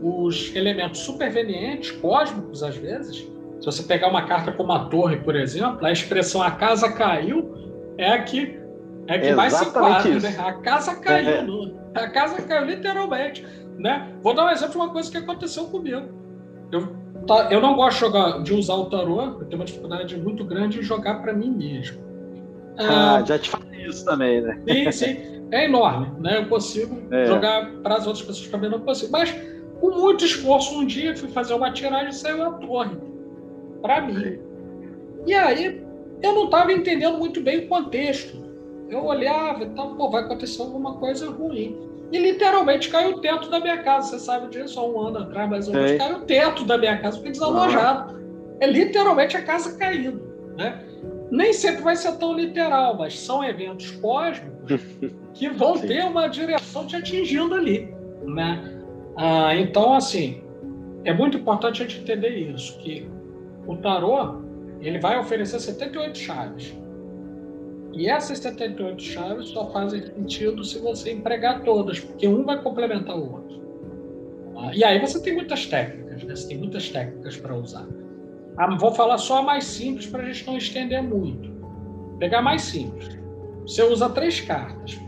os 0.00 0.54
elementos 0.54 1.00
supervenientes, 1.00 1.90
cósmicos 1.90 2.62
às 2.62 2.76
vezes, 2.76 3.28
Se 3.58 3.66
você 3.66 3.82
pegar 3.82 4.06
uma 4.08 4.22
carta 4.22 4.52
como 4.52 4.70
a 4.70 4.84
torre, 4.84 5.16
por 5.16 5.34
exemplo, 5.34 5.84
a 5.84 5.90
expressão 5.90 6.40
a 6.40 6.52
casa 6.52 6.92
caiu 6.92 7.58
é 7.98 8.12
a 8.12 8.22
que, 8.22 8.59
é 9.10 9.18
que 9.18 9.32
mais 9.32 9.52
se 9.52 9.64
enquadra. 9.64 10.20
Né? 10.20 10.36
A 10.38 10.52
casa 10.54 10.94
caiu. 10.96 11.28
É. 11.28 11.42
No, 11.42 11.80
a 11.94 12.08
casa 12.08 12.40
caiu 12.42 12.66
literalmente. 12.66 13.46
Né? 13.78 14.08
Vou 14.22 14.34
dar 14.34 14.46
um 14.46 14.50
exemplo 14.50 14.72
de 14.72 14.76
uma 14.76 14.90
coisa 14.90 15.10
que 15.10 15.16
aconteceu 15.16 15.64
comigo. 15.64 16.08
Eu, 16.70 16.88
tá, 17.26 17.48
eu 17.50 17.60
não 17.60 17.74
gosto 17.74 17.94
de, 17.94 18.00
jogar, 18.00 18.42
de 18.42 18.54
usar 18.54 18.74
o 18.74 18.86
tarô, 18.86 19.20
eu 19.22 19.44
tenho 19.46 19.56
uma 19.56 19.64
dificuldade 19.64 20.16
muito 20.16 20.44
grande 20.44 20.78
em 20.78 20.82
jogar 20.82 21.22
para 21.22 21.32
mim 21.32 21.50
mesmo. 21.50 22.00
Ah, 22.78 23.16
ah, 23.16 23.24
já 23.24 23.38
te 23.38 23.50
falei 23.50 23.84
isso 23.86 24.04
também, 24.04 24.40
né? 24.40 24.60
Sim, 24.68 24.92
sim. 24.92 25.40
É 25.50 25.64
enorme, 25.64 26.08
né? 26.20 26.38
Eu 26.38 26.46
consigo 26.46 26.96
é. 27.10 27.26
jogar 27.26 27.68
para 27.82 27.96
as 27.96 28.06
outras 28.06 28.24
pessoas 28.24 28.48
também 28.48 28.70
não 28.70 28.78
consigo. 28.80 29.10
Mas 29.10 29.34
com 29.80 29.90
muito 29.90 30.24
esforço, 30.24 30.78
um 30.78 30.86
dia 30.86 31.16
fui 31.16 31.28
fazer 31.30 31.54
uma 31.54 31.72
tiragem 31.72 32.10
e 32.10 32.14
saiu 32.14 32.42
a 32.44 32.52
torre 32.52 32.96
para 33.82 34.00
mim. 34.02 34.38
E 35.26 35.34
aí 35.34 35.82
eu 36.22 36.34
não 36.34 36.44
estava 36.44 36.72
entendendo 36.72 37.18
muito 37.18 37.40
bem 37.40 37.64
o 37.64 37.68
contexto. 37.68 38.49
Eu 38.90 39.04
olhava 39.04 39.62
e 39.62 39.70
tal, 39.70 39.94
pô, 39.94 40.10
vai 40.10 40.24
acontecer 40.24 40.60
alguma 40.60 40.94
coisa 40.94 41.30
ruim. 41.30 41.78
E 42.12 42.18
literalmente 42.18 42.90
caiu 42.90 43.16
o 43.16 43.20
teto 43.20 43.48
da 43.48 43.60
minha 43.60 43.82
casa. 43.82 44.10
Você 44.10 44.18
sabe 44.18 44.48
disso, 44.48 44.80
há 44.80 44.86
um 44.86 45.00
ano 45.00 45.18
atrás, 45.18 45.48
mais 45.48 45.68
ou 45.68 45.74
menos. 45.74 45.92
Caiu 45.92 46.16
o 46.16 46.20
teto 46.22 46.64
da 46.64 46.76
minha 46.76 46.98
casa, 46.98 47.16
porque 47.18 47.30
desalojado. 47.30 48.14
Uhum. 48.14 48.56
É 48.60 48.66
literalmente 48.66 49.36
a 49.36 49.42
casa 49.42 49.78
caindo. 49.78 50.20
Né? 50.56 50.84
Nem 51.30 51.52
sempre 51.52 51.82
vai 51.82 51.94
ser 51.94 52.16
tão 52.18 52.34
literal, 52.34 52.98
mas 52.98 53.18
são 53.18 53.44
eventos 53.44 53.92
cósmicos 53.92 54.82
que 55.34 55.48
vão 55.48 55.76
Sim. 55.76 55.86
ter 55.86 56.04
uma 56.04 56.26
direção 56.26 56.84
te 56.86 56.96
atingindo 56.96 57.54
ali. 57.54 57.94
Né? 58.24 58.82
Ah, 59.16 59.54
então, 59.54 59.94
assim, 59.94 60.42
é 61.04 61.12
muito 61.12 61.38
importante 61.38 61.82
a 61.82 61.86
gente 61.86 62.00
entender 62.00 62.30
isso, 62.30 62.76
que 62.78 63.08
o 63.66 63.76
tarô 63.76 64.40
ele 64.80 64.98
vai 64.98 65.18
oferecer 65.18 65.60
78 65.60 66.18
chaves. 66.18 66.76
E 67.92 68.08
essas 68.08 68.38
78 68.38 69.02
chaves 69.02 69.48
só 69.48 69.70
fazem 69.70 70.02
sentido 70.02 70.64
se 70.64 70.78
você 70.78 71.12
empregar 71.12 71.62
todas, 71.62 71.98
porque 72.00 72.28
um 72.28 72.44
vai 72.44 72.62
complementar 72.62 73.16
o 73.16 73.32
outro. 73.32 73.60
Ah, 74.56 74.70
e 74.74 74.84
aí 74.84 75.00
você 75.00 75.20
tem 75.20 75.34
muitas 75.34 75.66
técnicas, 75.66 76.22
né? 76.22 76.36
Você 76.36 76.48
tem 76.48 76.58
muitas 76.58 76.88
técnicas 76.88 77.36
para 77.36 77.56
usar. 77.56 77.86
Ah, 78.56 78.76
vou 78.76 78.92
falar 78.92 79.18
só 79.18 79.38
a 79.38 79.42
mais 79.42 79.64
simples 79.64 80.06
para 80.06 80.22
a 80.22 80.26
gente 80.26 80.46
não 80.46 80.56
estender 80.56 81.02
muito. 81.02 81.50
Pegar 82.18 82.42
mais 82.42 82.62
simples. 82.62 83.18
Você 83.62 83.82
usa 83.82 84.10
três 84.10 84.40
cartas. 84.40 85.00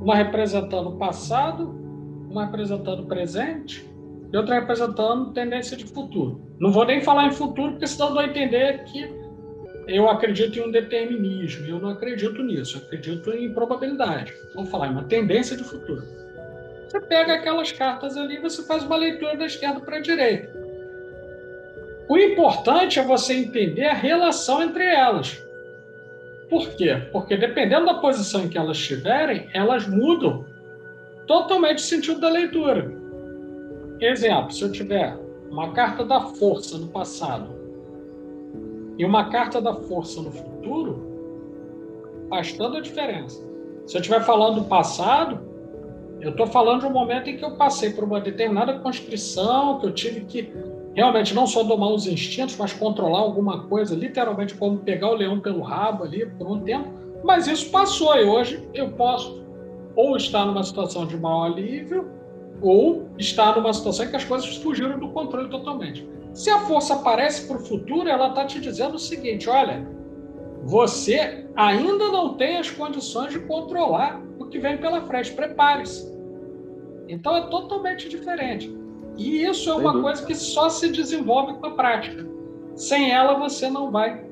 Uma 0.00 0.14
representando 0.14 0.90
o 0.90 0.96
passado, 0.96 1.78
uma 2.30 2.46
representando 2.46 3.02
o 3.02 3.06
presente 3.06 3.86
e 4.32 4.36
outra 4.36 4.60
representando 4.60 5.32
tendência 5.32 5.76
de 5.76 5.84
futuro. 5.84 6.40
Não 6.58 6.72
vou 6.72 6.86
nem 6.86 7.02
falar 7.02 7.26
em 7.26 7.32
futuro, 7.32 7.72
porque 7.72 7.86
senão 7.86 8.14
vou 8.14 8.22
entender 8.22 8.84
que 8.84 9.19
eu 9.90 10.08
acredito 10.08 10.58
em 10.58 10.62
um 10.62 10.70
determinismo. 10.70 11.66
Eu 11.66 11.80
não 11.80 11.90
acredito 11.90 12.42
nisso, 12.42 12.78
eu 12.78 12.82
acredito 12.82 13.32
em 13.32 13.52
probabilidade. 13.52 14.32
Vou 14.54 14.64
falar 14.64 14.86
em 14.86 14.92
uma 14.92 15.04
tendência 15.04 15.56
de 15.56 15.64
futuro. 15.64 16.04
Você 16.88 17.00
pega 17.00 17.34
aquelas 17.34 17.72
cartas 17.72 18.16
ali 18.16 18.36
e 18.36 18.40
você 18.40 18.62
faz 18.64 18.84
uma 18.84 18.96
leitura 18.96 19.36
da 19.36 19.46
esquerda 19.46 19.80
para 19.80 19.96
a 19.96 20.00
direita. 20.00 20.52
O 22.08 22.16
importante 22.16 22.98
é 22.98 23.02
você 23.02 23.34
entender 23.34 23.84
a 23.84 23.94
relação 23.94 24.62
entre 24.62 24.84
elas. 24.84 25.42
Por 26.48 26.68
quê? 26.70 26.96
Porque 27.12 27.36
dependendo 27.36 27.86
da 27.86 27.94
posição 27.94 28.44
em 28.44 28.48
que 28.48 28.58
elas 28.58 28.76
estiverem, 28.76 29.48
elas 29.52 29.86
mudam 29.86 30.44
totalmente 31.26 31.78
o 31.78 31.82
sentido 31.82 32.20
da 32.20 32.28
leitura. 32.28 32.92
Exemplo, 34.00 34.52
se 34.52 34.62
eu 34.62 34.72
tiver 34.72 35.16
uma 35.48 35.72
carta 35.72 36.04
da 36.04 36.20
força 36.20 36.78
no 36.78 36.88
passado 36.88 37.59
e 39.00 39.04
uma 39.04 39.30
carta 39.30 39.62
da 39.62 39.72
força 39.72 40.20
no 40.20 40.30
futuro, 40.30 41.00
faz 42.28 42.54
a 42.60 42.80
diferença. 42.80 43.42
Se 43.86 43.96
eu 43.96 44.00
estiver 44.02 44.22
falando 44.22 44.56
do 44.56 44.64
passado, 44.66 45.40
eu 46.20 46.32
estou 46.32 46.46
falando 46.46 46.80
de 46.80 46.86
um 46.86 46.90
momento 46.90 47.30
em 47.30 47.38
que 47.38 47.42
eu 47.42 47.56
passei 47.56 47.94
por 47.94 48.04
uma 48.04 48.20
determinada 48.20 48.78
constrição, 48.80 49.78
que 49.78 49.86
eu 49.86 49.94
tive 49.94 50.26
que 50.26 50.52
realmente 50.94 51.34
não 51.34 51.46
só 51.46 51.62
domar 51.62 51.88
os 51.88 52.06
instintos, 52.06 52.58
mas 52.58 52.74
controlar 52.74 53.20
alguma 53.20 53.62
coisa, 53.68 53.96
literalmente 53.96 54.54
como 54.54 54.76
pegar 54.76 55.08
o 55.08 55.14
leão 55.14 55.40
pelo 55.40 55.62
rabo 55.62 56.04
ali 56.04 56.26
por 56.26 56.46
um 56.46 56.60
tempo. 56.60 56.90
Mas 57.24 57.46
isso 57.46 57.70
passou 57.70 58.14
e 58.18 58.24
hoje 58.24 58.68
eu 58.74 58.90
posso 58.90 59.42
ou 59.96 60.14
estar 60.14 60.44
numa 60.44 60.62
situação 60.62 61.06
de 61.06 61.16
maior 61.16 61.46
alívio 61.46 62.06
ou 62.60 63.08
está 63.16 63.56
numa 63.56 63.72
situação 63.72 64.04
em 64.04 64.10
que 64.10 64.16
as 64.16 64.24
coisas 64.26 64.56
fugiram 64.58 64.98
do 64.98 65.08
controle 65.08 65.48
totalmente. 65.48 66.06
Se 66.32 66.50
a 66.50 66.60
força 66.60 66.94
aparece 66.94 67.46
para 67.46 67.56
o 67.56 67.64
futuro, 67.64 68.08
ela 68.08 68.28
está 68.28 68.44
te 68.44 68.60
dizendo 68.60 68.94
o 68.94 68.98
seguinte: 68.98 69.48
olha, 69.48 69.86
você 70.62 71.46
ainda 71.56 72.08
não 72.08 72.34
tem 72.34 72.58
as 72.58 72.70
condições 72.70 73.32
de 73.32 73.40
controlar 73.40 74.20
o 74.38 74.46
que 74.46 74.58
vem 74.58 74.78
pela 74.78 75.02
frente, 75.02 75.32
prepare-se. 75.32 76.10
Então 77.08 77.36
é 77.36 77.48
totalmente 77.48 78.08
diferente. 78.08 78.72
E 79.16 79.42
isso 79.44 79.68
é 79.70 79.74
uma 79.74 80.00
coisa 80.00 80.24
que 80.24 80.34
só 80.34 80.68
se 80.68 80.90
desenvolve 80.90 81.54
com 81.54 81.66
a 81.66 81.70
prática. 81.72 82.24
Sem 82.74 83.10
ela, 83.10 83.34
você 83.34 83.68
não 83.68 83.90
vai 83.90 84.24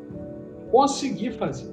conseguir 0.71 1.33
fazer 1.33 1.71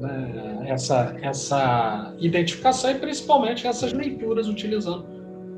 né, 0.00 0.64
essa, 0.66 1.16
essa 1.22 2.14
identificação 2.18 2.90
e 2.90 2.94
principalmente 2.94 3.66
essas 3.66 3.92
leituras 3.92 4.48
utilizando 4.48 5.06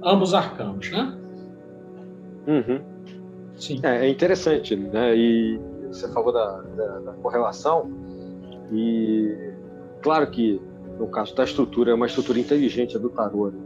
ambos 0.02 0.34
arcanos, 0.34 0.90
né? 0.90 1.16
Uhum. 2.46 2.91
Sim. 3.62 3.80
É, 3.82 4.06
é, 4.06 4.08
interessante, 4.08 4.74
né? 4.74 5.16
E 5.16 5.60
você 5.88 6.08
falou 6.12 6.32
da, 6.32 6.60
da, 6.60 6.98
da, 6.98 7.12
correlação 7.14 7.90
e 8.72 9.52
claro 10.00 10.28
que 10.30 10.60
no 10.98 11.06
caso 11.08 11.34
da 11.36 11.44
estrutura 11.44 11.92
é 11.92 11.94
uma 11.94 12.06
estrutura 12.06 12.38
inteligente 12.38 12.96
é 12.96 12.98
do 12.98 13.08
tarô. 13.08 13.50
Né? 13.50 13.58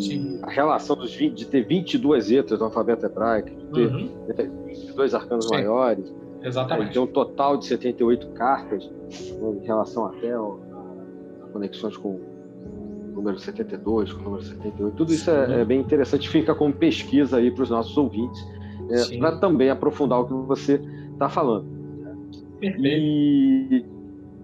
Sim. 0.00 0.40
A 0.42 0.50
relação 0.50 0.96
dos 0.96 1.14
20, 1.14 1.36
de 1.36 1.46
ter 1.46 1.62
22 1.66 2.30
letras 2.30 2.58
do 2.58 2.64
alfabeto 2.64 3.06
hebraico, 3.06 3.48
de 3.50 3.66
ter 3.66 3.86
uhum. 3.88 4.66
22 4.66 5.14
arcanos 5.14 5.46
Sim. 5.46 5.54
maiores, 5.54 6.12
Exatamente. 6.42 6.92
Tem 6.92 7.02
um 7.02 7.06
total 7.06 7.56
de 7.56 7.66
78 7.66 8.28
cartas 8.28 8.88
né, 8.88 9.58
em 9.60 9.66
relação 9.66 10.06
até 10.06 10.32
a 10.32 11.48
conexões 11.52 11.96
com 11.96 12.20
número 13.14 13.38
72, 13.38 14.12
com 14.12 14.20
o 14.20 14.24
número 14.24 14.42
78. 14.42 14.96
Tudo 14.96 15.12
isso 15.12 15.30
é, 15.30 15.60
é, 15.60 15.64
bem 15.64 15.80
interessante, 15.80 16.28
fica 16.28 16.54
como 16.54 16.72
pesquisa 16.72 17.38
aí 17.38 17.50
para 17.50 17.64
os 17.64 17.70
nossos 17.70 17.96
ouvintes, 17.96 18.40
é, 18.90 19.18
para 19.18 19.36
também 19.36 19.70
aprofundar 19.70 20.20
o 20.20 20.26
que 20.26 20.32
você 20.46 20.80
está 21.12 21.28
falando. 21.28 21.66
Perfeito. 22.60 22.86
E 22.86 23.84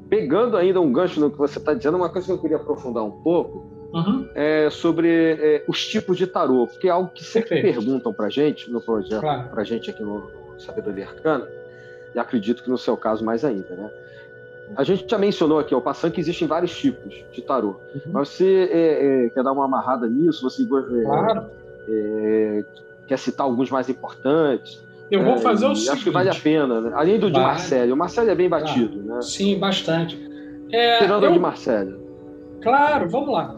pegando 0.09 0.57
ainda 0.57 0.81
um 0.81 0.93
gancho 0.93 1.21
no 1.21 1.31
que 1.31 1.39
você 1.39 1.59
está 1.59 1.75
dizendo, 1.75 1.97
uma 1.97 2.09
coisa 2.09 2.27
que 2.27 2.33
eu 2.33 2.39
queria 2.39 2.57
aprofundar 2.57 3.03
um 3.05 3.11
pouco 3.11 3.65
uhum. 3.93 4.29
é 4.35 4.69
sobre 4.71 5.09
é, 5.09 5.65
os 5.67 5.87
tipos 5.87 6.17
de 6.17 6.27
tarô, 6.27 6.67
porque 6.67 6.89
é 6.89 6.91
algo 6.91 7.11
que 7.11 7.25
sempre 7.25 7.51
Perfeito. 7.51 7.75
perguntam 7.75 8.13
para 8.13 8.29
gente 8.29 8.71
no 8.71 8.81
projeto, 8.81 9.21
claro. 9.21 9.49
para 9.49 9.65
gente 9.65 9.91
aqui 9.91 10.03
no 10.03 10.31
Sabedoria 10.59 11.07
Arcana, 11.07 11.49
e 12.15 12.19
acredito 12.19 12.63
que 12.63 12.71
no 12.71 12.79
seu 12.79 12.97
caso 12.97 13.25
mais 13.25 13.45
ainda, 13.45 13.75
né? 13.75 13.91
A 14.77 14.83
gente 14.83 15.09
já 15.09 15.19
mencionou 15.19 15.59
aqui, 15.59 15.75
ao 15.75 15.81
passando, 15.83 16.13
que 16.13 16.21
existem 16.21 16.49
vários 16.49 16.75
tipos 16.75 17.23
de 17.33 17.43
tarô. 17.43 17.77
Uhum. 17.95 18.13
Mas 18.13 18.29
você 18.29 18.69
é, 18.73 19.27
é, 19.27 19.29
quer 19.29 19.43
dar 19.43 19.53
uma 19.53 19.67
amarrada 19.67 20.07
nisso? 20.09 20.43
Você 20.49 20.63
é, 20.63 21.03
claro. 21.05 21.45
É, 21.87 22.65
quer 23.07 23.19
citar 23.19 23.47
alguns 23.47 23.71
mais 23.71 23.89
importantes? 23.89 24.83
Eu 25.11 25.23
vou 25.23 25.39
fazer 25.39 25.67
o 25.67 25.75
seguinte. 25.75 25.93
Acho 25.93 26.05
que 26.05 26.11
vale 26.11 26.31
a 26.31 26.35
pena, 26.35 26.81
né? 26.81 26.93
Além 26.95 27.19
do 27.19 27.31
de 27.31 27.39
Marcelo. 27.39 27.95
O 27.95 27.97
Marcelo 27.97 28.31
é 28.31 28.35
bem 28.35 28.49
batido, 28.49 29.03
né? 29.03 29.21
Sim, 29.23 29.59
bastante. 29.59 30.19
É, 30.73 30.99
Tirando 30.99 31.27
eu... 31.27 31.33
de 31.33 31.39
Marcelo. 31.39 32.03
Claro, 32.63 33.09
vamos 33.09 33.33
lá. 33.33 33.55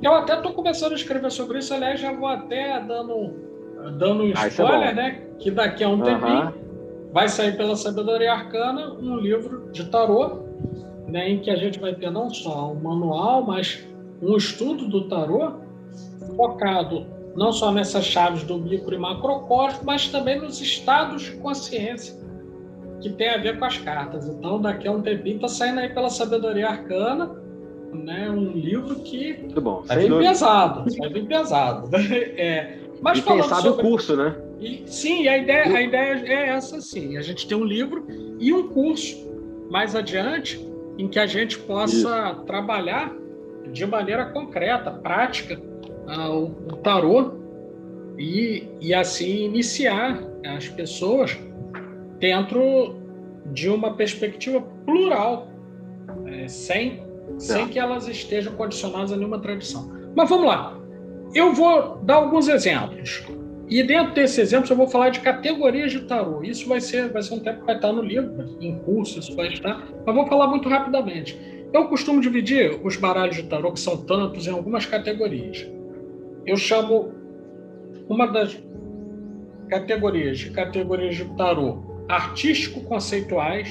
Eu 0.00 0.14
até 0.14 0.36
estou 0.36 0.52
começando 0.52 0.92
a 0.92 0.94
escrever 0.94 1.30
sobre 1.30 1.58
isso, 1.58 1.74
aliás, 1.74 2.00
já 2.00 2.12
vou 2.12 2.28
até 2.28 2.80
dando, 2.80 3.34
dando 3.98 4.22
um 4.22 4.32
ah, 4.36 4.44
é 4.44 4.48
spoiler, 4.48 4.94
né? 4.94 5.22
Que 5.40 5.50
daqui 5.50 5.82
a 5.82 5.88
um 5.88 6.00
tempinho 6.00 6.54
vai 7.12 7.28
sair 7.28 7.56
pela 7.56 7.74
Sabedoria 7.74 8.32
Arcana 8.32 8.94
um 8.94 9.16
livro 9.16 9.70
de 9.72 9.84
tarô, 9.86 10.42
né, 11.06 11.30
em 11.30 11.40
que 11.40 11.50
a 11.50 11.56
gente 11.56 11.78
vai 11.80 11.94
ter 11.94 12.10
não 12.10 12.30
só 12.30 12.70
um 12.70 12.76
manual, 12.76 13.44
mas 13.44 13.84
um 14.20 14.36
estudo 14.36 14.86
do 14.86 15.08
tarô 15.08 15.54
focado 16.36 17.06
não 17.38 17.52
só 17.52 17.70
nessas 17.70 18.04
chaves 18.04 18.42
do 18.42 18.58
micro 18.58 18.92
e 18.92 18.98
macrocosmo, 18.98 19.82
mas 19.84 20.08
também 20.08 20.40
nos 20.40 20.60
estados 20.60 21.22
de 21.22 21.30
consciência 21.36 22.18
que 23.00 23.10
tem 23.10 23.30
a 23.30 23.36
ver 23.38 23.60
com 23.60 23.64
as 23.64 23.78
cartas. 23.78 24.26
Então, 24.26 24.60
daqui 24.60 24.88
a 24.88 24.90
um 24.90 25.00
tempinho 25.00 25.36
está 25.36 25.46
saindo 25.46 25.78
aí 25.78 25.88
pela 25.88 26.10
Sabedoria 26.10 26.68
Arcana, 26.68 27.40
né, 27.92 28.28
um 28.28 28.50
livro 28.50 28.96
que 28.96 29.38
Muito 29.38 29.60
bom. 29.60 29.82
vai 29.86 29.98
vir 29.98 30.18
pesado, 30.18 30.84
vai 30.98 31.08
vir 31.08 31.26
pesado. 31.26 31.88
É, 32.36 32.78
mas 33.00 33.18
e 33.18 33.22
quem 33.22 33.40
sabe 33.44 33.62
sobre... 33.62 33.86
o 33.86 33.88
curso, 33.88 34.16
né? 34.16 34.34
E, 34.58 34.82
sim, 34.86 35.28
a 35.28 35.38
ideia, 35.38 35.76
a 35.76 35.80
ideia 35.80 36.20
é 36.26 36.48
essa, 36.48 36.80
sim. 36.80 37.16
A 37.16 37.22
gente 37.22 37.46
tem 37.46 37.56
um 37.56 37.64
livro 37.64 38.04
e 38.40 38.52
um 38.52 38.68
curso 38.68 39.30
mais 39.70 39.94
adiante 39.94 40.60
em 40.98 41.06
que 41.06 41.20
a 41.20 41.26
gente 41.26 41.56
possa 41.60 41.94
Isso. 41.94 42.42
trabalhar 42.44 43.14
de 43.70 43.86
maneira 43.86 44.26
concreta, 44.26 44.90
prática, 44.90 45.60
uh, 46.08 46.44
o, 46.72 46.76
tarô 46.78 47.32
e, 48.18 48.66
e 48.80 48.94
assim 48.94 49.44
iniciar 49.44 50.20
as 50.44 50.68
pessoas 50.68 51.38
dentro 52.18 52.96
de 53.52 53.68
uma 53.68 53.94
perspectiva 53.94 54.60
plural, 54.84 55.48
é, 56.26 56.48
sem, 56.48 57.02
sem 57.38 57.68
que 57.68 57.78
elas 57.78 58.08
estejam 58.08 58.54
condicionadas 58.54 59.12
a 59.12 59.16
nenhuma 59.16 59.38
tradição. 59.38 59.90
Mas 60.16 60.28
vamos 60.28 60.46
lá. 60.46 60.76
Eu 61.34 61.52
vou 61.52 61.98
dar 61.98 62.16
alguns 62.16 62.48
exemplos. 62.48 63.24
E 63.68 63.82
dentro 63.82 64.14
desses 64.14 64.38
exemplos 64.38 64.70
eu 64.70 64.76
vou 64.76 64.88
falar 64.88 65.10
de 65.10 65.20
categorias 65.20 65.92
de 65.92 66.00
tarô. 66.00 66.42
Isso 66.42 66.66
vai 66.66 66.80
ser, 66.80 67.10
vai 67.10 67.22
ser 67.22 67.34
um 67.34 67.40
tempo 67.40 67.60
que 67.60 67.66
vai 67.66 67.76
estar 67.76 67.92
no 67.92 68.02
livro, 68.02 68.56
em 68.60 68.78
curso, 68.80 69.18
isso 69.18 69.36
vai 69.36 69.48
estar. 69.48 69.86
Mas 70.06 70.14
vou 70.14 70.26
falar 70.26 70.46
muito 70.48 70.68
rapidamente. 70.68 71.38
Eu 71.72 71.86
costumo 71.86 72.20
dividir 72.20 72.80
os 72.82 72.96
baralhos 72.96 73.36
de 73.36 73.42
tarô, 73.42 73.72
que 73.72 73.80
são 73.80 73.98
tantos, 73.98 74.46
em 74.46 74.50
algumas 74.50 74.86
categorias. 74.86 75.68
Eu 76.48 76.56
chamo 76.56 77.12
uma 78.08 78.26
das 78.26 78.58
categorias 79.68 80.38
de 80.38 80.50
categorias 80.50 81.16
de 81.16 81.26
tarô 81.36 81.82
artístico-conceituais. 82.08 83.68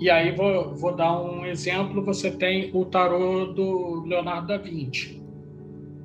E 0.00 0.10
aí 0.10 0.32
vou, 0.32 0.74
vou 0.74 0.96
dar 0.96 1.16
um 1.22 1.46
exemplo. 1.46 2.04
Você 2.04 2.32
tem 2.32 2.72
o 2.74 2.84
tarô 2.84 3.46
do 3.46 4.04
Leonardo 4.04 4.48
da 4.48 4.56
Vinci. 4.56 5.22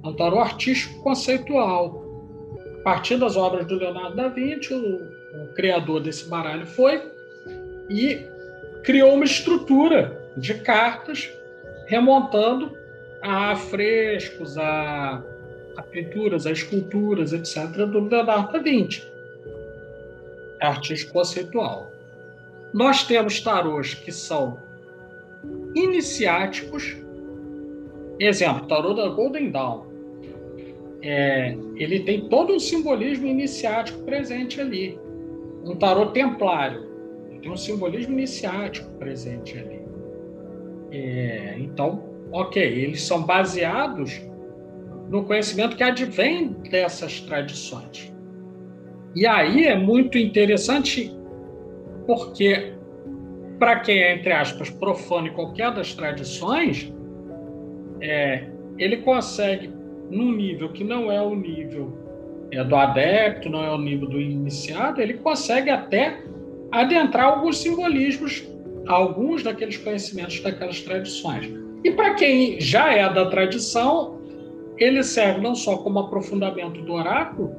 É 0.04 0.08
um 0.08 0.14
tarô 0.14 0.40
artístico-conceitual. 0.40 2.04
A 2.82 2.84
partir 2.84 3.18
das 3.18 3.36
obras 3.36 3.66
do 3.66 3.74
Leonardo 3.74 4.16
da 4.16 4.28
Vinci, 4.28 4.72
o, 4.72 5.46
o 5.46 5.54
criador 5.56 6.00
desse 6.00 6.30
baralho 6.30 6.68
foi 6.68 7.02
e 7.90 8.20
criou 8.84 9.16
uma 9.16 9.26
estrutura 9.26 10.32
de 10.38 10.54
cartas 10.54 11.28
remontando 11.88 12.83
a 13.24 13.56
frescos, 13.56 14.58
a, 14.58 15.24
a 15.78 15.82
pinturas, 15.82 16.46
a 16.46 16.52
esculturas, 16.52 17.32
etc., 17.32 17.70
do 17.88 18.02
Leonardo 18.02 18.52
da 18.52 18.60
Vinci. 18.60 19.02
É 20.60 20.68
artístico 20.68 21.14
conceitual. 21.14 21.92
Nós 22.74 23.04
temos 23.08 23.40
tarôs 23.40 23.94
que 23.94 24.12
são 24.12 24.60
iniciáticos. 25.74 26.98
Exemplo, 28.20 28.68
tarô 28.68 28.94
da 28.94 29.08
Golden 29.08 29.52
Dawn. 29.52 29.86
É, 31.02 31.58
ele 31.76 32.02
tem 32.02 32.30
todo 32.30 32.54
um 32.54 32.60
simbolismo 32.60 33.28
iniciático 33.28 34.04
presente 34.04 34.60
ali. 34.60 35.00
Um 35.64 35.76
tarô 35.76 36.08
templário 36.08 36.94
tem 37.42 37.52
um 37.52 37.58
simbolismo 37.58 38.14
iniciático 38.14 38.90
presente 38.98 39.58
ali. 39.58 39.82
É, 40.92 41.56
então, 41.60 42.13
ok, 42.34 42.62
eles 42.62 43.04
são 43.04 43.24
baseados 43.24 44.20
no 45.10 45.24
conhecimento 45.24 45.78
que 45.78 45.84
advém 45.84 46.50
dessas 46.70 47.22
tradições. 47.22 48.12
E 49.16 49.28
aí 49.28 49.66
é 49.66 49.76
muito 49.76 50.18
interessante 50.18 51.16
porque 52.08 52.74
para 53.60 53.80
quem 53.80 54.00
é, 54.00 54.16
entre 54.16 54.34
aspas, 54.34 54.70
profano 54.70 55.28
em 55.28 55.34
qualquer 55.34 55.72
das 55.72 55.94
tradições, 55.94 56.92
é, 58.02 58.50
ele 58.78 58.98
consegue, 58.98 59.72
num 60.10 60.34
nível 60.34 60.70
que 60.70 60.84
não 60.84 61.12
é 61.12 61.22
o 61.22 61.36
nível 61.36 61.94
é, 62.52 62.64
do 62.64 62.76
adepto, 62.76 63.50
não 63.50 63.64
é 63.64 63.72
o 63.72 63.78
nível 63.78 64.10
do 64.10 64.20
iniciado, 64.20 65.00
ele 65.00 65.14
consegue 65.14 65.70
até 65.70 66.24
adentrar 66.72 67.26
alguns 67.26 67.60
simbolismos, 67.60 68.44
alguns 68.88 69.44
daqueles 69.44 69.78
conhecimentos 69.78 70.40
daquelas 70.42 70.82
tradições. 70.82 71.54
E 71.84 71.92
para 71.92 72.14
quem 72.16 72.60
já 72.60 72.94
é 72.94 73.12
da 73.14 73.30
tradição, 73.30 74.20
ele 74.78 75.04
serve 75.04 75.42
não 75.42 75.54
só 75.54 75.78
como 75.78 76.00
aprofundamento 76.00 76.82
do 76.82 76.94
oráculo, 76.94 77.54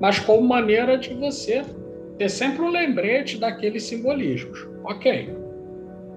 mas 0.00 0.18
como 0.18 0.46
maneira 0.46 0.98
de 0.98 1.14
você 1.14 1.64
ter 2.18 2.28
sempre 2.28 2.62
um 2.62 2.70
lembrete 2.70 3.38
daqueles 3.38 3.84
simbolismos. 3.84 4.66
Ok. 4.84 5.32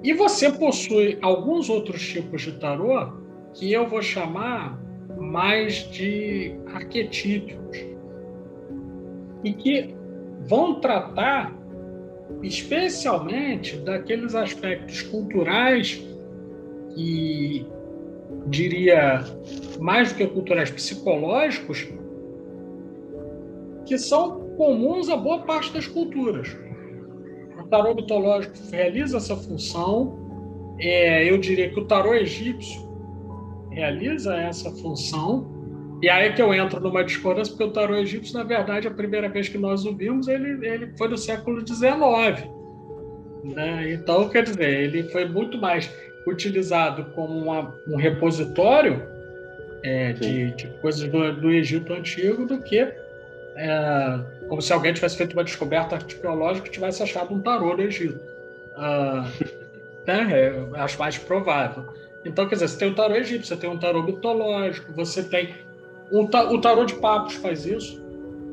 E 0.04 0.14
você 0.14 0.52
possui 0.52 1.18
alguns 1.22 1.70
outros 1.70 2.08
tipos 2.08 2.42
de 2.42 2.54
tarô 2.54 3.14
que 3.54 3.72
eu 3.72 3.88
vou 3.88 4.02
chamar 4.02 4.80
mais 5.20 5.90
de 5.92 6.56
arquetípicos 6.74 7.78
e 9.44 9.54
que 9.54 9.94
vão 10.48 10.80
tratar 10.80 11.56
especialmente 12.42 13.78
daqueles 13.78 14.34
aspectos 14.34 15.04
culturais 15.04 16.04
e 16.96 17.66
diria 18.48 19.24
mais 19.80 20.12
do 20.12 20.18
que 20.18 20.28
culturais 20.28 20.72
psicológicos 20.72 21.88
que 23.86 23.98
são 23.98 24.56
comuns 24.58 25.10
a 25.10 25.18
boa 25.18 25.40
parte 25.40 25.74
das 25.74 25.88
culturas. 25.88 26.56
O 27.60 27.68
tarô 27.68 27.96
mitológico 27.96 28.56
realiza 28.72 29.18
essa 29.18 29.36
função. 29.36 30.76
É, 30.80 31.30
eu 31.30 31.38
diria 31.38 31.70
que 31.70 31.80
o 31.80 31.86
tarô 31.86 32.14
egípcio 32.14 32.90
realiza 33.72 34.36
essa 34.36 34.72
função 34.72 35.62
e 36.02 36.10
aí 36.10 36.34
que 36.34 36.42
eu 36.42 36.52
entro 36.52 36.80
numa 36.80 37.04
discordância, 37.04 37.54
porque 37.54 37.64
o 37.64 37.72
tarô 37.72 37.96
egípcio, 37.96 38.36
na 38.36 38.44
verdade, 38.44 38.88
a 38.88 38.92
primeira 38.92 39.30
vez 39.30 39.48
que 39.48 39.58
nós 39.58 39.86
o 39.86 39.96
vimos, 39.96 40.28
ele, 40.28 40.66
ele 40.68 40.92
foi 40.98 41.08
no 41.08 41.18
século 41.18 41.66
XIX. 41.66 42.50
Né? 43.44 43.94
Então, 43.94 44.28
quer 44.28 44.44
dizer, 44.44 44.68
ele 44.68 45.04
foi 45.12 45.28
muito 45.28 45.60
mais 45.60 45.88
utilizado 46.26 47.06
como 47.16 47.38
uma, 47.38 47.74
um 47.88 47.96
repositório 47.96 49.04
é, 49.84 50.14
de, 50.14 50.52
de, 50.52 50.68
coisas 50.82 51.10
do, 51.10 51.34
do, 51.34 51.52
Egito 51.52 51.94
Antigo 51.94 52.46
do 52.46 52.60
que 52.60 52.80
é, 53.56 54.20
como 54.48 54.62
se 54.62 54.72
alguém 54.72 54.94
tivesse 54.94 55.18
feito 55.18 55.34
uma 55.34 55.44
descoberta 55.44 55.96
arqueológica 55.96 56.68
e 56.68 56.72
tivesse 56.72 57.02
achado 57.02 57.34
um 57.34 57.42
tarô 57.42 57.76
do 57.76 57.82
Egito. 57.82 58.20
Ah, 58.76 59.28
né? 60.06 60.28
É, 60.32 60.80
acho 60.80 61.00
mais 61.00 61.18
provável. 61.18 61.86
Então, 62.24 62.48
quer 62.48 62.56
dizer, 62.56 62.68
você 62.68 62.78
tem 62.78 62.92
o 62.92 62.96
tarô 62.96 63.16
egípcio, 63.16 63.48
você 63.48 63.58
tem 63.58 63.70
um 63.70 63.80
tarô 63.80 64.04
mitológico, 64.04 64.94
você 64.94 65.24
tem 65.24 65.56
o, 66.12 66.28
ta, 66.28 66.52
o 66.52 66.60
tarô 66.60 66.86
de 66.86 66.96
papos 66.96 67.36
faz 67.36 67.66
isso. 67.66 68.00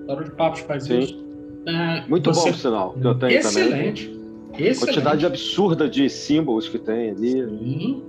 O 0.03 0.07
tarô 0.07 0.25
de 0.25 0.31
papos 0.31 0.61
faz 0.61 0.85
Sim. 0.85 1.01
isso. 1.01 1.29
É, 1.67 2.09
Muito 2.09 2.33
você... 2.33 2.51
bom 2.51 2.57
sinal 2.57 2.93
que 2.95 3.07
eu 3.07 3.15
tenho 3.17 3.39
Excelente. 3.39 4.07
também. 4.07 4.18
Excelente. 4.55 4.79
Quantidade 4.79 5.27
absurda 5.27 5.89
de 5.89 6.09
símbolos 6.09 6.69
que 6.69 6.79
tem 6.79 7.11
ali. 7.11 7.33
Sim. 7.33 8.03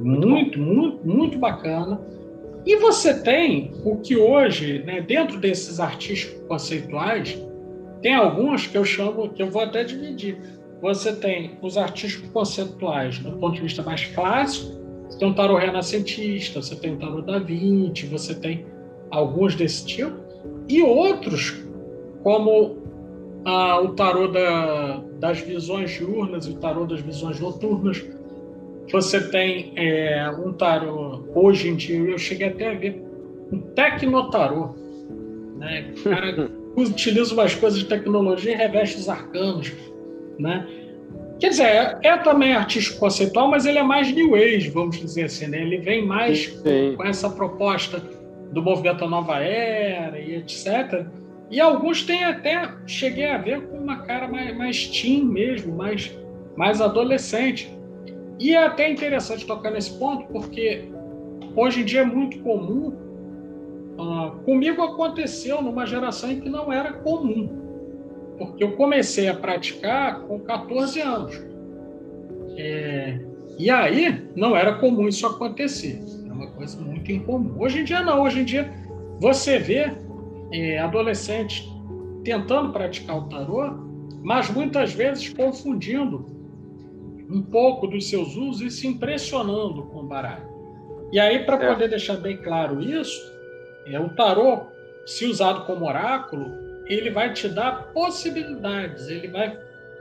Muito, 0.00 0.28
muito, 0.28 0.58
muito, 0.58 1.06
muito, 1.06 1.38
bacana. 1.38 2.00
E 2.66 2.76
você 2.76 3.20
tem 3.20 3.72
o 3.84 3.96
que 3.98 4.16
hoje, 4.16 4.82
né, 4.84 5.00
dentro 5.00 5.38
desses 5.38 5.78
artistas 5.78 6.40
conceituais, 6.48 7.38
tem 8.02 8.14
alguns 8.14 8.66
que 8.66 8.76
eu 8.76 8.84
chamo, 8.84 9.28
que 9.28 9.42
eu 9.42 9.50
vou 9.50 9.62
até 9.62 9.84
dividir. 9.84 10.38
Você 10.80 11.14
tem 11.14 11.58
os 11.62 11.78
artistas 11.78 12.28
conceituais 12.30 13.18
do 13.18 13.32
ponto 13.38 13.54
de 13.54 13.62
vista 13.62 13.82
mais 13.82 14.04
clássico, 14.06 14.74
você 15.08 15.18
tem 15.18 15.28
um 15.28 15.34
tarô 15.34 15.56
renascentista, 15.56 16.60
você 16.60 16.74
tem 16.74 16.94
o 16.94 16.98
tarô 16.98 17.22
da 17.22 17.38
Vinci, 17.38 18.06
você 18.06 18.34
tem 18.34 18.66
alguns 19.10 19.54
desse 19.54 19.86
tipo, 19.86 20.14
e 20.68 20.82
outros, 20.82 21.62
como 22.22 22.83
ah, 23.44 23.80
o 23.80 23.90
tarô 23.90 24.28
da, 24.28 25.02
das 25.18 25.40
visões 25.40 25.90
diurnas 25.90 26.46
e 26.46 26.50
o 26.50 26.54
tarô 26.54 26.84
das 26.84 27.00
visões 27.00 27.38
noturnas. 27.40 28.02
Você 28.90 29.28
tem 29.28 29.72
é, 29.76 30.30
um 30.30 30.52
tarô, 30.52 31.24
hoje 31.34 31.68
em 31.68 31.76
dia, 31.76 31.98
eu 31.98 32.18
cheguei 32.18 32.48
até 32.48 32.70
a 32.70 32.74
ver, 32.74 33.02
um 33.52 33.58
tecnotarô. 33.58 34.74
Né? 35.58 35.92
O 35.96 36.02
cara 36.04 36.50
utiliza 36.76 37.32
umas 37.34 37.54
coisas 37.54 37.78
de 37.78 37.86
tecnologia 37.86 38.52
e 38.52 38.56
reveste 38.56 38.98
os 38.98 39.08
arcanos. 39.08 39.72
Né? 40.38 40.66
Quer 41.40 41.48
dizer, 41.50 41.64
é, 41.64 41.98
é, 42.02 42.16
também 42.18 42.52
artístico 42.52 42.98
conceitual, 42.98 43.48
mas 43.50 43.66
ele 43.66 43.78
é 43.78 43.82
mais 43.82 44.12
new 44.12 44.34
age, 44.34 44.70
vamos 44.70 44.98
dizer 44.98 45.24
assim. 45.24 45.46
Né? 45.48 45.60
Ele 45.60 45.78
vem 45.78 46.06
mais 46.06 46.46
com, 46.46 46.96
com 46.96 47.04
essa 47.04 47.28
proposta 47.28 48.02
do 48.52 48.62
movimento 48.62 49.06
Nova 49.08 49.38
Era 49.38 50.18
e 50.18 50.36
etc. 50.36 51.06
E 51.50 51.60
alguns 51.60 52.02
têm 52.02 52.24
até, 52.24 52.70
cheguei 52.86 53.26
a 53.26 53.38
ver 53.38 53.66
com 53.66 53.78
uma 53.78 53.98
cara 54.02 54.26
mais, 54.26 54.56
mais 54.56 54.86
teen 54.88 55.24
mesmo, 55.24 55.76
mais, 55.76 56.16
mais 56.56 56.80
adolescente. 56.80 57.72
E 58.40 58.54
é 58.54 58.64
até 58.64 58.90
interessante 58.90 59.46
tocar 59.46 59.70
nesse 59.70 59.98
ponto, 59.98 60.26
porque 60.32 60.88
hoje 61.54 61.82
em 61.82 61.84
dia 61.84 62.00
é 62.00 62.04
muito 62.04 62.38
comum. 62.40 62.92
Uh, 63.96 64.42
comigo 64.44 64.82
aconteceu 64.82 65.62
numa 65.62 65.86
geração 65.86 66.30
em 66.30 66.40
que 66.40 66.48
não 66.48 66.72
era 66.72 66.92
comum, 66.92 67.48
porque 68.38 68.64
eu 68.64 68.72
comecei 68.72 69.28
a 69.28 69.34
praticar 69.34 70.22
com 70.22 70.40
14 70.40 71.00
anos. 71.00 71.40
É, 72.56 73.20
e 73.56 73.70
aí 73.70 74.28
não 74.34 74.56
era 74.56 74.74
comum 74.74 75.06
isso 75.06 75.26
acontecer 75.26 76.00
uma 76.34 76.48
coisa 76.48 76.80
muito 76.80 77.10
incomum. 77.10 77.54
Hoje 77.58 77.80
em 77.80 77.84
dia 77.84 78.02
não, 78.02 78.22
hoje 78.22 78.40
em 78.40 78.44
dia 78.44 78.72
você 79.18 79.58
vê 79.58 79.92
é, 80.54 80.78
adolescentes 80.78 81.68
tentando 82.22 82.72
praticar 82.72 83.18
o 83.18 83.28
tarô, 83.28 83.72
mas 84.22 84.48
muitas 84.48 84.92
vezes 84.92 85.28
confundindo 85.34 86.24
um 87.28 87.42
pouco 87.42 87.88
dos 87.88 88.08
seus 88.08 88.36
usos 88.36 88.60
e 88.60 88.70
se 88.70 88.86
impressionando 88.86 89.82
com 89.86 90.00
o 90.00 90.06
baralho. 90.06 90.48
E 91.12 91.18
aí, 91.18 91.44
para 91.44 91.62
é. 91.62 91.72
poder 91.72 91.88
deixar 91.88 92.16
bem 92.16 92.36
claro 92.36 92.80
isso, 92.80 93.20
é, 93.86 93.98
o 93.98 94.08
tarô, 94.10 94.66
se 95.04 95.26
usado 95.26 95.66
como 95.66 95.86
oráculo, 95.86 96.52
ele 96.86 97.10
vai 97.10 97.32
te 97.32 97.48
dar 97.48 97.92
possibilidades, 97.92 99.08
ele 99.08 99.28
vai 99.28 99.58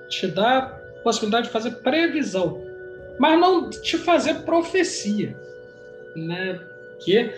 te 0.08 0.28
dar 0.28 0.80
possibilidade 1.04 1.48
de 1.48 1.54
fazer 1.54 1.72
previsão, 1.78 2.62
mas 3.20 3.40
não 3.40 3.70
te 3.70 3.98
fazer 3.98 4.44
profecia, 4.46 5.36
né? 6.16 6.60
Que 7.04 7.32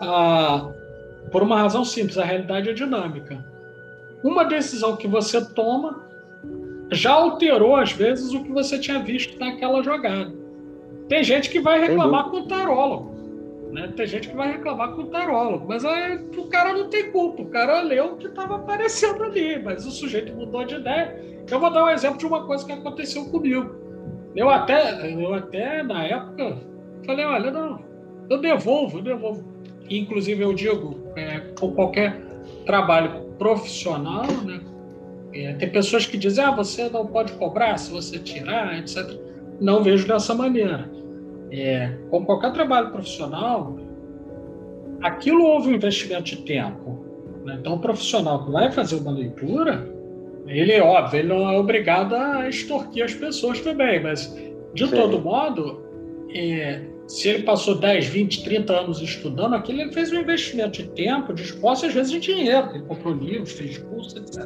ah, 0.00 0.70
por 1.30 1.42
uma 1.42 1.60
razão 1.60 1.84
simples, 1.84 2.18
a 2.18 2.24
realidade 2.24 2.68
é 2.68 2.72
dinâmica. 2.72 3.44
Uma 4.22 4.44
decisão 4.44 4.96
que 4.96 5.06
você 5.06 5.44
toma 5.54 6.04
já 6.90 7.12
alterou 7.12 7.76
às 7.76 7.92
vezes 7.92 8.32
o 8.32 8.42
que 8.42 8.50
você 8.50 8.78
tinha 8.78 8.98
visto 8.98 9.38
naquela 9.38 9.82
jogada. 9.82 10.32
Tem 11.08 11.22
gente 11.22 11.50
que 11.50 11.60
vai 11.60 11.80
reclamar 11.80 12.30
com 12.30 12.38
o 12.38 12.46
tarólogo. 12.46 13.18
Né? 13.72 13.92
Tem 13.94 14.06
gente 14.06 14.28
que 14.28 14.36
vai 14.36 14.52
reclamar 14.52 14.92
com 14.92 15.02
o 15.02 15.06
tarólogo, 15.06 15.66
mas 15.68 15.84
aí, 15.84 16.18
o 16.36 16.46
cara 16.46 16.72
não 16.72 16.88
tem 16.88 17.10
culpa. 17.10 17.42
O 17.42 17.50
cara 17.50 17.82
leu 17.82 18.12
o 18.12 18.16
que 18.16 18.26
estava 18.26 18.56
aparecendo 18.56 19.22
ali, 19.22 19.62
mas 19.62 19.86
o 19.86 19.90
sujeito 19.90 20.34
mudou 20.34 20.64
de 20.64 20.76
ideia. 20.76 21.16
Eu 21.50 21.60
vou 21.60 21.70
dar 21.70 21.84
um 21.84 21.90
exemplo 21.90 22.18
de 22.18 22.26
uma 22.26 22.46
coisa 22.46 22.64
que 22.64 22.72
aconteceu 22.72 23.26
comigo. 23.26 23.74
Eu 24.34 24.48
até, 24.48 25.12
eu 25.12 25.34
até 25.34 25.82
na 25.82 26.04
época, 26.04 26.58
falei: 27.04 27.24
olha, 27.24 27.50
não, 27.50 27.80
eu 28.30 28.40
devolvo, 28.40 28.98
eu 28.98 29.02
devolvo. 29.02 29.44
Inclusive, 29.90 30.42
eu 30.42 30.52
digo, 30.52 30.98
é, 31.18 31.40
com 31.58 31.72
qualquer 31.72 32.16
trabalho 32.64 33.22
profissional, 33.38 34.26
né? 34.44 34.60
É, 35.32 35.52
tem 35.54 35.68
pessoas 35.68 36.06
que 36.06 36.16
dizem, 36.16 36.44
ah, 36.44 36.50
você 36.50 36.88
não 36.88 37.06
pode 37.06 37.32
cobrar 37.32 37.76
se 37.76 37.90
você 37.90 38.18
tirar, 38.18 38.78
etc. 38.78 39.18
Não 39.60 39.82
vejo 39.82 40.06
dessa 40.06 40.34
maneira. 40.34 40.90
É, 41.50 41.92
com 42.10 42.24
qualquer 42.24 42.52
trabalho 42.52 42.90
profissional, 42.90 43.76
aquilo 45.02 45.44
houve 45.44 45.70
um 45.70 45.74
investimento 45.74 46.24
de 46.24 46.36
tempo. 46.38 47.04
Né? 47.44 47.56
Então, 47.60 47.74
o 47.74 47.78
profissional 47.78 48.44
que 48.44 48.50
vai 48.50 48.70
fazer 48.72 48.96
uma 48.96 49.12
leitura, 49.12 49.86
ele, 50.46 50.80
óbvio, 50.80 51.20
ele 51.20 51.28
não 51.28 51.50
é 51.50 51.58
obrigado 51.58 52.14
a 52.14 52.48
extorquir 52.48 53.04
as 53.04 53.14
pessoas 53.14 53.60
também, 53.60 54.02
mas, 54.02 54.34
de 54.74 54.86
Sim. 54.86 54.96
todo 54.96 55.20
modo, 55.20 55.82
é, 56.34 56.80
se 57.08 57.26
ele 57.26 57.42
passou 57.42 57.74
10, 57.74 58.06
20, 58.06 58.44
30 58.44 58.72
anos 58.80 59.00
estudando 59.00 59.54
aquilo, 59.54 59.80
ele 59.80 59.92
fez 59.92 60.12
um 60.12 60.16
investimento 60.16 60.82
de 60.82 60.88
tempo, 60.90 61.32
de 61.32 61.42
esforço, 61.42 61.86
às 61.86 61.94
vezes 61.94 62.12
de 62.12 62.20
dinheiro. 62.20 62.68
Ele 62.74 62.84
comprou 62.84 63.14
livros, 63.14 63.52
fez 63.52 63.78
cursos, 63.78 64.14
etc. 64.14 64.44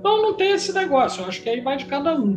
Então 0.00 0.20
não 0.20 0.34
tem 0.34 0.50
esse 0.50 0.74
negócio. 0.74 1.22
Eu 1.22 1.28
acho 1.28 1.40
que 1.40 1.48
aí 1.48 1.60
vai 1.60 1.76
de 1.76 1.84
cada 1.84 2.12
um. 2.18 2.36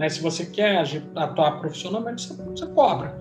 Né? 0.00 0.08
Se 0.08 0.20
você 0.20 0.44
quer 0.46 0.82
atuar 1.14 1.60
profissionalmente, 1.60 2.22
você, 2.22 2.42
você 2.42 2.66
cobra. 2.66 3.16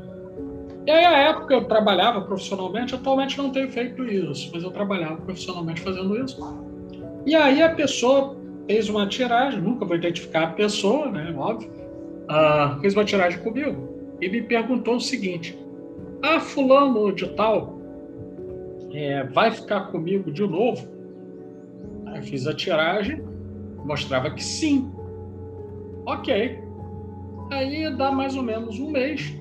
E 0.87 0.91
aí, 0.91 1.05
a 1.05 1.17
época 1.29 1.53
eu 1.53 1.63
trabalhava 1.65 2.21
profissionalmente, 2.21 2.95
atualmente 2.95 3.37
não 3.37 3.51
tenho 3.51 3.71
feito 3.71 4.03
isso, 4.03 4.49
mas 4.51 4.63
eu 4.63 4.71
trabalhava 4.71 5.17
profissionalmente 5.17 5.79
fazendo 5.79 6.21
isso. 6.21 6.37
E 7.25 7.35
aí 7.35 7.61
a 7.61 7.69
pessoa 7.69 8.35
fez 8.67 8.89
uma 8.89 9.07
tiragem, 9.07 9.61
nunca 9.61 9.85
vou 9.85 9.95
identificar 9.95 10.43
a 10.43 10.47
pessoa, 10.47 11.09
né? 11.09 11.33
Óbvio. 11.37 11.69
Uh, 12.23 12.81
fez 12.81 12.95
uma 12.95 13.05
tiragem 13.05 13.39
comigo 13.39 14.17
e 14.19 14.27
me 14.27 14.41
perguntou 14.41 14.95
o 14.95 14.99
seguinte: 14.99 15.57
ah, 16.23 16.39
fulano 16.39 17.13
de 17.13 17.27
tal 17.35 17.83
é, 18.93 19.23
vai 19.23 19.51
ficar 19.51 19.87
comigo 19.91 20.31
de 20.31 20.43
novo? 20.43 20.87
Aí 22.05 22.17
eu 22.17 22.23
fiz 22.23 22.45
a 22.45 22.53
tiragem, 22.53 23.23
mostrava 23.83 24.29
que 24.31 24.43
sim. 24.43 24.91
Ok. 26.05 26.59
Aí 27.51 27.95
dá 27.97 28.11
mais 28.11 28.35
ou 28.35 28.43
menos 28.43 28.79
um 28.79 28.91
mês. 28.91 29.35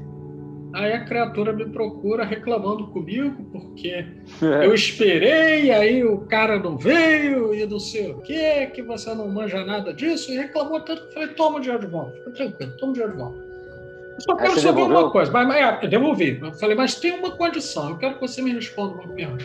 Aí 0.74 0.94
a 0.94 1.04
criatura 1.04 1.52
me 1.52 1.66
procura 1.66 2.24
reclamando 2.24 2.86
comigo, 2.86 3.44
porque 3.52 3.88
é. 3.88 4.06
eu 4.66 4.72
esperei, 4.72 5.70
aí 5.70 6.02
o 6.02 6.20
cara 6.22 6.58
não 6.58 6.78
veio, 6.78 7.54
e 7.54 7.66
não 7.66 7.78
sei 7.78 8.10
o 8.10 8.22
quê, 8.22 8.70
que 8.72 8.82
você 8.82 9.14
não 9.14 9.28
manja 9.28 9.62
nada 9.66 9.92
disso, 9.92 10.32
e 10.32 10.38
reclamou 10.38 10.80
tanto 10.80 11.02
que 11.02 11.08
eu 11.08 11.12
falei, 11.12 11.28
toma 11.34 11.58
o 11.58 11.60
dinheiro 11.60 11.84
de 11.84 11.92
volta, 11.92 12.16
fica 12.16 12.30
tranquilo, 12.30 12.76
toma 12.78 12.90
o 12.90 12.94
dinheiro 12.94 13.12
de 13.12 13.18
volta. 13.18 13.51
Eu 14.14 14.20
só 14.20 14.36
quero 14.36 14.60
saber 14.60 14.82
uma 14.82 15.10
coisa, 15.10 15.30
mas, 15.30 15.48
mas 15.48 15.56
é, 15.56 15.84
eu 15.84 15.88
devolvi. 15.88 16.38
Eu 16.40 16.52
falei, 16.52 16.76
mas 16.76 16.94
tem 16.94 17.12
uma 17.12 17.30
condição, 17.30 17.90
eu 17.90 17.96
quero 17.96 18.14
que 18.14 18.20
você 18.20 18.42
me 18.42 18.52
responda 18.52 18.94
uma 18.94 19.08
pergunta. 19.08 19.44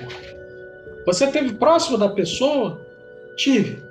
Você 1.06 1.26
esteve 1.26 1.54
próximo 1.54 1.98
da 1.98 2.10
pessoa? 2.10 2.82
Tive. 3.36 3.82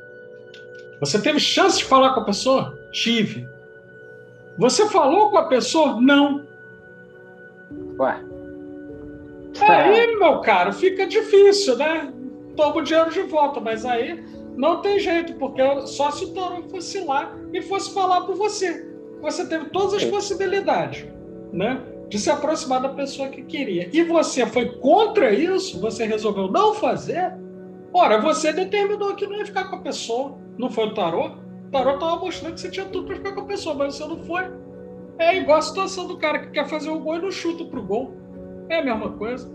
Você 1.01 1.21
teve 1.21 1.41
chance 1.41 1.79
de 1.79 1.85
falar 1.85 2.13
com 2.13 2.21
a 2.21 2.25
pessoa? 2.25 2.79
Tive. 2.93 3.49
Você 4.59 4.89
falou 4.89 5.31
com 5.31 5.39
a 5.39 5.45
pessoa? 5.45 6.01
Não. 6.01 6.45
Ué. 7.99 8.25
Aí, 9.61 10.17
meu 10.19 10.41
caro, 10.41 10.73
fica 10.73 11.07
difícil, 11.07 11.77
né? 11.77 12.13
Toma 12.55 12.77
o 12.77 12.83
dinheiro 12.83 13.11
de 13.11 13.23
volta, 13.23 13.61
mas 13.61 13.85
aí 13.87 14.23
não 14.55 14.83
tem 14.83 14.99
jeito, 14.99 15.35
porque 15.35 15.63
só 15.87 16.11
se 16.11 16.25
o 16.25 16.35
Toro 16.35 16.69
fosse 16.69 17.01
lá 17.01 17.35
e 17.53 17.63
fosse 17.63 17.93
falar 17.95 18.23
por 18.23 18.37
você 18.37 18.86
você 19.21 19.47
teve 19.47 19.67
todas 19.67 19.95
as 19.95 20.05
possibilidades, 20.05 21.07
né? 21.53 21.81
De 22.09 22.19
se 22.19 22.31
aproximar 22.31 22.81
da 22.81 22.91
pessoa 22.91 23.29
que 23.29 23.43
queria. 23.43 23.89
E 23.93 24.03
você 24.05 24.47
foi 24.47 24.77
contra 24.79 25.33
isso, 25.33 25.81
você 25.81 26.05
resolveu 26.05 26.51
não 26.51 26.75
fazer. 26.75 27.35
Ora, 27.93 28.21
você 28.21 28.53
determinou 28.53 29.15
que 29.15 29.27
não 29.27 29.37
ia 29.37 29.47
ficar 29.47 29.65
com 29.65 29.77
a 29.77 29.81
pessoa. 29.81 30.39
Não 30.59 30.71
foi 30.71 30.87
o 30.87 30.95
tarô? 30.95 31.33
O 31.67 31.71
tarô 31.71 31.95
estava 31.95 32.17
mostrando 32.17 32.55
que 32.55 32.61
você 32.61 32.71
tinha 32.71 32.87
tudo 32.87 33.07
para 33.07 33.17
ficar 33.17 33.33
com 33.33 33.41
a 33.41 33.45
pessoa, 33.45 33.75
mas 33.75 33.95
você 33.95 34.07
não 34.07 34.23
foi. 34.25 34.45
É 35.19 35.37
igual 35.37 35.59
a 35.59 35.63
situação 35.63 36.07
do 36.07 36.19
cara 36.19 36.39
que 36.39 36.51
quer 36.51 36.69
fazer 36.69 36.91
o 36.91 37.01
gol 37.01 37.17
e 37.17 37.23
não 37.23 37.31
chuta 37.31 37.65
pro 37.65 37.83
gol. 37.83 38.15
É 38.69 38.79
a 38.79 38.85
mesma 38.85 39.11
coisa. 39.13 39.51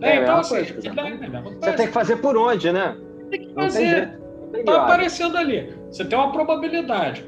É, 0.00 0.16
é 0.16 0.22
então, 0.22 0.38
assim, 0.38 0.54
coisa, 0.54 0.72
é, 0.72 1.36
é 1.36 1.42
Você 1.60 1.72
tem 1.72 1.86
que 1.86 1.92
fazer 1.92 2.16
por 2.16 2.36
onde, 2.36 2.72
né? 2.72 2.96
Tem 3.30 3.40
que 3.40 3.54
fazer. 3.54 4.18
Está 4.52 4.84
aparecendo 4.84 5.36
ali. 5.36 5.74
Você 5.90 6.04
tem 6.04 6.18
uma 6.18 6.32
probabilidade. 6.32 7.24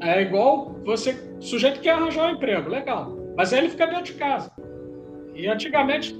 É 0.00 0.22
igual 0.22 0.74
você, 0.84 1.14
sujeito 1.40 1.80
quer 1.80 1.90
arranjar 1.90 2.30
um 2.30 2.36
emprego, 2.36 2.70
legal. 2.70 3.16
Mas 3.36 3.52
aí 3.52 3.60
ele 3.60 3.68
fica 3.68 3.86
dentro 3.86 4.04
de 4.04 4.14
casa. 4.14 4.50
E 5.34 5.46
antigamente, 5.46 6.18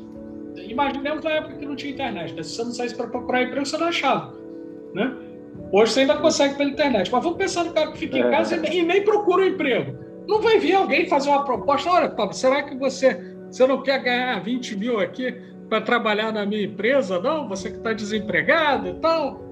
imaginemos 0.56 1.24
na 1.24 1.30
época 1.30 1.56
que 1.56 1.66
não 1.66 1.76
tinha 1.76 1.92
internet. 1.92 2.34
Né? 2.34 2.42
Se 2.42 2.56
você 2.56 2.64
não 2.64 2.72
saísse 2.72 2.94
para 2.94 3.06
procurar 3.08 3.42
emprego, 3.42 3.64
você 3.64 3.78
não 3.78 3.88
achava. 3.88 4.34
Né? 4.94 5.14
Hoje 5.72 5.92
você 5.92 6.00
ainda 6.00 6.16
consegue 6.16 6.56
pela 6.56 6.70
internet. 6.70 7.10
Mas 7.10 7.22
vamos 7.22 7.38
pensar 7.38 7.64
no 7.64 7.72
cara 7.72 7.92
que 7.92 7.98
fica 7.98 8.18
em 8.18 8.22
é. 8.22 8.30
casa 8.30 8.56
e, 8.56 8.78
e 8.78 8.82
nem 8.82 9.02
procura 9.02 9.44
um 9.44 9.46
emprego. 9.46 9.98
Não 10.28 10.40
vai 10.40 10.58
vir 10.58 10.74
alguém 10.74 11.08
fazer 11.08 11.30
uma 11.30 11.44
proposta. 11.44 11.90
Olha, 11.90 12.08
Paulo, 12.08 12.32
será 12.32 12.62
que 12.62 12.74
você, 12.76 13.34
você 13.50 13.66
não 13.66 13.82
quer 13.82 14.02
ganhar 14.02 14.38
20 14.42 14.76
mil 14.76 15.00
aqui 15.00 15.32
para 15.68 15.80
trabalhar 15.80 16.32
na 16.32 16.44
minha 16.44 16.64
empresa? 16.64 17.20
Não, 17.20 17.48
você 17.48 17.70
que 17.70 17.78
está 17.78 17.92
desempregado 17.92 18.88
e 18.88 18.94
tal. 18.94 19.49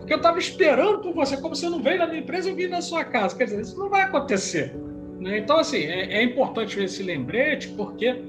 Porque 0.00 0.12
eu 0.12 0.16
estava 0.16 0.38
esperando 0.38 0.98
por 0.98 1.14
você, 1.14 1.36
como 1.36 1.54
você 1.54 1.68
não 1.68 1.82
veio 1.82 1.98
na 1.98 2.06
minha 2.06 2.20
empresa, 2.20 2.50
eu 2.50 2.56
vim 2.56 2.66
na 2.66 2.80
sua 2.80 3.04
casa. 3.04 3.36
Quer 3.36 3.44
dizer, 3.44 3.60
isso 3.60 3.78
não 3.78 3.88
vai 3.88 4.02
acontecer. 4.02 4.74
Né? 5.20 5.38
Então, 5.38 5.58
assim, 5.58 5.78
é, 5.78 6.18
é 6.18 6.22
importante 6.22 6.76
ver 6.76 6.84
esse 6.84 7.02
lembrete, 7.02 7.68
porque 7.68 8.20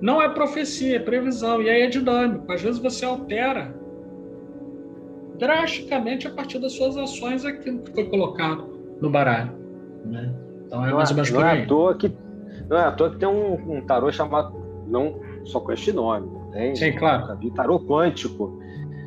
não 0.00 0.20
é 0.20 0.28
profecia, 0.28 0.96
é 0.96 0.98
previsão, 0.98 1.62
e 1.62 1.68
aí 1.68 1.82
é 1.82 1.86
dinâmico. 1.86 2.50
Às 2.50 2.62
vezes 2.62 2.80
você 2.80 3.04
altera 3.04 3.74
drasticamente 5.38 6.26
a 6.26 6.30
partir 6.30 6.58
das 6.58 6.72
suas 6.72 6.96
ações 6.96 7.44
aquilo 7.44 7.80
que 7.80 7.92
foi 7.92 8.04
colocado 8.04 8.68
no 9.00 9.10
baralho. 9.10 9.52
Né? 10.04 10.32
Então 10.66 10.84
é 10.84 10.92
mais 10.92 11.10
ou 11.10 11.16
menos 11.16 11.30
não 11.30 11.46
é, 11.46 11.58
é 11.58 11.62
à 11.62 11.66
toa 11.66 11.94
que 11.96 12.12
Não 12.68 12.76
é 12.76 12.84
à 12.84 12.92
toa 12.92 13.10
que 13.10 13.16
tem 13.16 13.28
um, 13.28 13.76
um 13.76 13.80
tarô 13.80 14.12
chamado, 14.12 14.54
não 14.86 15.18
só 15.44 15.60
com 15.60 15.72
este 15.72 15.92
nome, 15.92 16.30
tem? 16.52 16.76
Sim, 16.76 16.92
claro. 16.92 17.38
Tarô 17.54 17.80
quântico. 17.80 18.60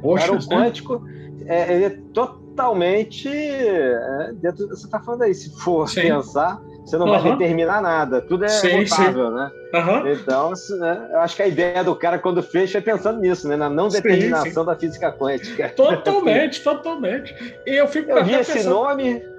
Poxa, 0.04 0.28
tarô 0.28 0.36
né? 0.36 0.66
quântico 0.66 1.04
é, 1.48 1.74
ele 1.74 1.86
é 1.86 1.98
totalmente. 2.14 3.28
É, 3.30 4.32
dentro, 4.34 4.68
você 4.68 4.86
está 4.86 5.00
falando 5.00 5.24
aí, 5.24 5.34
se 5.34 5.50
for 5.60 5.88
sim. 5.90 6.02
pensar, 6.02 6.62
você 6.86 6.98
não 6.98 7.08
uhum. 7.08 7.20
vai 7.20 7.32
determinar 7.32 7.82
nada. 7.82 8.22
Tudo 8.22 8.46
é 8.46 8.50
sim, 8.50 8.86
sim. 8.86 9.02
né? 9.02 9.52
Uhum. 9.74 10.08
Então, 10.12 10.54
né, 10.80 11.10
eu 11.12 11.20
acho 11.20 11.36
que 11.36 11.42
a 11.42 11.48
ideia 11.48 11.84
do 11.84 11.96
cara, 11.96 12.20
quando 12.20 12.42
fez, 12.44 12.72
foi 12.72 12.82
pensando 12.82 13.20
nisso, 13.20 13.48
né? 13.48 13.56
Na 13.56 13.70
não 13.70 13.88
determinação 13.88 14.66
da 14.66 14.76
física 14.76 15.12
quântica. 15.12 15.70
Totalmente, 15.70 16.64
totalmente. 16.64 17.36
E 17.66 17.76
eu 17.76 17.88
fico 17.88 18.12
Eu 18.12 18.24
vi 18.24 18.34
esse 18.34 18.54
pensando... 18.54 18.74
nome, 18.74 19.34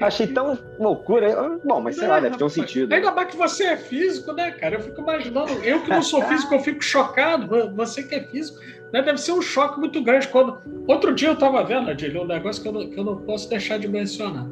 Achei 0.00 0.28
tão 0.28 0.56
loucura. 0.78 1.58
Bom, 1.64 1.80
mas 1.80 1.96
sei 1.96 2.06
lá, 2.06 2.20
deve 2.20 2.36
ter 2.36 2.44
um 2.44 2.48
sentido. 2.48 2.92
Ainda 2.92 3.10
mais 3.10 3.28
que 3.28 3.36
você 3.36 3.64
é 3.64 3.76
físico, 3.76 4.32
né, 4.32 4.52
cara? 4.52 4.76
Eu 4.76 4.80
fico 4.80 5.00
imaginando. 5.00 5.52
Eu 5.64 5.82
que 5.82 5.90
não 5.90 6.02
sou 6.02 6.22
físico, 6.22 6.54
eu 6.54 6.60
fico 6.60 6.82
chocado. 6.84 7.72
Você 7.74 8.02
que 8.02 8.14
é 8.14 8.20
físico. 8.20 8.60
Né? 8.92 9.02
Deve 9.02 9.18
ser 9.18 9.32
um 9.32 9.42
choque 9.42 9.80
muito 9.80 10.02
grande. 10.02 10.28
quando 10.28 10.58
Outro 10.86 11.14
dia 11.14 11.28
eu 11.28 11.34
estava 11.34 11.64
vendo, 11.64 11.90
Adilho, 11.90 12.22
um 12.22 12.26
negócio 12.26 12.62
que 12.62 12.68
eu, 12.68 12.72
não, 12.72 12.90
que 12.90 12.98
eu 12.98 13.04
não 13.04 13.16
posso 13.22 13.48
deixar 13.48 13.78
de 13.78 13.88
mencionar. 13.88 14.48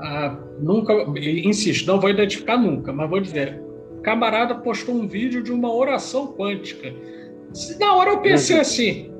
Ah, 0.00 0.38
nunca, 0.60 0.92
insisto, 1.18 1.86
não 1.86 2.00
vou 2.00 2.10
identificar 2.10 2.56
nunca, 2.56 2.92
mas 2.92 3.08
vou 3.08 3.20
dizer. 3.20 3.62
Camarada 4.02 4.56
postou 4.56 4.94
um 4.94 5.08
vídeo 5.08 5.42
de 5.42 5.50
uma 5.50 5.72
oração 5.72 6.34
quântica. 6.34 6.92
Na 7.80 7.94
hora 7.94 8.10
eu 8.10 8.20
pensei 8.20 8.56
uhum. 8.56 8.62
assim: 8.62 9.12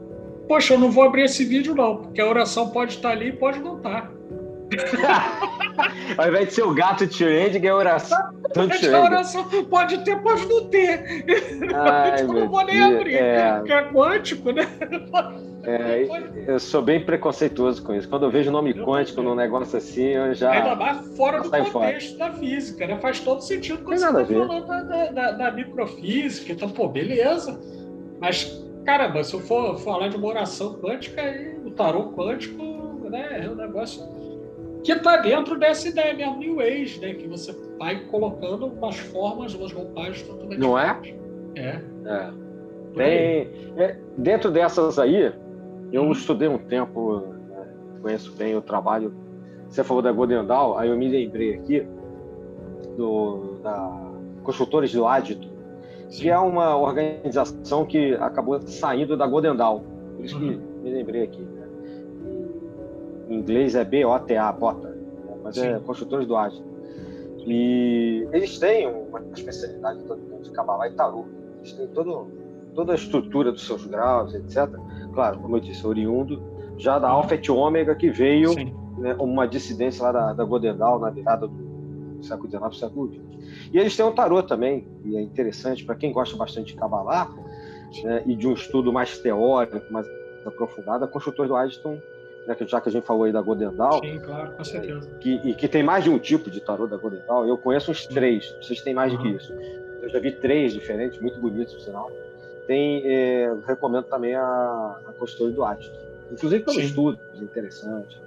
poxa, 0.46 0.74
eu 0.74 0.78
não 0.78 0.90
vou 0.90 1.04
abrir 1.04 1.24
esse 1.24 1.44
vídeo, 1.44 1.74
não, 1.74 1.96
porque 1.96 2.20
a 2.20 2.28
oração 2.28 2.70
pode 2.70 2.94
estar 2.94 3.10
ali 3.10 3.28
e 3.28 3.32
pode 3.32 3.60
não 3.60 3.78
estar. 3.78 4.12
Ao 6.16 6.28
invés 6.28 6.48
de 6.48 6.54
ser 6.54 6.62
o 6.62 6.74
gato 6.74 7.06
Tyrande, 7.06 7.66
é 7.66 7.74
oração. 7.74 8.18
A 8.56 9.00
oração 9.00 9.44
pode 9.68 9.98
ter, 10.04 10.16
pode 10.22 10.46
não 10.46 10.68
ter. 10.68 11.24
Ai, 11.74 12.22
não 12.24 12.48
vou 12.48 12.64
nem 12.64 12.78
Deus. 12.78 12.94
abrir. 12.94 13.14
É... 13.14 13.54
Porque 13.56 13.72
é 13.72 13.82
quântico, 13.92 14.52
né? 14.52 14.68
É, 15.66 16.06
eu 16.46 16.60
sou 16.60 16.82
bem 16.82 17.04
preconceituoso 17.04 17.82
com 17.82 17.94
isso. 17.94 18.08
Quando 18.08 18.24
eu 18.24 18.30
vejo 18.30 18.50
nome 18.50 18.76
eu 18.76 18.84
quântico 18.84 19.22
num 19.22 19.34
negócio 19.34 19.78
assim, 19.78 20.08
eu 20.08 20.34
já. 20.34 20.50
Ainda 20.50 20.76
mais 20.76 21.16
fora 21.16 21.40
do 21.40 21.50
contexto 21.50 22.18
fora. 22.18 22.30
da 22.30 22.32
física, 22.32 22.86
né? 22.86 22.98
Faz 22.98 23.20
todo 23.20 23.40
sentido 23.40 23.82
quando 23.82 23.98
você 23.98 24.06
está 24.06 24.26
falando 24.26 24.66
da, 24.66 25.06
da, 25.10 25.32
da, 25.32 25.50
microfísica. 25.50 26.52
Então, 26.52 26.68
pô, 26.68 26.88
beleza. 26.88 27.58
Mas, 28.20 28.62
caramba, 28.84 29.24
se 29.24 29.34
eu 29.34 29.40
for 29.40 29.78
falar 29.78 30.08
de 30.08 30.16
uma 30.16 30.28
oração 30.28 30.74
quântica, 30.74 31.22
o 31.64 31.70
tarô 31.70 32.12
quântico 32.12 32.62
né, 33.08 33.44
é 33.44 33.48
um 33.48 33.54
negócio 33.54 34.02
que 34.84 34.92
está 34.92 35.16
dentro 35.16 35.58
dessa 35.58 35.88
ideia 35.88 36.12
mesmo, 36.12 36.36
New 36.36 36.60
Age, 36.60 37.00
né? 37.00 37.14
Que 37.14 37.26
você 37.26 37.56
vai 37.78 38.04
colocando 38.04 38.66
umas 38.66 38.98
formas, 38.98 39.54
umas 39.54 39.72
roupagens 39.72 40.22
totalmente 40.22 40.58
Não 40.58 40.78
é? 40.78 41.00
É. 41.56 41.80
é. 42.04 42.30
Tem, 42.94 43.50
é, 43.76 43.96
dentro 44.16 44.50
dessas 44.50 44.98
aí, 44.98 45.32
eu 45.90 46.02
uhum. 46.02 46.12
estudei 46.12 46.48
um 46.48 46.58
tempo, 46.58 47.22
né, 47.48 47.66
conheço 48.02 48.32
bem 48.36 48.54
o 48.54 48.60
trabalho. 48.60 49.12
Você 49.68 49.82
falou 49.82 50.02
da 50.02 50.12
Golden 50.12 50.46
Dawn, 50.46 50.76
aí 50.76 50.90
eu 50.90 50.96
me 50.96 51.08
lembrei 51.08 51.54
aqui 51.54 51.84
do, 52.96 53.56
da 53.62 53.90
Consultores 54.42 54.92
do 54.92 55.06
Adito, 55.06 55.48
que 56.10 56.28
é 56.28 56.38
uma 56.38 56.76
organização 56.76 57.86
que 57.86 58.14
acabou 58.14 58.60
saindo 58.60 59.16
da 59.16 59.26
Golden 59.26 59.56
Dawn. 59.56 59.82
Por 60.14 60.24
isso 60.24 60.38
que 60.38 60.44
uhum. 60.44 60.60
me 60.82 60.90
lembrei 60.90 61.22
aqui. 61.22 61.53
Em 63.34 63.38
inglês 63.38 63.74
é 63.74 63.84
B-O-T-A, 63.84 64.52
bota, 64.52 64.88
né? 64.88 64.96
mas 65.42 65.58
é 65.58 65.62
Sim. 65.62 65.68
é 65.74 65.80
Consultores 65.80 66.26
do 66.26 66.36
Adito. 66.36 66.64
E 67.38 68.26
eles 68.32 68.58
têm 68.58 68.86
uma 68.86 69.20
especialidade 69.34 70.00
de 70.42 70.50
Kabbalah 70.52 70.88
e 70.88 70.92
Tarot. 70.92 71.28
Eles 71.58 71.72
têm 71.72 71.88
todo, 71.88 72.28
toda 72.74 72.92
a 72.92 72.94
estrutura 72.94 73.50
dos 73.50 73.66
seus 73.66 73.84
graus, 73.86 74.32
etc. 74.34 74.70
Claro, 75.12 75.40
como 75.40 75.56
eu 75.56 75.60
disse, 75.60 75.84
oriundo 75.84 76.40
já 76.78 76.98
da 76.98 77.08
Alpha 77.08 77.34
et 77.34 77.50
Ômega, 77.50 77.94
que 77.94 78.08
veio 78.08 78.54
né, 78.98 79.16
uma 79.18 79.46
dissidência 79.46 80.04
lá 80.04 80.12
da, 80.12 80.32
da 80.32 80.44
Godendal 80.44 81.00
na 81.00 81.10
virada 81.10 81.48
do 81.48 82.22
século 82.22 82.48
XIX 82.48 82.60
para 82.60 82.70
o 82.70 82.74
século 82.74 83.12
XX. 83.12 83.22
E 83.72 83.78
eles 83.78 83.96
têm 83.96 84.06
um 84.06 84.12
tarô 84.12 84.42
também, 84.42 84.86
e 85.04 85.16
é 85.16 85.20
interessante 85.20 85.84
para 85.84 85.96
quem 85.96 86.12
gosta 86.12 86.36
bastante 86.36 86.68
de 86.68 86.76
Kabbalah 86.76 87.34
né, 88.02 88.22
e 88.26 88.34
de 88.36 88.46
um 88.46 88.52
estudo 88.52 88.92
mais 88.92 89.18
teórico, 89.18 89.92
mais 89.92 90.06
aprofundado, 90.46 91.04
a 91.04 91.08
Construtores 91.08 91.48
do 91.48 91.56
Addison 91.56 91.98
né, 92.46 92.56
já 92.66 92.80
que 92.80 92.88
a 92.88 92.92
gente 92.92 93.06
falou 93.06 93.24
aí 93.24 93.32
da 93.32 93.40
Godendal. 93.40 94.00
Sim, 94.00 94.18
claro, 94.20 94.52
com 94.52 94.64
certeza. 94.64 95.08
Que, 95.20 95.40
e 95.44 95.54
que 95.54 95.68
tem 95.68 95.82
mais 95.82 96.04
de 96.04 96.10
um 96.10 96.18
tipo 96.18 96.50
de 96.50 96.60
tarô 96.60 96.86
da 96.86 96.96
Godendal. 96.96 97.46
Eu 97.46 97.56
conheço 97.56 97.90
uns 97.90 98.06
três, 98.06 98.54
vocês 98.60 98.80
têm 98.82 98.94
mais 98.94 99.12
uhum. 99.12 99.18
do 99.18 99.22
que 99.22 99.28
isso. 99.30 99.52
Eu 100.02 100.10
já 100.10 100.18
vi 100.18 100.32
três 100.32 100.72
diferentes, 100.72 101.18
muito 101.20 101.38
bonitos, 101.40 101.74
por 101.74 101.80
sinal. 101.80 102.10
Tem, 102.66 103.02
é, 103.04 103.54
recomendo 103.66 104.04
também 104.04 104.34
a, 104.34 104.98
a 105.06 105.12
Consultoria 105.18 105.54
do 105.54 105.64
Atlas. 105.64 105.90
Inclusive 106.30 106.64
pelo 106.64 106.76
Sim. 106.76 106.86
estudo, 106.86 107.18
interessante. 107.40 108.20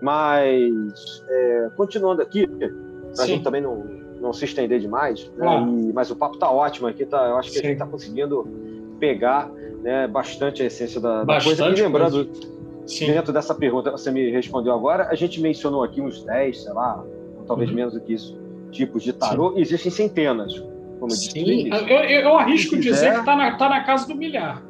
Mas, 0.00 1.24
é, 1.28 1.70
continuando 1.76 2.22
aqui, 2.22 2.46
para 2.46 3.24
a 3.24 3.26
gente 3.26 3.44
também 3.44 3.60
não, 3.60 3.84
não 4.20 4.32
se 4.32 4.44
estender 4.44 4.80
demais, 4.80 5.30
né, 5.36 5.46
e, 5.62 5.92
mas 5.92 6.10
o 6.10 6.16
papo 6.16 6.38
tá 6.38 6.50
ótimo 6.50 6.86
aqui, 6.86 7.04
tá, 7.04 7.28
eu 7.28 7.36
acho 7.36 7.50
que 7.50 7.58
Sim. 7.58 7.60
a 7.60 7.68
gente 7.68 7.72
está 7.74 7.86
conseguindo 7.86 8.46
pegar 8.98 9.50
né, 9.82 10.06
bastante 10.06 10.62
a 10.62 10.66
essência 10.66 11.00
da, 11.00 11.24
da 11.24 11.42
coisa. 11.42 11.66
E 11.66 11.82
lembrando, 11.82 12.26
coisa. 12.26 12.59
Dentro 12.86 13.32
dessa 13.32 13.54
pergunta 13.54 13.90
que 13.90 13.98
você 13.98 14.10
me 14.10 14.30
respondeu 14.30 14.72
agora, 14.72 15.08
a 15.08 15.14
gente 15.14 15.40
mencionou 15.40 15.82
aqui 15.82 16.00
uns 16.00 16.22
10, 16.24 16.62
sei 16.62 16.72
lá, 16.72 17.04
talvez 17.46 17.70
uhum. 17.70 17.76
menos 17.76 17.94
do 17.94 18.00
que 18.00 18.14
isso, 18.14 18.38
tipos 18.70 19.02
de 19.02 19.12
tarô. 19.12 19.52
Sim. 19.54 19.60
Existem 19.60 19.90
centenas 19.90 20.62
como 21.00 21.10
Sim, 21.10 21.70
eu, 21.72 21.86
eu, 21.86 22.20
eu 22.20 22.38
arrisco 22.38 22.76
quiser... 22.76 22.90
dizer 22.90 23.12
que 23.14 23.20
está 23.20 23.34
na, 23.34 23.56
tá 23.56 23.68
na 23.70 23.82
casa 23.82 24.06
do 24.06 24.14
milhar. 24.14 24.62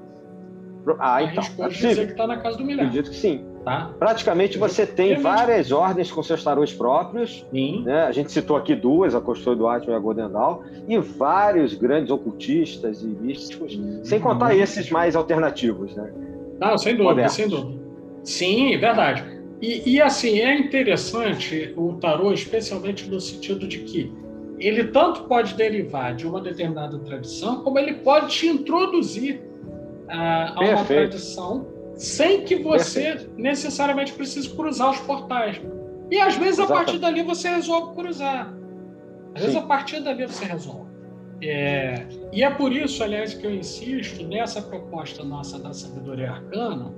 Ah, 0.98 1.22
então. 1.22 1.42
Arrisco 1.42 1.62
é 1.64 1.68
dizer 1.68 2.06
que 2.06 2.12
está 2.12 2.26
na 2.26 2.38
casa 2.38 2.56
do 2.56 2.64
milhar. 2.64 2.86
Acredito 2.86 3.10
que 3.10 3.16
sim. 3.16 3.44
Tá? 3.64 3.90
Praticamente 3.98 4.56
você 4.56 4.86
tem 4.86 5.20
várias 5.20 5.70
ordens 5.70 6.10
com 6.10 6.22
seus 6.22 6.42
tarôs 6.42 6.72
próprios. 6.72 7.44
Né? 7.84 8.04
A 8.04 8.12
gente 8.12 8.32
citou 8.32 8.56
aqui 8.56 8.74
duas, 8.74 9.14
a 9.14 9.20
Costor 9.20 9.54
do 9.54 9.68
Atman 9.68 9.92
e 9.92 9.96
a 9.96 9.98
Godendal, 9.98 10.62
e 10.88 10.96
vários 10.98 11.74
grandes 11.74 12.10
ocultistas 12.10 13.02
e 13.02 13.06
místicos, 13.06 13.76
hum. 13.76 14.00
sem 14.02 14.18
contar 14.18 14.54
esses 14.54 14.88
mais 14.90 15.14
alternativos. 15.14 15.94
Né? 15.94 16.10
Não, 16.58 16.78
sem 16.78 16.92
dúvida, 16.92 17.10
Modernos. 17.10 17.32
sem 17.34 17.48
dúvida. 17.48 17.79
Sim, 18.24 18.76
verdade. 18.78 19.24
E, 19.60 19.94
e, 19.96 20.00
assim, 20.00 20.40
é 20.40 20.58
interessante 20.58 21.74
o 21.76 21.94
tarô, 21.94 22.32
especialmente 22.32 23.08
no 23.10 23.20
sentido 23.20 23.68
de 23.68 23.80
que 23.80 24.10
ele 24.58 24.84
tanto 24.84 25.24
pode 25.24 25.54
derivar 25.54 26.14
de 26.14 26.26
uma 26.26 26.40
determinada 26.40 26.98
tradição, 26.98 27.62
como 27.62 27.78
ele 27.78 27.94
pode 27.94 28.28
te 28.28 28.46
introduzir 28.46 29.42
a, 30.08 30.54
a 30.54 30.60
uma 30.60 30.84
tradição 30.84 31.66
sem 31.94 32.42
que 32.44 32.56
você 32.56 33.02
Perfeito. 33.02 33.34
necessariamente 33.36 34.12
precise 34.14 34.48
cruzar 34.48 34.90
os 34.90 35.00
portais. 35.00 35.60
E 36.10 36.18
às 36.18 36.36
vezes 36.36 36.58
Exatamente. 36.58 36.72
a 36.72 36.84
partir 36.84 36.98
dali 36.98 37.22
você 37.22 37.48
resolve 37.48 37.94
cruzar. 37.94 38.54
Às 39.34 39.40
Sim. 39.40 39.46
vezes 39.46 39.56
a 39.56 39.66
partir 39.66 40.00
dali 40.00 40.26
você 40.26 40.44
resolve. 40.46 40.90
É, 41.42 42.06
e 42.32 42.42
é 42.42 42.50
por 42.50 42.72
isso, 42.72 43.02
aliás, 43.02 43.32
que 43.34 43.46
eu 43.46 43.54
insisto 43.54 44.26
nessa 44.26 44.60
proposta 44.60 45.22
nossa 45.22 45.58
da 45.58 45.72
sabedoria 45.72 46.32
arcana 46.32 46.92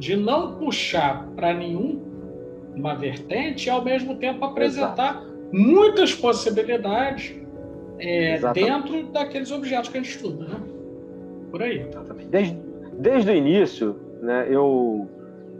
de 0.00 0.16
não 0.16 0.56
puxar 0.56 1.28
para 1.36 1.54
nenhuma 1.54 2.96
vertente 2.98 3.68
e 3.68 3.70
ao 3.70 3.84
mesmo 3.84 4.16
tempo 4.16 4.44
apresentar 4.44 5.18
Exato 5.18 5.30
muitas 5.52 6.14
possibilidades 6.14 7.34
é, 7.98 8.38
dentro 8.52 9.04
daqueles 9.08 9.50
objetos 9.50 9.90
que 9.90 9.98
a 9.98 10.02
gente 10.02 10.14
estuda, 10.14 10.44
né? 10.44 10.60
Por 11.50 11.62
aí. 11.62 11.86
Desde, 12.30 12.58
desde 12.98 13.30
o 13.30 13.34
início, 13.34 13.96
né, 14.22 14.46
eu, 14.48 15.08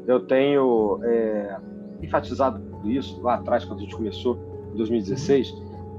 eu 0.07 0.21
tenho 0.21 1.01
é, 1.03 1.57
enfatizado 2.03 2.63
isso 2.85 3.21
lá 3.21 3.35
atrás, 3.35 3.65
quando 3.65 3.81
a 3.81 3.83
gente 3.83 3.97
começou, 3.97 4.39
em 4.73 4.77
2016, 4.77 5.53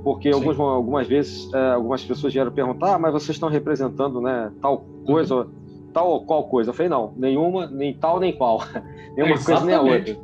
porque 0.03 0.29
algumas, 0.29 0.59
algumas 0.59 1.07
vezes 1.07 1.53
é, 1.53 1.71
algumas 1.73 2.03
pessoas 2.03 2.33
vieram 2.33 2.51
perguntar, 2.51 2.95
ah, 2.95 2.99
mas 2.99 3.11
vocês 3.11 3.35
estão 3.35 3.49
representando 3.49 4.21
né, 4.21 4.51
tal 4.61 4.85
coisa, 5.05 5.35
uhum. 5.35 5.49
Tal 5.91 6.09
ou 6.09 6.25
qual 6.25 6.47
coisa? 6.47 6.69
Eu 6.69 6.73
falei, 6.73 6.89
não, 6.89 7.13
nenhuma, 7.17 7.67
nem 7.67 7.93
tal 7.93 8.19
nem 8.19 8.33
qual. 8.33 8.63
Nenhuma 9.15 9.35
é, 9.35 9.43
coisa 9.43 9.65
nem 9.65 9.75
a 9.75 9.81
outra 9.81 10.15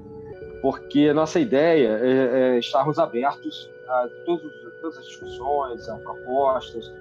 porque 0.62 1.08
a 1.10 1.14
nossa 1.14 1.40
ideia 1.40 2.00
é, 2.02 2.56
é 2.56 2.60
estarmos 2.60 3.00
abertos 3.00 3.70
a 3.88 4.08
todos, 4.26 4.52
todas 4.82 4.98
as 4.98 5.06
discussões, 5.06 5.88
a 5.88 5.96
propostas, 5.96 6.92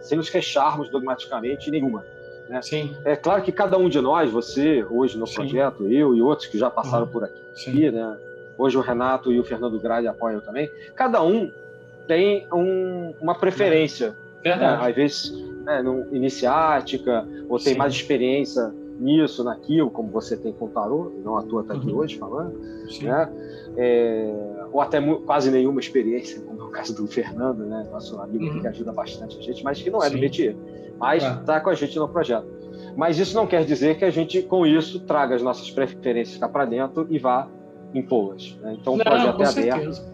sem 0.00 0.16
nos 0.16 0.28
fecharmos 0.28 0.88
dogmaticamente 0.88 1.70
nenhuma. 1.70 2.04
Né? 2.48 2.62
Sim. 2.62 2.96
É 3.04 3.14
claro 3.14 3.42
que 3.42 3.52
cada 3.52 3.76
um 3.76 3.88
de 3.88 4.00
nós, 4.00 4.30
você 4.30 4.84
hoje 4.88 5.18
no 5.18 5.26
Sim. 5.26 5.34
projeto, 5.34 5.86
eu 5.88 6.14
e 6.14 6.22
outros 6.22 6.48
que 6.48 6.58
já 6.58 6.70
passaram 6.70 7.04
uhum. 7.04 7.12
por 7.12 7.24
aqui, 7.24 7.90
né? 7.90 8.16
hoje 8.56 8.76
o 8.76 8.80
Renato 8.80 9.32
e 9.32 9.38
o 9.38 9.44
Fernando 9.44 9.78
Grade 9.78 10.06
apoiam 10.06 10.40
também, 10.40 10.70
cada 10.94 11.22
um 11.22 11.52
tem 12.06 12.46
um, 12.52 13.14
uma 13.20 13.34
preferência. 13.34 14.16
Verdade. 14.42 14.82
Né? 14.82 14.88
Às 14.88 14.96
vezes, 14.96 15.32
né, 15.64 15.82
no, 15.82 16.14
iniciática, 16.14 17.26
ou 17.48 17.58
tem 17.58 17.74
Sim. 17.74 17.78
mais 17.78 17.92
experiência 17.92 18.72
nisso, 18.98 19.42
naquilo, 19.42 19.90
como 19.90 20.10
você 20.10 20.36
tem 20.36 20.52
com 20.52 20.66
o 20.66 20.68
tarô, 20.68 21.12
não 21.24 21.36
à 21.36 21.42
toa 21.42 21.62
está 21.62 21.74
aqui 21.74 21.90
uhum. 21.90 21.98
hoje 21.98 22.16
falando, 22.18 22.58
né? 23.02 23.32
É, 23.76 24.34
ou 24.70 24.80
até 24.80 25.00
quase 25.00 25.50
nenhuma 25.50 25.80
experiência, 25.80 26.40
como 26.42 26.60
é 26.60 26.64
o 26.64 26.68
caso 26.68 26.94
do 26.94 27.06
Fernando, 27.06 27.64
né? 27.64 27.88
nosso 27.90 28.20
amigo 28.20 28.44
uhum. 28.44 28.60
que 28.60 28.68
ajuda 28.68 28.92
bastante 28.92 29.38
a 29.38 29.42
gente, 29.42 29.64
mas 29.64 29.82
que 29.82 29.90
não 29.90 30.02
é 30.02 30.08
Sim. 30.08 30.16
do 30.16 30.20
métier, 30.20 30.56
mas 30.98 31.22
está 31.22 31.56
é. 31.56 31.60
com 31.60 31.70
a 31.70 31.74
gente 31.74 31.98
no 31.98 32.08
projeto. 32.08 32.46
Mas 32.96 33.18
isso 33.18 33.34
não 33.34 33.46
quer 33.46 33.64
dizer 33.64 33.96
que 33.96 34.04
a 34.04 34.10
gente, 34.10 34.42
com 34.42 34.66
isso, 34.66 35.00
traga 35.00 35.34
as 35.34 35.42
nossas 35.42 35.70
preferências 35.70 36.36
cá 36.38 36.48
para 36.48 36.64
dentro 36.64 37.06
e 37.08 37.18
vá 37.18 37.48
impô-las. 37.94 38.56
Né? 38.60 38.76
Então, 38.80 38.96
não, 38.96 39.02
o 39.02 39.04
projeto 39.04 39.42
é 39.42 39.46
certeza. 39.46 40.11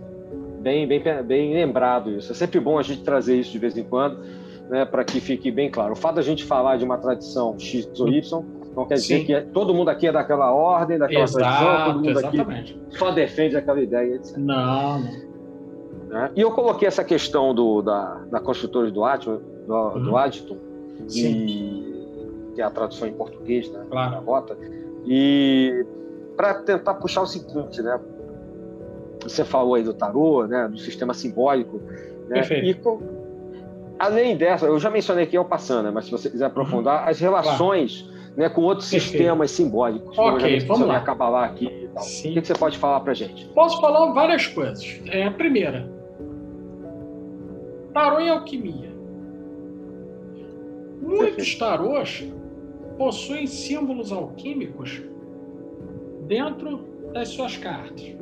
Bem, 0.60 0.86
bem, 0.86 1.02
bem 1.24 1.54
lembrado 1.54 2.10
isso. 2.10 2.32
É 2.32 2.34
sempre 2.34 2.60
bom 2.60 2.78
a 2.78 2.82
gente 2.82 3.02
trazer 3.02 3.36
isso 3.36 3.52
de 3.52 3.58
vez 3.58 3.76
em 3.76 3.84
quando, 3.84 4.20
né, 4.68 4.84
para 4.84 5.04
que 5.04 5.20
fique 5.20 5.50
bem 5.50 5.70
claro. 5.70 5.92
O 5.92 5.96
fato 5.96 6.16
da 6.16 6.22
gente 6.22 6.44
falar 6.44 6.76
de 6.76 6.84
uma 6.84 6.98
tradição 6.98 7.58
X 7.58 7.88
ou 7.98 8.08
Y 8.08 8.44
não 8.74 8.86
quer 8.86 8.94
dizer 8.94 9.20
Sim. 9.20 9.24
que 9.24 9.34
é, 9.34 9.40
todo 9.40 9.74
mundo 9.74 9.88
aqui 9.88 10.06
é 10.06 10.12
daquela 10.12 10.52
ordem, 10.52 10.98
daquela 10.98 11.24
Exato, 11.24 11.44
tradição, 11.44 11.84
todo 11.84 11.96
mundo 11.96 12.18
exatamente. 12.18 12.80
aqui 12.86 12.98
só 12.98 13.10
defende 13.10 13.56
aquela 13.56 13.80
ideia, 13.80 14.14
etc. 14.14 14.36
Não. 14.36 15.00
Né? 16.08 16.30
E 16.36 16.40
eu 16.40 16.50
coloquei 16.52 16.86
essa 16.88 17.04
questão 17.04 17.54
do, 17.54 17.82
da, 17.82 18.22
da 18.30 18.40
construtora 18.40 18.90
do 18.90 19.04
Adton, 19.04 19.40
do, 19.66 19.74
uhum. 19.74 20.02
do 20.02 20.16
Adton 20.16 20.56
e, 21.14 22.52
que 22.54 22.60
é 22.60 22.64
a 22.64 22.70
tradução 22.70 23.06
em 23.06 23.12
português, 23.12 23.70
né? 23.70 23.84
Claro. 23.90 24.12
Da 24.12 24.18
rota, 24.18 24.56
e 25.04 25.84
para 26.36 26.54
tentar 26.54 26.94
puxar 26.94 27.22
o 27.22 27.26
seguinte, 27.26 27.82
né? 27.82 27.98
Você 29.22 29.44
falou 29.44 29.74
aí 29.74 29.82
do 29.82 29.92
tarô, 29.92 30.46
né? 30.46 30.68
Do 30.68 30.78
sistema 30.78 31.14
simbólico, 31.14 31.80
né? 32.28 32.42
E 32.62 32.74
com, 32.74 33.00
além 33.98 34.36
dessa, 34.36 34.66
eu 34.66 34.78
já 34.78 34.90
mencionei 34.90 35.24
aqui 35.24 35.36
ao 35.36 35.44
passando, 35.44 35.92
mas 35.92 36.06
se 36.06 36.10
você 36.10 36.30
quiser 36.30 36.46
aprofundar, 36.46 37.08
as 37.08 37.18
relações 37.18 38.02
claro 38.02 38.18
né, 38.38 38.48
com 38.48 38.62
outros 38.62 38.88
Perfeito. 38.88 39.10
sistemas 39.10 39.50
simbólicos. 39.50 40.16
Ok, 40.16 40.60
vamos 40.60 40.86
lá. 40.86 40.98
acabar 40.98 41.28
lá 41.28 41.44
aqui 41.46 41.64
e 41.64 41.88
tal. 41.88 42.04
O 42.04 42.06
que, 42.06 42.40
você 42.40 42.54
pode 42.54 42.78
falar 42.78 43.00
para 43.00 43.12
gente? 43.12 43.46
Posso 43.48 43.80
falar 43.80 44.12
várias 44.12 44.46
coisas. 44.46 45.00
É, 45.06 45.24
a 45.24 45.30
primeira, 45.32 45.90
tarô 47.92 48.20
e 48.20 48.28
alquimia. 48.28 48.96
Muitos 51.02 51.52
tarôs 51.56 52.32
possuem 52.96 53.48
símbolos 53.48 54.12
alquímicos 54.12 55.02
dentro 56.28 56.86
das 57.12 57.30
suas 57.30 57.56
cartas. 57.56 58.14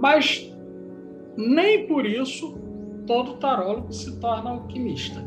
Mas 0.00 0.50
nem 1.36 1.86
por 1.86 2.06
isso 2.06 2.56
todo 3.06 3.34
tarólogo 3.34 3.92
se 3.92 4.18
torna 4.20 4.50
alquimista. 4.50 5.20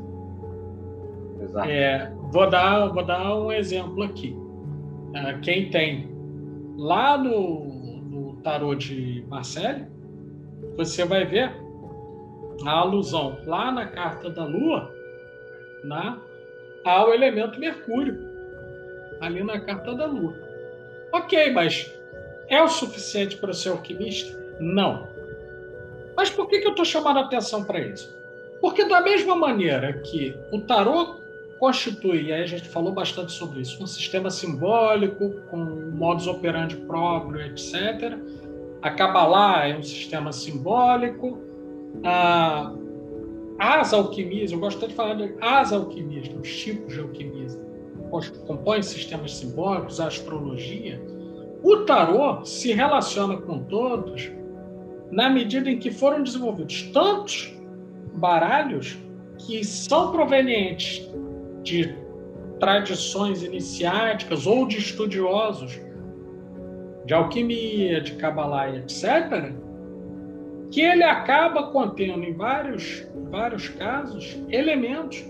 Exato. 1.41 1.69
É, 1.69 2.13
vou, 2.32 2.49
dar, 2.49 2.88
vou 2.88 3.03
dar 3.03 3.36
um 3.36 3.51
exemplo 3.51 4.03
aqui. 4.03 4.36
É, 5.13 5.34
quem 5.39 5.69
tem 5.69 6.09
lá 6.78 7.17
no, 7.17 7.65
no 8.03 8.36
tarô 8.38 8.76
de 8.76 9.26
Marcelo, 9.28 9.88
você 10.78 11.03
vai 11.03 11.26
ver 11.26 11.51
a 12.65 12.72
alusão 12.72 13.38
lá 13.45 13.72
na 13.72 13.88
carta 13.88 14.30
da 14.30 14.45
Lua 14.45 14.89
né, 15.84 16.17
ao 16.86 17.13
elemento 17.13 17.59
Mercúrio, 17.59 18.17
ali 19.19 19.43
na 19.43 19.59
carta 19.59 19.93
da 19.95 20.05
Lua. 20.05 20.34
Ok, 21.11 21.51
mas 21.51 21.91
é 22.47 22.61
o 22.61 22.67
suficiente 22.67 23.38
para 23.38 23.53
ser 23.53 23.69
alquimista? 23.69 24.40
Não. 24.60 25.08
Mas 26.16 26.30
por 26.30 26.47
que, 26.47 26.60
que 26.60 26.68
eu 26.68 26.72
estou 26.72 26.86
chamando 26.86 27.18
a 27.18 27.22
atenção 27.22 27.64
para 27.64 27.80
isso? 27.80 28.16
Porque, 28.62 28.86
da 28.86 29.02
mesma 29.02 29.36
maneira 29.36 29.93
que 29.93 30.36
o 30.52 30.62
tarô 30.62 31.22
constitui, 31.60 32.24
e 32.24 32.34
aí 32.34 32.43
a 32.43 32.47
gente 32.47 32.68
falou 32.70 32.91
bastante 32.91 33.32
sobre 33.32 33.62
isso, 33.62 33.84
um 33.84 33.88
sistema 33.88 34.30
simbólico, 34.30 35.41
com 35.49 35.58
modus 35.58 36.28
operandi 36.28 36.76
próprio, 36.76 37.41
etc. 37.41 38.18
A 38.82 38.89
Kabbalah 38.91 39.68
é 39.68 39.78
um 39.78 39.84
sistema 39.84 40.32
simbólico. 40.32 41.39
As 43.60 43.93
alquimias, 43.93 44.52
eu 44.52 44.60
gosto 44.60 44.88
de 44.88 44.93
falar 44.93 45.14
de 45.14 45.36
as 45.39 45.72
alquimias, 45.72 46.28
os 46.39 46.56
tipos 46.56 46.93
de 46.93 46.99
alquimia, 46.99 47.47
compõem 48.47 48.82
sistemas 48.82 49.36
simbólicos, 49.36 49.99
a 49.99 50.08
astrologia. 50.08 50.99
O 51.64 51.78
tarô 51.78 52.43
se 52.43 52.74
relaciona 52.74 53.38
com 53.38 53.64
todos 53.64 54.32
na 55.12 55.30
medida 55.30 55.70
em 55.70 55.78
que 55.78 55.91
foram 55.91 56.24
desenvolvidos 56.24 56.84
tantos 56.93 57.53
baralhos 58.14 58.97
que 59.38 59.64
são 59.64 60.12
provenientes 60.12 61.09
de 61.64 61.95
tradições 62.59 63.43
iniciáticas 63.43 64.45
ou 64.45 64.68
de 64.68 64.78
estudiosos 64.78 65.80
de 67.05 67.14
alquimia, 67.14 67.99
de 67.99 68.14
Kabbalah, 68.14 68.70
etc., 68.70 69.53
que 70.70 70.80
ele 70.80 71.03
acaba 71.03 71.72
contendo 71.72 72.24
em 72.24 72.34
vários, 72.34 73.05
vários 73.30 73.68
casos 73.68 74.41
elementos 74.49 75.26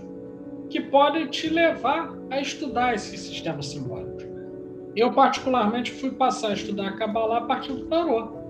que 0.70 0.80
podem 0.80 1.26
te 1.26 1.48
levar 1.48 2.12
a 2.30 2.40
estudar 2.40 2.94
esses 2.94 3.18
sistemas 3.18 3.66
simbólicos. 3.66 4.24
Eu, 4.94 5.12
particularmente, 5.12 5.90
fui 5.90 6.12
passar 6.12 6.50
a 6.50 6.54
estudar 6.54 6.96
Kabbalah 6.96 7.38
a 7.38 7.46
partir 7.46 7.72
do 7.72 7.86
tarô 7.86 8.41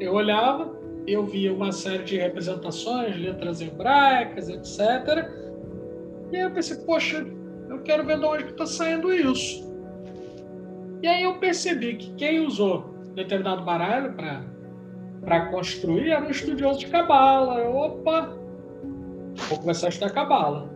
eu 0.00 0.14
olhava, 0.14 0.72
eu 1.06 1.24
via 1.24 1.52
uma 1.52 1.72
série 1.72 2.04
de 2.04 2.16
representações, 2.16 3.16
letras 3.16 3.60
hebraicas, 3.60 4.48
etc. 4.48 5.28
E 6.32 6.36
aí 6.36 6.42
eu 6.42 6.50
pensei, 6.50 6.76
poxa, 6.78 7.26
eu 7.68 7.82
quero 7.82 8.04
ver 8.04 8.18
de 8.18 8.24
onde 8.24 8.44
está 8.44 8.66
saindo 8.66 9.12
isso. 9.12 9.70
E 11.02 11.08
aí 11.08 11.22
eu 11.24 11.38
percebi 11.38 11.96
que 11.96 12.14
quem 12.14 12.40
usou 12.40 12.94
determinado 13.14 13.62
baralho 13.64 14.14
para 15.24 15.46
construir 15.46 16.10
era 16.10 16.24
um 16.24 16.30
estudioso 16.30 16.78
de 16.78 16.86
cabala. 16.86 17.68
Opa, 17.68 18.36
vou 19.48 19.58
começar 19.58 19.86
a 19.86 19.90
estudar 19.90 20.10
cabala. 20.10 20.70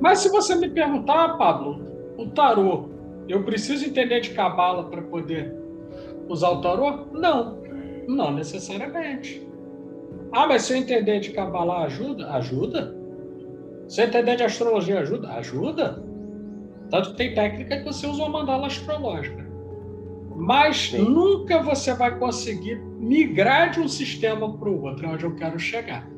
Mas 0.00 0.20
se 0.20 0.28
você 0.30 0.54
me 0.54 0.68
perguntar, 0.70 1.36
Pablo, 1.36 1.84
o 2.16 2.26
tarô, 2.30 2.88
eu 3.28 3.44
preciso 3.44 3.84
entender 3.84 4.20
de 4.20 4.30
cabala 4.30 4.84
para 4.84 5.02
poder 5.02 5.54
usar 6.28 6.50
o 6.50 6.60
tarô? 6.60 7.06
Não. 7.12 7.59
Não 8.10 8.32
necessariamente. 8.32 9.46
Ah, 10.32 10.46
mas 10.46 10.62
se 10.62 10.72
eu 10.72 10.76
entender 10.76 11.20
de 11.20 11.30
Kabbalah 11.30 11.84
ajuda? 11.84 12.30
Ajuda. 12.32 12.96
Se 13.88 14.02
eu 14.02 14.06
entender 14.06 14.36
de 14.36 14.42
astrologia 14.42 15.00
ajuda? 15.00 15.28
Ajuda. 15.34 16.04
Tanto 16.90 17.10
que 17.10 17.16
tem 17.16 17.34
técnica 17.34 17.78
que 17.78 17.84
você 17.84 18.06
usa 18.06 18.22
uma 18.22 18.40
mandala 18.40 18.66
astrológica. 18.66 19.48
Mas 20.34 20.90
Sim. 20.90 21.02
nunca 21.02 21.62
você 21.62 21.94
vai 21.94 22.18
conseguir 22.18 22.80
migrar 22.98 23.70
de 23.70 23.80
um 23.80 23.88
sistema 23.88 24.56
para 24.58 24.68
o 24.68 24.82
outro, 24.82 25.06
é 25.06 25.08
onde 25.10 25.24
eu 25.24 25.34
quero 25.36 25.58
chegar. 25.58 26.08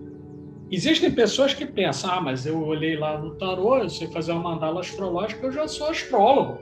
Existem 0.71 1.11
pessoas 1.11 1.53
que 1.53 1.67
pensam, 1.67 2.11
ah, 2.11 2.21
mas 2.21 2.47
eu 2.47 2.63
olhei 2.65 2.97
lá 2.97 3.19
no 3.19 3.35
tarô, 3.35 3.79
eu 3.79 3.91
sei 3.91 4.09
fazer 4.09 4.33
uma 4.33 4.53
mandala 4.53 4.81
astrológica, 4.81 5.47
eu 5.47 5.53
já 5.53 5.69
sou 5.69 5.89
astrólogo. 5.89 6.59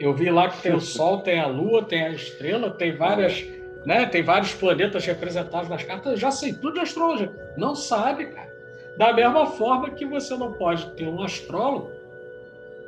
Eu 0.00 0.12
vi 0.14 0.30
lá 0.30 0.48
que 0.48 0.62
tem 0.62 0.74
o 0.74 0.80
Sol, 0.80 1.18
tem 1.18 1.38
a 1.38 1.46
Lua, 1.46 1.84
tem 1.84 2.02
a 2.02 2.10
estrela, 2.10 2.70
tem 2.70 2.96
várias 2.96 3.44
né? 3.86 4.04
Tem 4.04 4.20
vários 4.20 4.52
planetas 4.52 5.06
representados 5.06 5.70
nas 5.70 5.84
cartas, 5.84 6.18
já 6.18 6.32
sei 6.32 6.52
tudo 6.52 6.74
de 6.74 6.80
astrologia. 6.80 7.32
Não 7.56 7.76
sabe, 7.76 8.26
cara. 8.26 8.52
Da 8.98 9.12
mesma 9.12 9.46
forma 9.46 9.90
que 9.90 10.04
você 10.04 10.36
não 10.36 10.52
pode 10.54 10.90
ter 10.94 11.06
um 11.06 11.22
astrólogo 11.22 11.92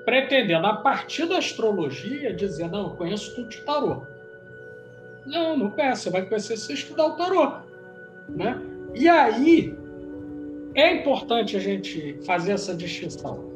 pretendendo, 0.05 0.67
a 0.67 0.75
partir 0.75 1.27
da 1.27 1.39
astrologia, 1.39 2.35
dizer, 2.35 2.69
não, 2.69 2.85
eu 2.89 2.97
conheço 2.97 3.35
tudo 3.37 3.49
de 3.49 3.61
tarô. 3.61 4.03
Não, 5.25 5.57
não 5.57 5.71
conhece. 5.71 6.03
Você 6.03 6.11
vai 6.11 6.23
conhecer 6.23 6.57
se 6.57 6.73
estudar 6.73 7.07
o 7.07 7.17
tarô. 7.17 7.59
Né? 8.29 8.61
E 8.95 9.09
aí, 9.09 9.77
é 10.75 10.95
importante 10.95 11.57
a 11.57 11.61
gente 11.61 12.19
fazer 12.25 12.53
essa 12.53 12.75
distinção. 12.75 13.53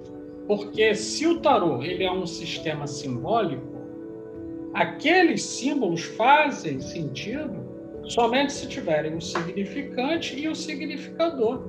Porque 0.46 0.94
se 0.94 1.26
o 1.26 1.40
tarô 1.40 1.82
ele 1.82 2.04
é 2.04 2.12
um 2.12 2.26
sistema 2.26 2.86
simbólico, 2.86 3.71
aqueles 4.74 5.42
símbolos 5.42 6.02
fazem 6.02 6.80
sentido 6.80 7.72
somente 8.04 8.52
se 8.52 8.66
tiverem 8.66 9.14
o 9.14 9.20
significante 9.20 10.38
e 10.38 10.48
o 10.48 10.54
significador. 10.54 11.62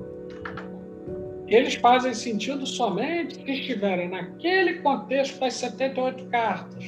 Eles 1.46 1.74
fazem 1.74 2.14
sentido 2.14 2.66
somente 2.66 3.34
se 3.34 3.50
estiverem 3.50 4.08
naquele 4.08 4.80
contexto 4.80 5.38
das 5.38 5.54
78 5.54 6.24
cartas, 6.26 6.84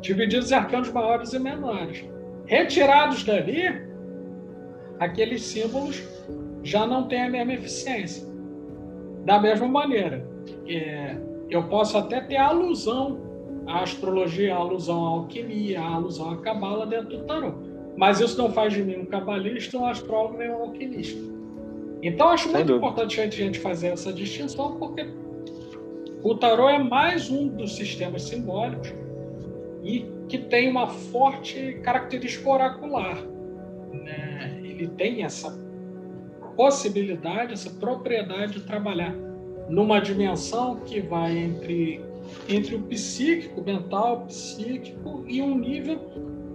divididos 0.00 0.50
em 0.50 0.54
arcanos 0.54 0.90
maiores 0.92 1.32
e 1.32 1.38
menores. 1.38 2.04
Retirados 2.46 3.24
dali, 3.24 3.62
aqueles 4.98 5.42
símbolos 5.42 6.02
já 6.62 6.86
não 6.86 7.06
têm 7.06 7.22
a 7.22 7.30
mesma 7.30 7.54
eficiência. 7.54 8.26
Da 9.24 9.40
mesma 9.40 9.68
maneira, 9.68 10.28
é, 10.68 11.16
eu 11.48 11.68
posso 11.68 11.96
até 11.96 12.20
ter 12.20 12.36
alusão 12.36 13.25
a 13.66 13.82
astrologia, 13.82 14.54
a 14.54 14.58
alusão 14.58 15.04
à 15.04 15.08
alquimia, 15.10 15.80
a 15.80 15.94
alusão 15.94 16.30
à 16.30 16.36
cabala 16.36 16.86
dentro 16.86 17.18
do 17.18 17.24
tarô. 17.24 17.52
Mas 17.96 18.20
isso 18.20 18.36
não 18.38 18.50
faz 18.52 18.72
de 18.72 18.82
mim 18.82 18.96
um 18.96 19.06
cabalista, 19.06 19.78
um 19.78 19.86
astrólogo 19.86 20.38
nem 20.38 20.50
um 20.50 20.62
alquimista. 20.62 21.18
Então 22.02 22.28
acho 22.28 22.44
Sem 22.44 22.52
muito 22.52 22.66
dúvida. 22.68 22.86
importante 22.86 23.20
a 23.20 23.26
gente 23.26 23.58
fazer 23.58 23.88
essa 23.88 24.12
distinção, 24.12 24.76
porque 24.76 25.06
o 26.22 26.34
tarô 26.34 26.68
é 26.68 26.78
mais 26.78 27.30
um 27.30 27.48
dos 27.48 27.74
sistemas 27.74 28.22
simbólicos 28.22 28.92
e 29.82 30.04
que 30.28 30.38
tem 30.38 30.68
uma 30.70 30.88
forte 30.88 31.80
característica 31.82 32.48
oracular. 32.48 33.16
Né? 33.92 34.60
Ele 34.62 34.88
tem 34.88 35.24
essa 35.24 35.56
possibilidade, 36.56 37.52
essa 37.52 37.70
propriedade 37.70 38.54
de 38.54 38.60
trabalhar 38.60 39.14
numa 39.68 40.00
dimensão 40.00 40.76
que 40.76 41.00
vai 41.00 41.36
entre 41.36 42.00
entre 42.48 42.74
o 42.74 42.82
psíquico, 42.82 43.62
mental, 43.62 44.26
psíquico 44.26 45.24
e 45.26 45.40
um 45.42 45.58
nível 45.58 46.00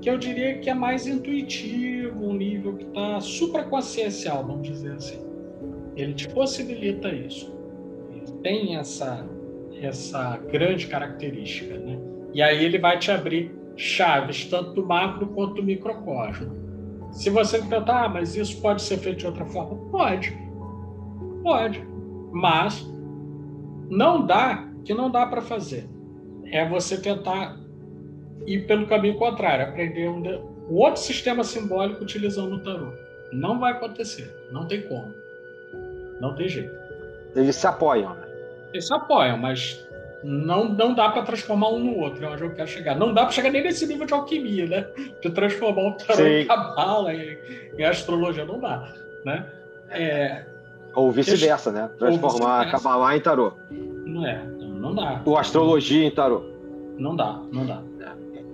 que 0.01 0.09
eu 0.09 0.17
diria 0.17 0.57
que 0.57 0.69
é 0.69 0.73
mais 0.73 1.05
intuitivo, 1.05 2.25
um 2.25 2.33
nível 2.33 2.75
que 2.75 2.85
está 2.85 3.21
supraconsciencial, 3.21 4.43
vamos 4.45 4.67
dizer 4.67 4.93
assim. 4.93 5.19
Ele 5.95 6.13
te 6.13 6.27
possibilita 6.29 7.09
isso. 7.09 7.53
Ele 8.11 8.31
tem 8.41 8.75
essa 8.77 9.27
essa 9.81 10.37
grande 10.51 10.87
característica, 10.87 11.75
né? 11.75 11.97
E 12.33 12.41
aí 12.41 12.63
ele 12.63 12.77
vai 12.77 12.99
te 12.99 13.11
abrir 13.11 13.51
chaves 13.75 14.45
tanto 14.45 14.73
do 14.73 14.85
macro 14.85 15.27
quanto 15.27 15.55
do 15.55 15.63
microcosmo. 15.63 16.51
Se 17.11 17.29
você 17.29 17.57
perguntar, 17.57 18.05
ah, 18.05 18.09
mas 18.09 18.35
isso 18.35 18.61
pode 18.61 18.81
ser 18.81 18.97
feito 18.97 19.19
de 19.19 19.27
outra 19.27 19.45
forma? 19.45 19.75
Pode. 19.89 20.37
Pode. 21.43 21.85
Mas 22.31 22.87
não 23.89 24.25
dá 24.25 24.70
que 24.83 24.93
não 24.93 25.09
dá 25.09 25.25
para 25.25 25.41
fazer 25.41 25.87
é 26.51 26.67
você 26.67 26.97
tentar 26.97 27.57
ir 28.45 28.65
pelo 28.67 28.87
caminho 28.87 29.17
contrário, 29.17 29.65
aprender 29.65 30.09
um, 30.09 30.21
um 30.69 30.75
outro 30.75 31.01
sistema 31.01 31.43
simbólico 31.43 32.03
utilizando 32.03 32.55
o 32.55 32.59
tarô. 32.59 32.91
Não 33.31 33.59
vai 33.59 33.73
acontecer, 33.73 34.33
não 34.51 34.67
tem 34.67 34.81
como. 34.81 35.13
Não 36.19 36.35
tem 36.35 36.49
jeito. 36.49 36.75
Eles 37.35 37.55
se 37.55 37.65
apoiam, 37.65 38.13
né? 38.13 38.27
Eles 38.73 38.87
se 38.87 38.93
apoiam, 38.93 39.37
mas 39.37 39.87
não, 40.23 40.65
não 40.65 40.93
dá 40.93 41.09
para 41.09 41.23
transformar 41.23 41.69
um 41.69 41.79
no 41.79 41.97
outro, 41.97 42.23
é 42.23 42.29
onde 42.29 42.43
eu 42.43 42.53
quero 42.53 42.67
chegar. 42.67 42.95
Não 42.95 43.13
dá 43.13 43.23
para 43.23 43.31
chegar 43.31 43.49
nem 43.49 43.63
nesse 43.63 43.87
nível 43.87 44.05
de 44.05 44.13
alquimia, 44.13 44.67
né? 44.67 44.87
De 45.21 45.29
transformar 45.29 45.81
o 45.81 45.91
tarô 45.93 46.15
Sim. 46.15 46.41
em 46.41 46.45
cabala, 46.45 47.13
em, 47.13 47.37
em 47.77 47.83
astrologia, 47.83 48.45
não 48.45 48.59
dá, 48.59 48.93
né? 49.25 49.45
É, 49.89 50.45
Ou 50.93 51.11
vice-versa, 51.11 51.71
né? 51.71 51.89
Transformar 51.97 52.65
vice 52.65 52.71
cabala 52.71 53.15
em 53.15 53.19
tarô. 53.21 53.53
Não 54.05 54.25
é, 54.27 54.41
Não 54.81 54.95
dá. 54.95 55.21
O 55.25 55.37
astrologia 55.37 56.05
em 56.05 56.11
tarô. 56.11 56.41
Não 56.97 57.15
dá, 57.15 57.39
não 57.51 57.65
dá. 57.65 57.81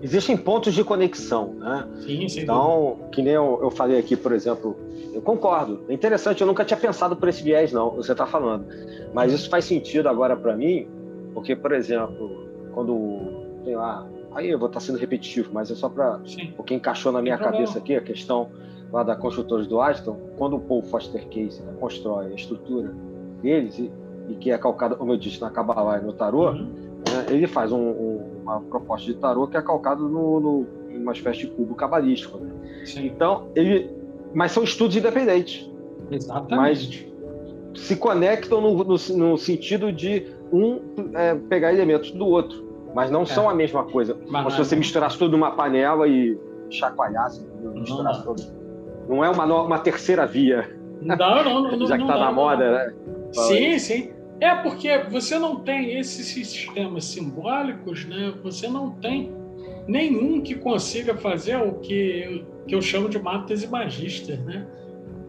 Existem 0.01 0.38
pontos 0.38 0.75
de 0.75 0.84
conexão, 0.84 1.55
né? 1.55 1.88
Sim, 2.01 2.28
sim. 2.30 2.41
Então, 2.41 2.99
que 3.11 3.21
nem 3.21 3.34
eu, 3.34 3.59
eu 3.63 3.71
falei 3.71 3.97
aqui, 3.97 4.15
por 4.15 4.32
exemplo, 4.32 4.78
eu 5.11 5.21
concordo. 5.21 5.82
É 5.89 5.93
interessante, 5.93 6.41
eu 6.41 6.47
nunca 6.47 6.63
tinha 6.63 6.78
pensado 6.78 7.15
por 7.15 7.28
esse 7.28 7.41
viés, 7.41 7.71
não, 7.71 7.89
você 7.91 8.11
está 8.11 8.28
falando. 8.28 8.67
Mas 9.13 9.34
isso 9.34 9.49
faz 9.49 9.65
sentido 9.65 10.07
agora 10.07 10.36
para 10.36 10.55
mim, 10.55 10.88
porque, 11.34 11.55
por 11.55 11.71
exemplo, 11.71 12.47
quando 12.73 13.63
tem 13.63 13.75
lá. 13.75 14.05
Aí 14.36 14.51
eu 14.51 14.59
vou 14.59 14.67
estar 14.67 14.82
sendo 14.82 14.99
repetitivo, 14.99 15.49
mas 15.51 15.71
é 15.71 15.75
só 15.75 15.89
para. 15.89 16.19
Porque 16.55 16.75
encaixou 16.75 17.11
na 17.11 17.21
minha 17.21 17.38
cabeça 17.38 17.80
aqui 17.80 17.95
a 17.95 18.01
questão 18.01 18.51
lá 18.91 19.01
da 19.01 19.15
construtores 19.15 19.65
do 19.65 19.82
Aston, 19.82 20.15
quando 20.38 20.57
o 20.57 20.59
Paul 20.59 20.84
Foster 20.84 21.28
Case 21.30 21.61
né, 21.63 21.73
constrói 21.80 22.28
a 22.28 22.36
estrutura 22.36 22.93
deles, 23.41 23.89
e, 24.28 24.36
que 24.36 24.51
é 24.51 24.57
calcada, 24.57 24.95
como 24.95 25.13
eu 25.13 25.17
disse, 25.17 25.41
na 25.41 25.49
Kabbalah 25.49 25.99
e 25.99 26.05
no 26.05 26.13
Tarô, 26.13 26.51
uhum. 26.51 26.65
né, 26.65 27.25
ele 27.30 27.47
faz 27.47 27.71
um, 27.71 27.78
um, 27.78 28.41
uma 28.43 28.61
proposta 28.61 29.05
de 29.05 29.15
Tarô 29.15 29.47
que 29.47 29.57
é 29.57 29.61
calcado 29.61 30.07
no, 30.07 30.39
no, 30.39 30.67
em 30.89 31.01
uma 31.01 31.13
espécie 31.13 31.39
de 31.39 31.47
cubo 31.47 31.75
cabalístico. 31.75 32.38
Né? 32.38 32.51
Então, 32.97 33.47
ele. 33.55 33.89
Mas 34.34 34.51
são 34.51 34.63
estudos 34.63 34.95
independentes. 34.95 35.69
Exatamente. 36.11 37.07
Mas 37.73 37.82
se 37.82 37.95
conectam 37.95 38.59
no, 38.59 38.84
no, 38.84 38.95
no 39.15 39.38
sentido 39.38 39.91
de 39.91 40.28
um 40.51 40.80
é, 41.13 41.36
pegar 41.36 41.73
elementos 41.73 42.11
do 42.11 42.25
outro, 42.25 42.65
mas 42.93 43.11
não 43.11 43.21
é. 43.21 43.25
são 43.25 43.49
a 43.49 43.53
mesma 43.53 43.84
coisa. 43.84 44.13
Como 44.13 44.51
se 44.51 44.57
você 44.57 44.75
misturasse 44.75 45.17
tudo 45.17 45.32
numa 45.32 45.51
panela 45.51 46.07
e 46.07 46.38
chacoalhasse, 46.69 47.45
misturasse 47.73 48.23
tudo. 48.23 48.43
Não 49.07 49.23
é 49.23 49.30
uma, 49.30 49.45
uma 49.45 49.80
terceira 49.80 50.25
via. 50.25 50.69
Não, 51.01 51.15
não, 51.15 51.78
não. 51.78 51.88
Já 51.88 51.97
que 51.97 52.03
está 52.03 52.17
na 52.17 52.32
moda, 52.32 52.71
né? 52.71 52.93
Sim, 53.32 53.80
sim. 53.80 54.11
É 54.40 54.54
porque 54.56 54.98
você 55.10 55.40
não 55.40 55.58
tem 55.58 55.98
esses 55.98 56.28
sistemas 56.28 57.06
simbólicos, 57.06 58.06
né? 58.06 58.34
Você 58.44 58.68
não 58.68 58.92
tem 58.92 59.32
nenhum 59.88 60.42
que 60.42 60.54
consiga 60.54 61.16
fazer 61.16 61.58
o 61.58 61.74
que, 61.76 62.46
que 62.68 62.76
eu 62.76 62.82
chamo 62.82 63.10
de 63.10 63.18
matas 63.18 63.64
imagistas, 63.64 64.38
né? 64.40 64.68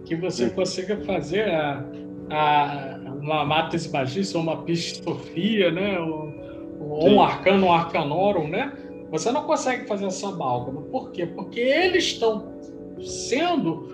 Que 0.05 0.15
você 0.15 0.51
consiga 0.51 0.99
fazer 0.99 1.49
a, 1.49 1.85
a, 2.31 3.01
uma 3.19 3.47
matas 3.47 3.91
magista 3.91 4.37
ou 4.37 4.45
uma 4.45 4.63
pistofia, 4.63 5.71
né? 5.71 5.99
Ou, 5.99 6.35
ou 6.81 7.09
um 7.09 7.23
arcano, 7.23 7.67
um 7.67 7.73
arcanorum, 7.73 8.49
né? 8.49 8.73
Você 9.11 9.33
não 9.33 9.45
consegue 9.45 9.87
fazer 9.87 10.05
essa 10.05 10.29
amálgama. 10.29 10.83
Por 10.83 11.13
quê? 11.13 11.25
Porque 11.25 11.61
eles 11.61 12.05
estão 12.05 12.53
sendo 13.01 13.89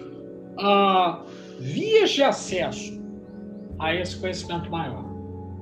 ah, 0.58 1.22
vias 1.60 2.10
de 2.10 2.22
acesso 2.24 3.03
a 3.78 3.94
esse 3.94 4.16
conhecimento 4.16 4.70
maior. 4.70 5.04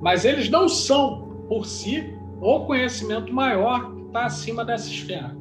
Mas 0.01 0.25
eles 0.25 0.49
não 0.49 0.67
são, 0.67 1.45
por 1.47 1.65
si, 1.65 2.13
o 2.41 2.61
conhecimento 2.65 3.31
maior 3.33 3.93
que 3.93 4.01
está 4.07 4.25
acima 4.25 4.65
dessa 4.65 4.89
esfera. 4.89 5.35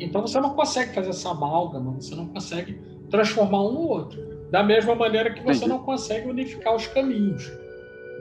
Então 0.00 0.22
você 0.22 0.40
não 0.40 0.50
consegue 0.54 0.94
fazer 0.94 1.10
essa 1.10 1.30
amálgama, 1.30 1.92
você 1.92 2.14
não 2.14 2.28
consegue 2.28 2.80
transformar 3.10 3.62
um 3.62 3.72
no 3.72 3.80
outro. 3.80 4.28
Da 4.50 4.62
mesma 4.62 4.94
maneira 4.94 5.30
que 5.30 5.42
você 5.42 5.58
Entendi. 5.58 5.68
não 5.68 5.80
consegue 5.80 6.28
unificar 6.28 6.74
os 6.74 6.86
caminhos. 6.86 7.52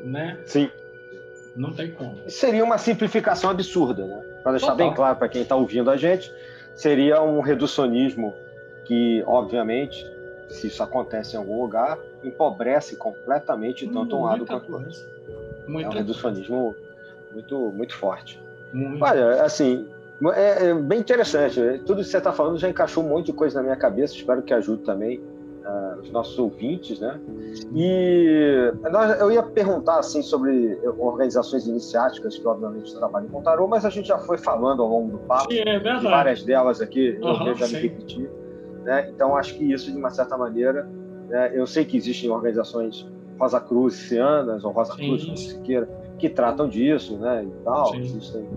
Né? 0.04 0.38
Sim. 0.46 0.70
Não 1.56 1.74
tem 1.74 1.92
como. 1.92 2.30
Seria 2.30 2.64
uma 2.64 2.78
simplificação 2.78 3.50
absurda, 3.50 4.06
né? 4.06 4.22
Para 4.44 4.54
deixar 4.54 4.72
Total. 4.72 4.88
bem 4.88 4.96
claro 4.96 5.18
para 5.18 5.30
quem 5.30 5.42
está 5.42 5.56
ouvindo 5.56 5.90
a 5.90 5.98
gente, 5.98 6.32
seria 6.76 7.22
um 7.22 7.40
reducionismo 7.40 8.34
que, 8.86 9.24
obviamente, 9.26 10.06
se 10.50 10.68
isso 10.68 10.82
acontece 10.82 11.36
em 11.36 11.40
algum 11.40 11.62
lugar, 11.62 11.98
empobrece 12.24 12.96
completamente 12.96 13.88
tanto 13.88 14.16
um 14.16 14.24
lado 14.24 14.46
quanto 14.46 14.72
o 14.72 14.76
outro. 14.76 14.92
É 15.68 15.88
um 15.88 15.90
reducionismo 15.90 16.76
muito, 17.34 17.72
muito 17.72 17.96
forte. 17.96 18.42
Muito. 18.74 19.04
Olha, 19.04 19.44
assim, 19.44 19.88
é, 20.34 20.68
é, 20.68 20.74
bem 20.74 21.00
interessante. 21.00 21.60
Tudo 21.86 22.02
que 22.02 22.10
você 22.10 22.18
está 22.18 22.32
falando 22.32 22.58
já 22.58 22.70
encaixou 22.70 23.04
um 23.04 23.10
monte 23.10 23.28
de 23.28 23.34
coisa 23.34 23.58
na 23.58 23.64
minha 23.64 23.76
cabeça. 23.76 24.16
Espero 24.16 24.42
que 24.42 24.54
ajude 24.54 24.84
também 24.84 25.20
uh, 25.20 26.02
os 26.02 26.10
nossos 26.12 26.38
ouvintes, 26.40 27.00
né? 27.00 27.20
E 27.76 28.72
eu 29.20 29.32
ia 29.32 29.44
perguntar 29.44 30.00
assim 30.00 30.22
sobre 30.22 30.80
organizações 30.98 31.68
iniciáticas 31.68 32.38
que 32.38 32.48
obviamente 32.48 32.96
trabalham 32.96 33.28
com 33.30 33.42
tarô, 33.42 33.68
mas 33.68 33.86
a 33.86 33.90
gente 33.90 34.08
já 34.08 34.18
foi 34.18 34.38
falando 34.38 34.82
ao 34.82 34.90
longo 34.90 35.12
do 35.12 35.18
papo. 35.20 35.52
Sim, 35.52 35.60
é 35.60 35.80
várias 35.80 36.44
delas 36.44 36.82
aqui, 36.82 37.20
uhum, 37.22 37.48
eu 37.48 37.56
já 37.56 37.68
sim. 37.68 37.76
me 37.76 37.82
repetir. 37.82 38.30
Né? 38.88 39.10
Então, 39.14 39.36
acho 39.36 39.54
que 39.56 39.70
isso, 39.70 39.92
de 39.92 39.98
uma 39.98 40.10
certa 40.10 40.38
maneira, 40.38 40.88
né? 41.28 41.52
eu 41.54 41.68
sei 41.68 41.84
que 41.84 41.98
existem 41.98 42.30
organizações 42.30 43.06
Rosa 43.38 43.60
Cruz 43.60 43.96
Cianas, 43.96 44.64
ou 44.64 44.72
Rosa 44.72 44.96
Cruz, 44.96 45.26
como 45.26 45.36
se 45.36 45.60
queira, 45.60 45.90
que 46.18 46.30
tratam 46.30 46.70
disso, 46.70 47.18
né, 47.18 47.44
e 47.44 47.64
tal. 47.66 47.88
Sim. 47.88 48.00
Existem 48.00 48.48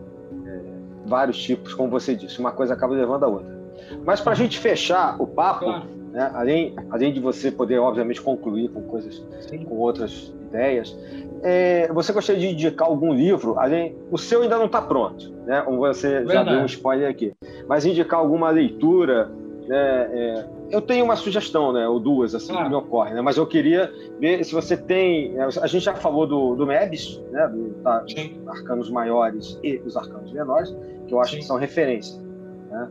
é, 0.46 0.60
vários 1.04 1.36
tipos, 1.36 1.74
como 1.74 1.90
você 1.90 2.14
disse, 2.14 2.38
uma 2.38 2.52
coisa 2.52 2.74
acaba 2.74 2.94
levando 2.94 3.24
a 3.24 3.26
outra. 3.26 3.60
Mas 4.04 4.20
para 4.20 4.30
a 4.30 4.36
gente 4.36 4.56
fechar 4.56 5.20
o 5.20 5.26
papo, 5.26 5.64
claro. 5.64 5.84
né, 6.12 6.30
além, 6.32 6.76
além 6.90 7.12
de 7.12 7.18
você 7.18 7.50
poder, 7.50 7.80
obviamente, 7.80 8.22
concluir 8.22 8.68
com 8.68 8.82
coisas, 8.82 9.20
Sim. 9.40 9.64
com 9.64 9.74
outras 9.78 10.32
ideias, 10.46 10.96
é, 11.42 11.92
você 11.92 12.12
gostaria 12.12 12.40
de 12.40 12.54
indicar 12.54 12.86
algum 12.86 13.12
livro? 13.12 13.58
Além, 13.58 13.96
o 14.12 14.16
seu 14.16 14.42
ainda 14.42 14.56
não 14.56 14.66
está 14.66 14.80
pronto, 14.80 15.32
né? 15.44 15.60
Como 15.62 15.78
você 15.78 16.08
Verdade. 16.08 16.32
já 16.32 16.44
deu 16.44 16.60
um 16.60 16.66
spoiler 16.66 17.10
aqui. 17.10 17.32
Mas 17.66 17.84
indicar 17.84 18.20
alguma 18.20 18.50
leitura 18.50 19.30
é, 19.72 20.10
é, 20.12 20.46
eu 20.70 20.80
tenho 20.80 21.04
uma 21.04 21.14
sugestão, 21.14 21.72
né, 21.72 21.86
ou 21.86 22.00
duas, 22.00 22.34
assim, 22.34 22.52
ah. 22.56 22.64
que 22.64 22.68
me 22.68 22.74
ocorre, 22.74 23.14
né, 23.14 23.20
mas 23.20 23.36
eu 23.36 23.46
queria 23.46 23.92
ver 24.18 24.44
se 24.44 24.52
você 24.52 24.76
tem. 24.76 25.38
É, 25.38 25.44
a 25.44 25.66
gente 25.66 25.84
já 25.84 25.94
falou 25.94 26.26
do, 26.26 26.56
do 26.56 26.66
MEBS, 26.66 27.22
né, 27.30 27.46
do, 27.48 27.70
tá, 27.82 28.04
arcanos 28.48 28.90
maiores 28.90 29.58
e 29.62 29.76
os 29.84 29.96
arcanos 29.96 30.32
menores, 30.32 30.76
que 31.06 31.14
eu 31.14 31.20
acho 31.20 31.32
Sim. 31.32 31.38
que 31.38 31.44
são 31.44 31.56
referência. 31.56 32.20
Né? 32.68 32.88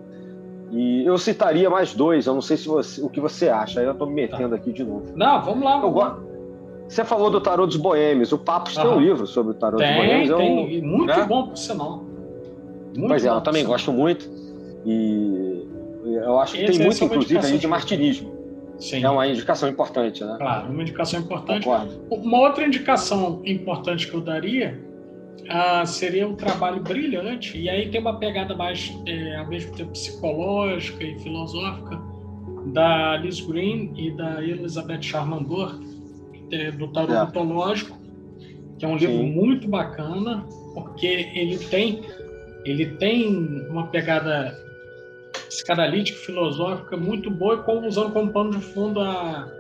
E 0.72 1.06
eu 1.06 1.18
citaria 1.18 1.70
mais 1.70 1.94
dois, 1.94 2.28
eu 2.28 2.34
não 2.34 2.42
sei 2.42 2.56
se 2.56 2.68
você, 2.68 3.02
o 3.02 3.10
que 3.10 3.20
você 3.20 3.50
acha, 3.50 3.82
aí 3.82 3.86
eu 3.86 3.92
estou 3.92 4.08
me 4.08 4.14
metendo 4.14 4.50
tá. 4.50 4.56
aqui 4.56 4.72
de 4.72 4.84
novo. 4.84 5.06
Não, 5.16 5.42
vamos 5.44 5.64
lá. 5.64 5.80
Vamos 5.80 6.00
lá. 6.00 6.20
Você 6.88 7.04
falou 7.04 7.30
do 7.30 7.42
Tarô 7.42 7.68
dos 7.68 7.76
Boêmios, 7.76 8.32
o 8.32 8.38
Papos 8.38 8.76
tem 8.76 8.88
um 8.88 9.00
livro 9.00 9.28
sobre 9.28 9.52
o 9.52 9.56
Tarô 9.56 9.78
tem, 9.78 9.96
dos 9.96 10.30
Boêmios. 10.30 10.38
Tem, 10.38 10.82
muito 10.82 11.08
né? 11.08 11.26
bom, 11.26 11.48
por 11.48 11.58
sinal. 11.58 12.04
Muito 12.96 13.08
pois 13.08 13.26
é, 13.26 13.30
eu 13.30 13.42
também 13.42 13.66
gosto 13.66 13.92
muito. 13.92 14.30
E 14.86 15.49
eu 16.16 16.40
acho 16.40 16.54
que 16.54 16.64
Esse 16.64 16.78
tem 16.78 16.86
muito, 16.86 17.04
inclusive, 17.04 17.46
aí 17.46 17.58
de 17.58 17.68
martinismo. 17.68 18.40
Sim. 18.80 19.04
É 19.04 19.10
uma 19.10 19.28
indicação 19.28 19.68
importante, 19.68 20.24
né? 20.24 20.36
Claro, 20.38 20.72
uma 20.72 20.82
indicação 20.82 21.20
importante. 21.20 21.66
Concordo. 21.66 22.02
Uma 22.10 22.40
outra 22.40 22.66
indicação 22.66 23.42
importante 23.46 24.08
que 24.08 24.14
eu 24.14 24.22
daria 24.22 24.80
uh, 25.44 25.86
seria 25.86 26.28
um 26.28 26.36
trabalho 26.36 26.82
brilhante, 26.82 27.58
e 27.58 27.70
aí 27.70 27.90
tem 27.90 28.00
uma 28.00 28.18
pegada 28.18 28.56
mais, 28.56 28.96
é, 29.06 29.36
ao 29.36 29.48
mesmo 29.48 29.76
tempo, 29.76 29.92
psicológica 29.92 31.04
e 31.04 31.20
filosófica, 31.20 32.00
da 32.68 33.18
Liz 33.18 33.42
Green 33.42 33.94
e 33.98 34.12
da 34.12 34.42
Elizabeth 34.42 35.02
Charmandor, 35.02 35.80
é, 36.52 36.72
do 36.72 36.88
Tarot 36.88 37.14
é. 37.14 37.26
Mitológico, 37.26 37.98
que 38.78 38.86
é 38.86 38.88
um 38.88 38.96
livro 38.96 39.18
Sim. 39.18 39.32
muito 39.32 39.68
bacana, 39.68 40.46
porque 40.74 41.30
ele 41.34 41.58
tem, 41.58 42.02
ele 42.64 42.86
tem 42.98 43.28
uma 43.70 43.88
pegada 43.88 44.56
psicanalítica, 45.50 46.20
filosófica 46.20 46.96
muito 46.96 47.30
boa 47.30 47.66
e 47.68 47.88
usando 47.88 48.14
como 48.14 48.32
pano 48.32 48.52
de 48.52 48.62
fundo 48.62 49.02
a, 49.02 49.52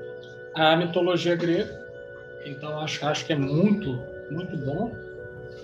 a 0.55 0.75
mitologia 0.77 1.35
grega. 1.35 1.77
Então 2.45 2.79
acho, 2.79 3.05
acho 3.05 3.25
que 3.25 3.33
é 3.33 3.35
muito, 3.35 3.99
muito 4.29 4.55
bom. 4.55 4.95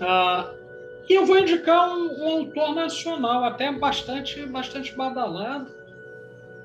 Ah, 0.00 0.50
e 1.08 1.14
eu 1.14 1.24
vou 1.24 1.38
indicar 1.38 1.88
um, 1.88 2.22
um, 2.22 2.28
autor 2.38 2.74
nacional, 2.74 3.44
até 3.44 3.70
bastante, 3.72 4.44
bastante 4.46 4.94
badalado, 4.94 5.70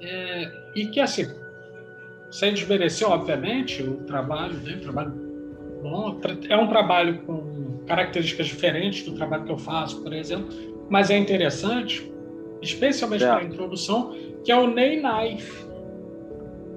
é, 0.01 0.51
e 0.73 0.87
que, 0.87 0.99
assim, 0.99 1.27
sem 2.31 2.53
desmerecer, 2.53 3.07
obviamente, 3.07 3.83
o 3.83 3.97
trabalho 3.97 4.55
né, 4.61 4.79
trabalho 4.81 5.13
bom, 5.83 6.19
é 6.49 6.57
um 6.57 6.67
trabalho 6.67 7.21
com 7.21 7.83
características 7.85 8.47
diferentes 8.47 9.05
do 9.05 9.13
trabalho 9.13 9.45
que 9.45 9.51
eu 9.51 9.57
faço, 9.57 10.01
por 10.01 10.11
exemplo, 10.11 10.49
mas 10.89 11.11
é 11.11 11.17
interessante 11.17 12.11
especialmente 12.61 13.23
para 13.23 13.37
a 13.37 13.43
introdução, 13.43 14.15
que 14.43 14.51
é 14.51 14.57
o 14.57 14.67
Ney 14.67 15.01
Knife. 15.01 15.65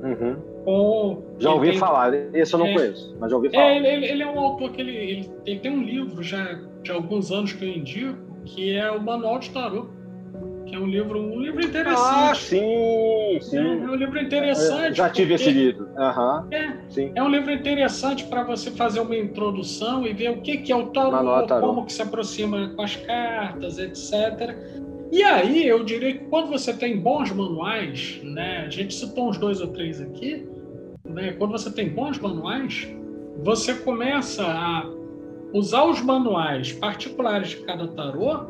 Uhum. 0.02 0.36
Com, 0.65 1.23
já 1.39 1.52
ouvi 1.52 1.70
tem, 1.70 1.78
falar, 1.78 2.15
esse 2.35 2.55
eu 2.55 2.59
não 2.59 2.66
é, 2.66 2.74
conheço, 2.74 3.16
mas 3.20 3.31
já 3.31 3.36
ouvi 3.36 3.51
falar. 3.51 3.65
É, 3.65 3.77
ele, 3.77 4.06
ele, 4.06 4.23
é 4.23 4.27
um 4.27 4.39
autor 4.39 4.73
que 4.73 4.81
ele, 4.81 4.97
ele, 4.97 5.31
ele, 5.44 5.59
tem 5.61 5.70
um 5.70 5.82
livro 5.82 6.23
já 6.23 6.59
de 6.82 6.90
alguns 6.90 7.31
anos 7.31 7.52
que 7.52 7.65
eu 7.65 7.69
indico, 7.69 8.19
que 8.47 8.74
é 8.74 8.90
o 8.90 9.01
Manual 9.01 9.39
de 9.39 9.51
Tarot, 9.51 9.89
que 10.66 10.74
é 10.74 10.78
um 10.78 10.86
livro, 10.86 11.20
um 11.20 11.39
livro 11.40 11.62
interessante. 11.62 11.98
Ah, 12.01 12.35
sim, 12.35 13.39
sim. 13.40 13.59
É, 13.59 13.61
é 13.61 13.90
um 13.90 13.94
livro 13.94 14.19
interessante. 14.19 14.89
Eu 14.89 14.94
já 14.94 15.11
tive 15.11 15.35
esse 15.35 15.51
livro. 15.51 15.86
Uhum, 15.97 16.48
é, 16.51 16.77
sim. 16.89 17.12
é 17.15 17.23
um 17.23 17.28
livro 17.28 17.52
interessante 17.52 18.24
para 18.24 18.43
você 18.43 18.70
fazer 18.70 19.01
uma 19.01 19.16
introdução 19.16 20.06
e 20.06 20.12
ver 20.12 20.31
o 20.31 20.40
que, 20.40 20.59
que 20.59 20.73
é 20.73 20.77
o 20.77 20.86
tarot, 20.86 21.47
tarot, 21.47 21.66
como 21.66 21.85
que 21.85 21.93
se 21.93 22.02
aproxima 22.02 22.73
com 22.74 22.82
as 22.82 22.97
cartas, 22.97 23.78
etc. 23.78 24.56
E 25.15 25.23
aí, 25.23 25.65
eu 25.65 25.85
diria 25.85 26.12
que 26.12 26.24
quando 26.24 26.49
você 26.49 26.74
tem 26.74 26.99
bons 26.99 27.31
manuais, 27.31 28.19
né, 28.24 28.65
a 28.66 28.69
gente 28.69 28.93
citou 28.93 29.28
uns 29.28 29.39
dois 29.39 29.61
ou 29.61 29.69
três 29.69 30.01
aqui, 30.01 30.45
né, 31.05 31.31
quando 31.39 31.53
você 31.53 31.70
tem 31.70 31.89
bons 31.89 32.19
manuais, 32.19 32.89
você 33.39 33.74
começa 33.74 34.45
a 34.45 34.91
usar 35.53 35.85
os 35.85 36.01
manuais 36.01 36.73
particulares 36.73 37.51
de 37.51 37.59
cada 37.59 37.86
tarô 37.86 38.49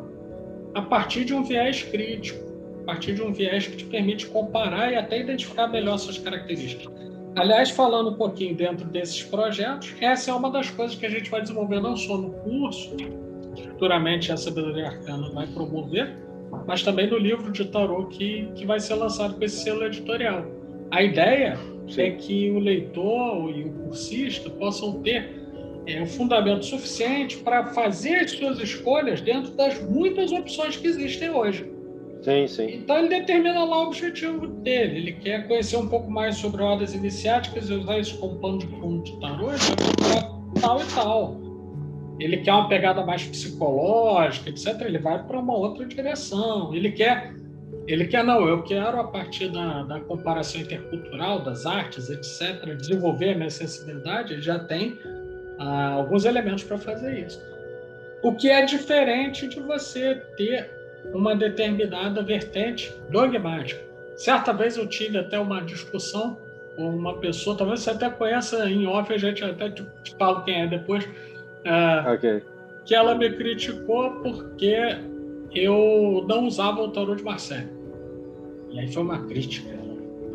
a 0.73 0.81
partir 0.81 1.23
de 1.23 1.35
um 1.35 1.43
viés 1.43 1.83
crítico, 1.83 2.43
a 2.81 2.85
partir 2.85 3.13
de 3.13 3.21
um 3.21 3.31
viés 3.31 3.67
que 3.67 3.77
te 3.77 3.85
permite 3.85 4.25
comparar 4.25 4.91
e 4.91 4.95
até 4.95 5.19
identificar 5.19 5.67
melhor 5.67 5.99
suas 5.99 6.17
características. 6.17 6.91
Aliás, 7.35 7.69
falando 7.69 8.09
um 8.09 8.15
pouquinho 8.15 8.55
dentro 8.55 8.87
desses 8.87 9.21
projetos, 9.21 9.93
essa 10.01 10.31
é 10.31 10.33
uma 10.33 10.49
das 10.49 10.71
coisas 10.71 10.97
que 10.97 11.05
a 11.05 11.09
gente 11.11 11.29
vai 11.29 11.43
desenvolver 11.43 11.79
não 11.79 11.95
só 11.95 12.17
no 12.17 12.31
curso, 12.31 12.95
que 13.53 13.61
futuramente 13.67 14.31
a 14.31 14.37
Sabedoria 14.37 14.87
Arcana 14.87 15.29
vai 15.29 15.45
promover, 15.45 16.25
mas 16.67 16.83
também 16.83 17.09
no 17.09 17.17
livro 17.17 17.51
de 17.51 17.65
tarô 17.65 18.05
que, 18.05 18.47
que 18.55 18.65
vai 18.65 18.79
ser 18.79 18.95
lançado 18.95 19.35
com 19.35 19.43
esse 19.43 19.63
selo 19.63 19.83
editorial. 19.83 20.45
A 20.91 21.03
ideia 21.03 21.57
Sim. 21.87 22.01
é 22.01 22.11
que 22.11 22.51
o 22.51 22.59
leitor 22.59 23.51
e 23.55 23.63
o 23.65 23.69
cursista 23.71 24.49
possam 24.49 25.01
ter 25.01 25.45
é, 25.87 26.01
um 26.01 26.07
fundamento 26.07 26.65
suficiente 26.65 27.37
para 27.37 27.67
fazer 27.67 28.15
as 28.15 28.31
suas 28.31 28.59
escolhas 28.59 29.21
dentro 29.21 29.51
das 29.51 29.81
muitas 29.81 30.31
opções 30.31 30.77
que 30.77 30.87
existem 30.87 31.29
hoje. 31.29 31.71
Sim, 32.21 32.47
sim. 32.47 32.75
Então 32.77 32.97
ele 32.97 33.09
determina 33.09 33.63
lá 33.63 33.83
o 33.83 33.87
objetivo 33.87 34.47
dele. 34.47 34.97
Ele 34.97 35.11
quer 35.13 35.47
conhecer 35.47 35.77
um 35.77 35.87
pouco 35.87 36.09
mais 36.09 36.37
sobre 36.37 36.63
rodas 36.63 36.95
iniciáticas 36.95 37.69
e 37.69 37.73
usar 37.73 37.99
isso 37.99 38.17
como 38.17 38.39
pano 38.39 38.57
de 38.57 38.67
fundo 38.67 39.03
de 39.03 39.19
tarô, 39.19 39.47
tal 40.59 40.81
e 40.81 40.85
tal. 40.95 41.44
Ele 42.19 42.37
quer 42.37 42.53
uma 42.53 42.69
pegada 42.69 43.05
mais 43.05 43.23
psicológica, 43.23 44.49
etc. 44.49 44.81
Ele 44.81 44.99
vai 44.99 45.21
para 45.23 45.39
uma 45.39 45.55
outra 45.55 45.85
direção. 45.85 46.73
Ele 46.73 46.91
quer 46.91 47.33
ele 47.87 48.07
quer, 48.07 48.23
não, 48.23 48.47
eu 48.47 48.63
quero, 48.63 48.99
a 48.99 49.03
partir 49.03 49.49
da, 49.49 49.83
da 49.83 49.99
comparação 49.99 50.61
intercultural, 50.61 51.43
das 51.43 51.67
artes, 51.67 52.09
etc., 52.09 52.75
desenvolver 52.75 53.33
a 53.33 53.35
minha 53.35 53.49
sensibilidade, 53.49 54.33
ele 54.33 54.41
já 54.41 54.57
tem 54.57 54.97
ah, 55.59 55.91
alguns 55.91 56.25
elementos 56.25 56.63
para 56.63 56.79
fazer 56.79 57.27
isso. 57.27 57.39
O 58.23 58.33
que 58.33 58.49
é 58.49 58.65
diferente 58.65 59.47
de 59.47 59.59
você 59.59 60.15
ter 60.35 60.67
uma 61.13 61.35
determinada 61.35 62.23
vertente 62.23 62.91
dogmática. 63.11 63.79
Certa 64.15 64.51
vez 64.51 64.77
eu 64.77 64.87
tive 64.87 65.19
até 65.19 65.37
uma 65.37 65.61
discussão 65.61 66.37
com 66.75 66.89
uma 66.89 67.19
pessoa, 67.19 67.55
talvez 67.55 67.81
você 67.81 67.91
até 67.91 68.09
conheça 68.09 68.67
em 68.67 68.87
off, 68.87 69.13
a 69.13 69.17
gente 69.17 69.43
até 69.43 69.69
te, 69.69 69.85
te 70.03 70.15
falo 70.17 70.43
quem 70.43 70.63
é 70.63 70.67
depois, 70.67 71.07
ah, 71.65 72.13
okay. 72.15 72.43
que 72.85 72.93
ela 72.93 73.15
me 73.15 73.29
criticou 73.31 74.11
porque 74.21 74.77
eu 75.51 76.25
não 76.27 76.45
usava 76.45 76.81
o 76.81 76.91
tarô 76.91 77.15
de 77.15 77.23
Marcelo. 77.23 77.69
E 78.69 78.79
aí 78.79 78.91
foi 78.91 79.03
uma 79.03 79.25
crítica 79.25 79.73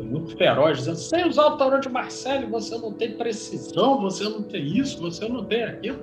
muito 0.03 0.35
feroz, 0.35 0.79
dizendo: 0.79 0.97
sem 0.97 1.27
usar 1.27 1.45
o 1.45 1.57
tarô 1.57 1.79
de 1.79 1.87
Marcelo, 1.89 2.47
você 2.47 2.77
não 2.77 2.91
tem 2.91 3.13
precisão, 3.13 4.01
você 4.01 4.25
não 4.25 4.43
tem 4.43 4.77
isso, 4.77 5.01
você 5.01 5.27
não 5.27 5.45
tem 5.45 5.63
aquilo. 5.63 5.99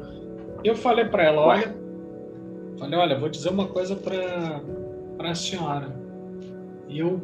Eu 0.65 0.75
falei 0.75 1.05
para 1.05 1.25
ela: 1.25 1.43
olha, 1.43 1.75
falei, 2.79 2.99
olha, 2.99 3.19
vou 3.19 3.29
dizer 3.29 3.51
uma 3.51 3.67
coisa 3.67 3.95
para 3.95 4.63
a 5.31 5.35
senhora. 5.35 5.95
Eu, 6.89 7.21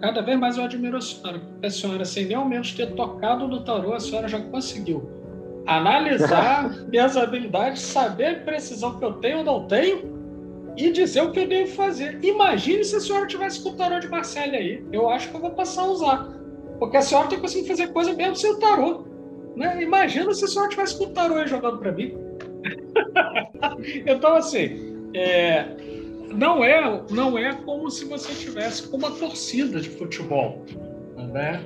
cada 0.00 0.22
vez 0.22 0.38
mais 0.38 0.56
eu 0.56 0.64
admiro 0.64 0.96
a 0.96 1.00
senhora, 1.00 1.40
porque 1.40 1.66
a 1.66 1.70
senhora, 1.70 2.04
sem 2.06 2.24
nem 2.24 2.36
ao 2.36 2.48
menos 2.48 2.72
ter 2.72 2.94
tocado 2.94 3.46
no 3.46 3.62
tarô, 3.62 3.92
a 3.92 4.00
senhora 4.00 4.28
já 4.28 4.40
conseguiu 4.40 5.13
analisar 5.66 6.70
minhas 6.88 7.16
habilidades, 7.16 7.82
saber 7.82 8.26
a 8.26 8.40
precisão 8.40 8.98
que 8.98 9.04
eu 9.04 9.14
tenho 9.14 9.38
ou 9.38 9.44
não 9.44 9.66
tenho 9.66 10.14
e 10.76 10.90
dizer 10.90 11.22
o 11.22 11.30
que 11.30 11.40
eu 11.40 11.48
devo 11.48 11.72
fazer. 11.72 12.18
Imagine 12.22 12.84
se 12.84 12.96
a 12.96 13.00
senhora 13.00 13.26
tivesse 13.26 13.62
com 13.62 13.70
o 13.70 13.76
tarô 13.76 13.98
de 14.00 14.08
Marcelo 14.08 14.54
aí. 14.54 14.84
Eu 14.92 15.08
acho 15.08 15.30
que 15.30 15.36
eu 15.36 15.40
vou 15.40 15.50
passar 15.50 15.82
a 15.82 15.86
usar. 15.86 16.34
Porque 16.78 16.96
a 16.96 17.02
senhora 17.02 17.28
tem 17.28 17.38
conseguido 17.38 17.68
fazer 17.68 17.88
coisa 17.88 18.12
mesmo 18.12 18.36
sem 18.36 18.50
o 18.50 18.58
tarô. 18.58 19.04
Né? 19.56 19.82
Imagina 19.82 20.34
se 20.34 20.44
a 20.44 20.48
senhora 20.48 20.68
tivesse 20.68 20.98
com 20.98 21.04
o 21.04 21.10
tarô 21.10 21.36
aí 21.36 21.46
jogando 21.46 21.78
para 21.78 21.92
mim. 21.92 22.14
então, 24.04 24.34
assim, 24.34 25.10
é, 25.14 25.66
não, 26.34 26.64
é, 26.64 27.02
não 27.10 27.38
é 27.38 27.54
como 27.54 27.88
se 27.90 28.04
você 28.04 28.34
tivesse 28.34 28.88
com 28.88 28.96
uma 28.96 29.12
torcida 29.12 29.80
de 29.80 29.88
futebol. 29.90 30.64
Né? 31.32 31.60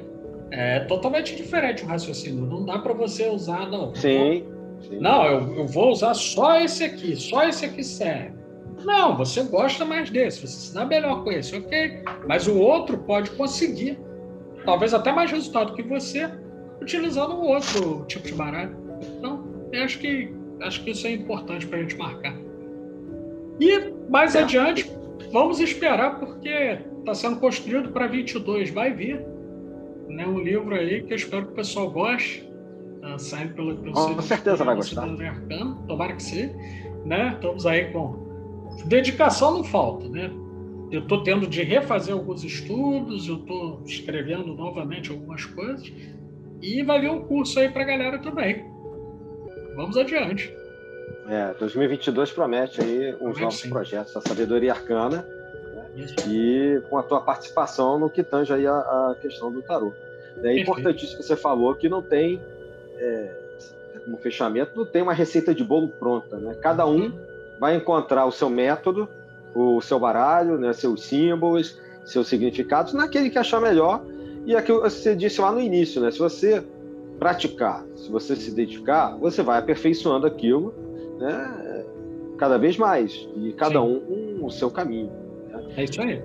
É 0.50 0.80
totalmente 0.80 1.36
diferente 1.36 1.84
o 1.84 1.86
raciocínio. 1.86 2.46
Não 2.46 2.64
dá 2.64 2.78
para 2.78 2.94
você 2.94 3.28
usar, 3.28 3.68
não. 3.70 3.94
Sim. 3.94 4.44
sim. 4.80 4.98
Não, 4.98 5.24
eu, 5.26 5.56
eu 5.58 5.66
vou 5.66 5.90
usar 5.90 6.14
só 6.14 6.58
esse 6.60 6.84
aqui, 6.84 7.16
só 7.16 7.46
esse 7.46 7.66
aqui 7.66 7.84
serve. 7.84 8.38
Não, 8.84 9.16
você 9.16 9.42
gosta 9.42 9.84
mais 9.84 10.08
desse, 10.10 10.40
você 10.40 10.68
se 10.68 10.74
dá 10.74 10.84
melhor 10.84 11.24
com 11.24 11.32
esse, 11.32 11.56
ok. 11.56 12.02
Mas 12.26 12.46
o 12.46 12.56
outro 12.58 12.98
pode 12.98 13.30
conseguir, 13.32 13.98
talvez 14.64 14.94
até 14.94 15.12
mais 15.12 15.30
resultado 15.30 15.74
que 15.74 15.82
você, 15.82 16.30
utilizando 16.80 17.34
um 17.34 17.42
outro 17.42 18.04
tipo 18.06 18.26
de 18.26 18.34
baralho. 18.34 18.76
Então, 19.18 19.44
eu 19.72 19.82
acho 19.82 19.98
que, 19.98 20.32
acho 20.60 20.82
que 20.84 20.90
isso 20.90 21.06
é 21.06 21.12
importante 21.12 21.66
para 21.66 21.78
a 21.78 21.82
gente 21.82 21.96
marcar. 21.96 22.36
E 23.60 23.92
mais 24.08 24.34
é. 24.34 24.42
adiante, 24.42 24.90
vamos 25.32 25.60
esperar, 25.60 26.18
porque 26.20 26.78
está 27.00 27.14
sendo 27.14 27.40
construído 27.40 27.90
para 27.90 28.06
22, 28.06 28.70
vai 28.70 28.92
vir. 28.92 29.24
Né, 30.08 30.26
um 30.26 30.38
livro 30.38 30.74
aí 30.74 31.02
que 31.02 31.12
eu 31.12 31.16
espero 31.16 31.46
que 31.46 31.52
o 31.52 31.54
pessoal 31.54 31.90
goste. 31.90 32.48
Tá 33.00 33.18
saindo 33.18 33.54
pelo, 33.54 33.76
pelo 33.76 33.92
Com 33.92 34.22
certeza 34.22 34.64
vai 34.64 34.74
gostar. 34.74 35.06
tomara 35.86 36.14
que 36.14 36.22
sim. 36.22 36.50
Né? 37.04 37.32
Estamos 37.34 37.64
aí 37.66 37.92
com 37.92 38.28
dedicação 38.86 39.52
não 39.52 39.64
falta, 39.64 40.08
né? 40.08 40.30
Eu 40.90 41.02
estou 41.02 41.22
tendo 41.22 41.46
de 41.46 41.62
refazer 41.62 42.14
alguns 42.14 42.42
estudos, 42.44 43.28
eu 43.28 43.36
estou 43.36 43.82
escrevendo 43.84 44.54
novamente 44.54 45.10
algumas 45.10 45.44
coisas 45.44 45.92
e 46.62 46.82
vai 46.82 47.00
vir 47.00 47.10
um 47.10 47.22
curso 47.22 47.60
aí 47.60 47.68
para 47.68 47.82
a 47.82 47.86
galera 47.86 48.18
também. 48.18 48.64
Vamos 49.76 49.96
adiante. 49.96 50.52
É, 51.28 51.52
2022 51.58 52.32
promete 52.32 52.80
aí 52.80 53.14
uns 53.20 53.38
novos 53.38 53.60
sim. 53.60 53.68
projetos 53.68 54.14
da 54.14 54.20
sabedoria 54.22 54.72
arcana? 54.72 55.26
E 56.28 56.80
com 56.88 56.98
a 56.98 57.02
tua 57.02 57.20
participação 57.20 57.98
no 57.98 58.08
que 58.08 58.22
tange 58.22 58.52
aí 58.52 58.66
a, 58.66 58.72
a 58.72 59.16
questão 59.20 59.50
do 59.50 59.62
tarô. 59.62 59.92
É 60.42 60.58
importantíssimo 60.58 61.18
que 61.18 61.24
você 61.24 61.36
falou 61.36 61.74
que 61.74 61.88
não 61.88 62.00
tem, 62.00 62.40
é, 62.96 63.30
como 64.04 64.16
fechamento, 64.18 64.72
não 64.76 64.86
tem 64.86 65.02
uma 65.02 65.12
receita 65.12 65.54
de 65.54 65.64
bolo 65.64 65.88
pronta, 65.88 66.36
né? 66.36 66.54
Cada 66.60 66.86
um 66.86 67.12
vai 67.58 67.76
encontrar 67.76 68.24
o 68.24 68.32
seu 68.32 68.48
método, 68.48 69.08
o 69.54 69.80
seu 69.80 69.98
baralho, 69.98 70.58
né, 70.58 70.72
seus 70.72 71.02
símbolos, 71.04 71.80
seus 72.04 72.28
significados, 72.28 72.92
naquele 72.92 73.30
que 73.30 73.38
achar 73.38 73.60
melhor. 73.60 74.02
E 74.46 74.54
aquilo 74.54 74.80
que 74.82 74.90
você 74.90 75.14
disse 75.14 75.40
lá 75.40 75.50
no 75.50 75.60
início, 75.60 76.00
né? 76.00 76.10
Se 76.10 76.18
você 76.18 76.62
praticar, 77.18 77.84
se 77.96 78.08
você 78.10 78.36
se 78.36 78.52
dedicar, 78.52 79.16
você 79.16 79.42
vai 79.42 79.58
aperfeiçoando 79.58 80.26
aquilo, 80.26 80.72
né? 81.18 81.84
Cada 82.38 82.56
vez 82.56 82.76
mais. 82.76 83.28
E 83.36 83.52
cada 83.52 83.80
Sim. 83.80 84.02
um, 84.08 84.38
um 84.40 84.46
o 84.46 84.50
seu 84.50 84.70
caminho. 84.70 85.10
É 85.76 85.84
isso 85.84 86.00
aí. 86.00 86.22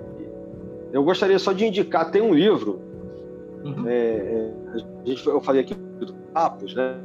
Eu 0.92 1.02
gostaria 1.02 1.38
só 1.38 1.52
de 1.52 1.66
indicar, 1.66 2.10
tem 2.10 2.22
um 2.22 2.32
livro, 2.32 2.80
uhum. 3.64 3.88
é, 3.88 3.92
é, 3.92 4.52
a 4.72 5.08
gente, 5.08 5.26
eu 5.26 5.40
falei 5.40 5.62
aqui 5.62 5.74
do 5.74 6.14
Papos, 6.32 6.74
né? 6.74 7.00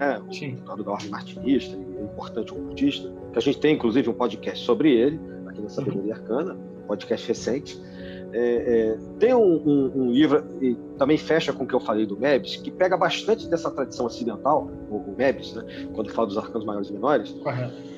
É, 0.00 0.18
o 0.18 0.82
da 0.82 0.92
ordem 0.92 1.10
martinista, 1.10 1.76
importante 2.02 2.52
ocultista, 2.52 3.12
que 3.32 3.38
a 3.38 3.42
gente 3.42 3.58
tem 3.58 3.74
inclusive 3.74 4.08
um 4.08 4.14
podcast 4.14 4.64
sobre 4.64 4.92
ele, 4.92 5.20
aqui 5.46 5.60
na 5.60 5.68
Sabedoria 5.68 6.14
uhum. 6.14 6.20
Arcana, 6.20 6.54
um 6.54 6.86
podcast 6.86 7.26
recente. 7.26 7.80
É, 8.32 8.38
é, 8.40 8.98
tem 9.18 9.34
um, 9.34 9.40
um, 9.40 9.92
um, 9.94 10.10
livro, 10.12 10.44
e 10.60 10.74
também 10.98 11.16
fecha 11.16 11.52
com 11.52 11.64
o 11.64 11.66
que 11.66 11.74
eu 11.74 11.80
falei 11.80 12.04
do 12.04 12.16
Mebs, 12.16 12.56
que 12.56 12.70
pega 12.70 12.96
bastante 12.96 13.48
dessa 13.48 13.70
tradição 13.70 14.06
ocidental, 14.06 14.70
o, 14.90 14.96
o 14.96 15.14
Mebs, 15.16 15.54
né, 15.54 15.64
quando 15.94 16.10
fala 16.10 16.26
dos 16.28 16.36
arcanos 16.36 16.64
maiores 16.64 16.90
e 16.90 16.92
menores. 16.92 17.30
Correto. 17.30 17.97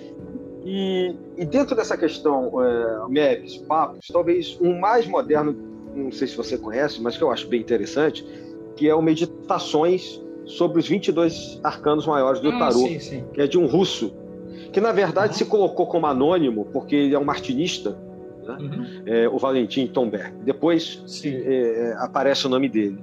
E, 0.64 1.14
e 1.36 1.44
dentro 1.44 1.74
dessa 1.74 1.96
questão, 1.96 2.52
é, 2.62 3.08
Mebs, 3.08 3.56
Papos, 3.58 4.08
talvez 4.12 4.58
um 4.60 4.78
mais 4.78 5.06
moderno, 5.06 5.56
não 5.94 6.12
sei 6.12 6.28
se 6.28 6.36
você 6.36 6.58
conhece, 6.58 7.00
mas 7.00 7.16
que 7.16 7.22
eu 7.22 7.30
acho 7.30 7.48
bem 7.48 7.60
interessante, 7.60 8.24
que 8.76 8.88
é 8.88 8.94
o 8.94 9.02
Meditações 9.02 10.20
sobre 10.44 10.80
os 10.80 10.88
22 10.88 11.60
arcanos 11.62 12.06
maiores 12.06 12.40
do 12.40 12.50
ah, 12.50 12.58
tarô, 12.58 12.86
sim, 12.86 12.98
sim. 12.98 13.24
que 13.32 13.40
é 13.40 13.46
de 13.46 13.58
um 13.58 13.66
russo, 13.66 14.12
que 14.72 14.80
na 14.80 14.92
verdade 14.92 15.32
uhum. 15.32 15.38
se 15.38 15.44
colocou 15.44 15.86
como 15.86 16.06
anônimo 16.06 16.66
porque 16.72 16.94
ele 16.94 17.14
é 17.14 17.18
um 17.18 17.24
martinista, 17.24 17.96
né? 18.46 18.56
uhum. 18.60 19.02
é, 19.06 19.28
o 19.28 19.38
Valentim 19.38 19.86
Tomberg. 19.86 20.32
Depois 20.44 21.22
é, 21.24 21.28
é, 21.28 21.94
aparece 21.98 22.46
o 22.46 22.48
nome 22.50 22.68
dele. 22.68 22.98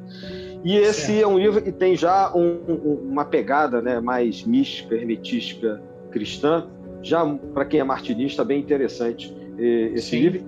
E 0.64 0.76
esse 0.76 1.08
certo. 1.08 1.22
é 1.22 1.28
um 1.28 1.38
livro 1.38 1.62
que 1.62 1.72
tem 1.72 1.96
já 1.96 2.34
um, 2.36 2.60
um, 2.68 3.10
uma 3.12 3.24
pegada 3.24 3.82
né, 3.82 4.00
mais 4.00 4.44
mística, 4.44 4.96
hermetística, 4.96 5.82
cristã, 6.12 6.66
já 7.02 7.26
para 7.54 7.66
quem 7.66 7.80
é 7.80 7.84
martinista, 7.84 8.44
bem 8.44 8.60
interessante 8.60 9.36
é, 9.58 9.64
esse 9.94 10.10
Sim. 10.10 10.20
livro. 10.20 10.42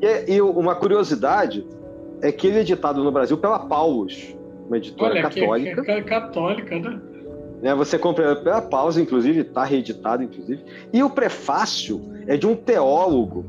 E, 0.00 0.34
e, 0.34 0.42
uma 0.42 0.74
curiosidade 0.74 1.66
é 2.22 2.30
que 2.30 2.46
ele 2.46 2.58
é 2.58 2.60
editado 2.60 3.02
no 3.02 3.10
Brasil 3.10 3.36
pela 3.38 3.58
Paulus, 3.58 4.36
uma 4.66 4.76
editora 4.76 5.12
Olha, 5.12 5.22
católica. 5.22 5.82
Que, 5.82 5.94
que, 5.94 6.02
católica, 6.02 6.78
né? 6.78 7.00
né? 7.62 7.74
Você 7.74 7.98
compra 7.98 8.36
pela 8.36 8.62
pausa, 8.62 9.00
inclusive, 9.00 9.40
está 9.40 9.64
reeditado, 9.64 10.22
inclusive. 10.22 10.62
E 10.92 11.02
o 11.02 11.10
prefácio 11.10 12.00
é 12.26 12.36
de 12.36 12.46
um 12.46 12.54
teólogo 12.54 13.44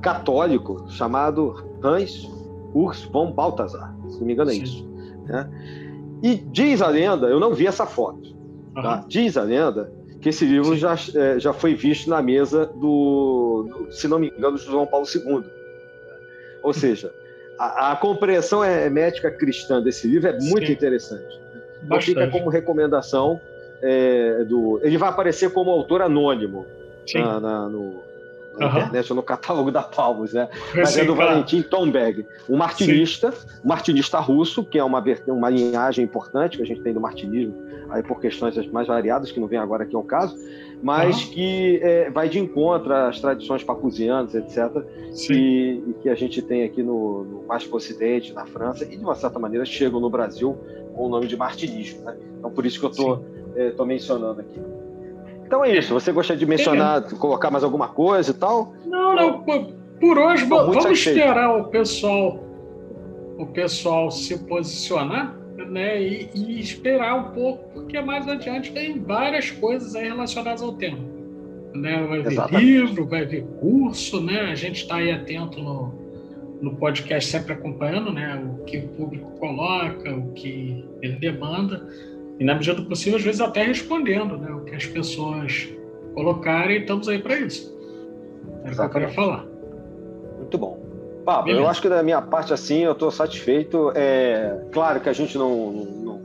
católico 0.00 0.84
chamado 0.90 1.54
Hans 1.82 2.28
Urs 2.74 3.02
von 3.04 3.32
Balthasar, 3.32 3.94
se 4.08 4.20
não 4.20 4.26
me 4.26 4.32
engano 4.32 4.50
é 4.50 4.54
Sim. 4.54 4.62
isso. 4.62 4.88
Né? 5.26 5.48
E 6.22 6.34
diz 6.34 6.82
a 6.82 6.88
lenda, 6.88 7.26
eu 7.28 7.40
não 7.40 7.54
vi 7.54 7.66
essa 7.66 7.86
foto, 7.86 8.36
tá? 8.74 9.04
diz 9.08 9.36
a 9.36 9.42
lenda 9.42 9.92
que 10.20 10.28
esse 10.28 10.44
livro 10.44 10.76
já, 10.76 10.96
é, 11.14 11.38
já 11.38 11.52
foi 11.52 11.74
visto 11.74 12.10
na 12.10 12.20
mesa 12.20 12.66
do, 12.66 13.66
do, 13.68 13.92
se 13.92 14.08
não 14.08 14.18
me 14.18 14.28
engano, 14.28 14.56
do 14.56 14.62
João 14.62 14.86
Paulo 14.86 15.06
II. 15.06 15.44
Ou 16.62 16.72
seja, 16.72 17.12
a, 17.58 17.92
a 17.92 17.96
compreensão 17.96 18.64
hermética 18.64 19.30
cristã 19.30 19.80
desse 19.80 20.06
livro 20.08 20.28
é 20.28 20.38
muito 20.38 20.66
Sim. 20.66 20.72
interessante. 20.72 21.40
Então 21.82 22.00
fica 22.00 22.28
como 22.28 22.48
recomendação 22.48 23.40
é, 23.80 24.44
do. 24.44 24.80
Ele 24.82 24.98
vai 24.98 25.08
aparecer 25.08 25.52
como 25.52 25.70
autor 25.70 26.02
anônimo 26.02 26.66
na, 27.14 27.40
na, 27.40 27.68
no, 27.68 28.02
na 28.58 28.66
uhum. 28.66 28.78
internet 28.78 29.14
no 29.14 29.22
catálogo 29.22 29.70
da 29.70 29.82
Palmos, 29.82 30.32
né? 30.32 30.48
Mas 30.74 30.96
é 30.96 31.04
do 31.04 31.14
claro. 31.14 31.30
Valentim 31.30 31.62
Tomberg, 31.62 32.26
um 32.48 32.56
martinista, 32.56 33.32
um 33.64 33.68
martinista 33.68 34.18
russo, 34.18 34.64
que 34.64 34.78
é 34.78 34.84
uma, 34.84 35.02
uma 35.28 35.50
linhagem 35.50 36.04
importante 36.04 36.56
que 36.56 36.62
a 36.62 36.66
gente 36.66 36.80
tem 36.80 36.92
do 36.92 37.00
martinismo, 37.00 37.54
aí 37.90 38.02
por 38.02 38.20
questões 38.20 38.54
mais 38.70 38.86
variadas, 38.86 39.32
que 39.32 39.40
não 39.40 39.46
vem 39.46 39.58
agora 39.58 39.84
aqui 39.84 39.96
ao 39.96 40.02
caso, 40.02 40.36
mas 40.82 41.24
que 41.24 41.80
é, 41.82 42.10
vai 42.10 42.28
de 42.28 42.38
encontro 42.38 42.94
às 42.94 43.20
tradições 43.20 43.64
pacusianas, 43.64 44.34
etc., 44.34 44.84
e, 45.30 45.82
e, 45.88 45.94
que 46.00 46.08
a 46.08 46.14
gente 46.14 46.40
tem 46.40 46.62
aqui 46.64 46.82
no, 46.82 47.24
no 47.24 47.46
mais 47.46 47.64
para 47.64 47.74
o 47.74 47.76
Ocidente, 47.76 48.32
na 48.32 48.46
França, 48.46 48.84
e 48.84 48.96
de 48.96 49.02
uma 49.02 49.14
certa 49.14 49.38
maneira 49.38 49.64
chegam 49.64 50.00
no 50.00 50.08
Brasil 50.08 50.56
com 50.94 51.06
o 51.06 51.08
nome 51.08 51.26
de 51.26 51.36
martinismo. 51.36 52.04
Né? 52.04 52.16
Então, 52.38 52.50
por 52.50 52.64
isso 52.64 52.78
que 52.78 52.86
eu 52.86 52.90
estou 52.90 53.24
é, 53.56 53.72
mencionando 53.84 54.40
aqui. 54.40 54.60
Então 55.48 55.64
é 55.64 55.76
isso. 55.76 55.94
Você 55.94 56.12
gostaria 56.12 56.38
de 56.38 56.44
mencionar, 56.44 57.02
colocar 57.14 57.50
mais 57.50 57.64
alguma 57.64 57.88
coisa 57.88 58.32
e 58.32 58.34
tal? 58.34 58.74
Não, 58.84 59.16
não. 59.16 59.40
Por, 59.40 59.72
por 59.98 60.18
hoje, 60.18 60.44
vamos 60.44 60.84
esperar 60.84 61.56
o 61.56 61.64
pessoal, 61.68 62.38
o 63.38 63.46
pessoal 63.46 64.10
se 64.10 64.38
posicionar, 64.40 65.34
né? 65.66 66.00
E, 66.00 66.30
e, 66.34 66.60
esperar 66.60 67.14
um 67.16 67.32
pouco, 67.32 67.70
porque 67.72 68.00
mais 68.00 68.26
adiante 68.28 68.72
tem 68.72 69.00
várias 69.00 69.50
coisas 69.50 69.94
aí 69.94 70.08
relacionadas 70.08 70.62
ao 70.62 70.72
tema. 70.72 70.98
Né? 71.74 72.06
Vai 72.06 72.22
vir 72.22 72.32
Exatamente. 72.32 72.64
livro, 72.64 73.06
vai 73.06 73.24
vir 73.26 73.44
curso, 73.60 74.20
né? 74.20 74.40
A 74.40 74.54
gente 74.54 74.82
está 74.82 74.96
aí 74.96 75.10
atento 75.10 75.60
no, 75.60 75.94
no 76.60 76.76
podcast 76.76 77.30
sempre 77.30 77.52
acompanhando, 77.52 78.12
né? 78.12 78.42
O 78.42 78.64
que 78.64 78.78
o 78.78 78.88
público 78.88 79.30
coloca, 79.38 80.14
o 80.14 80.32
que 80.32 80.84
ele 81.02 81.16
demanda 81.16 81.86
e 82.38 82.44
na 82.44 82.54
medida 82.54 82.74
do 82.74 82.84
possível, 82.84 83.18
às 83.18 83.24
vezes 83.24 83.40
até 83.40 83.64
respondendo 83.64 84.38
né, 84.38 84.50
o 84.50 84.60
que 84.60 84.74
as 84.74 84.86
pessoas 84.86 85.68
colocarem, 86.14 86.80
estamos 86.80 87.08
aí 87.08 87.18
para 87.18 87.36
isso. 87.38 87.76
Era 88.62 88.72
o 88.72 88.76
que 88.76 88.82
eu 88.82 88.90
queria 88.90 89.08
falar. 89.08 89.44
Muito 90.38 90.56
bom. 90.56 90.77
Pablo, 91.28 91.52
eu 91.52 91.68
acho 91.68 91.82
que 91.82 91.90
da 91.90 92.02
minha 92.02 92.22
parte, 92.22 92.54
assim, 92.54 92.78
eu 92.78 92.92
estou 92.92 93.10
satisfeito. 93.10 93.92
É 93.94 94.64
claro 94.72 94.98
que 94.98 95.10
a 95.10 95.12
gente 95.12 95.36
não, 95.36 95.70
não, 95.70 96.20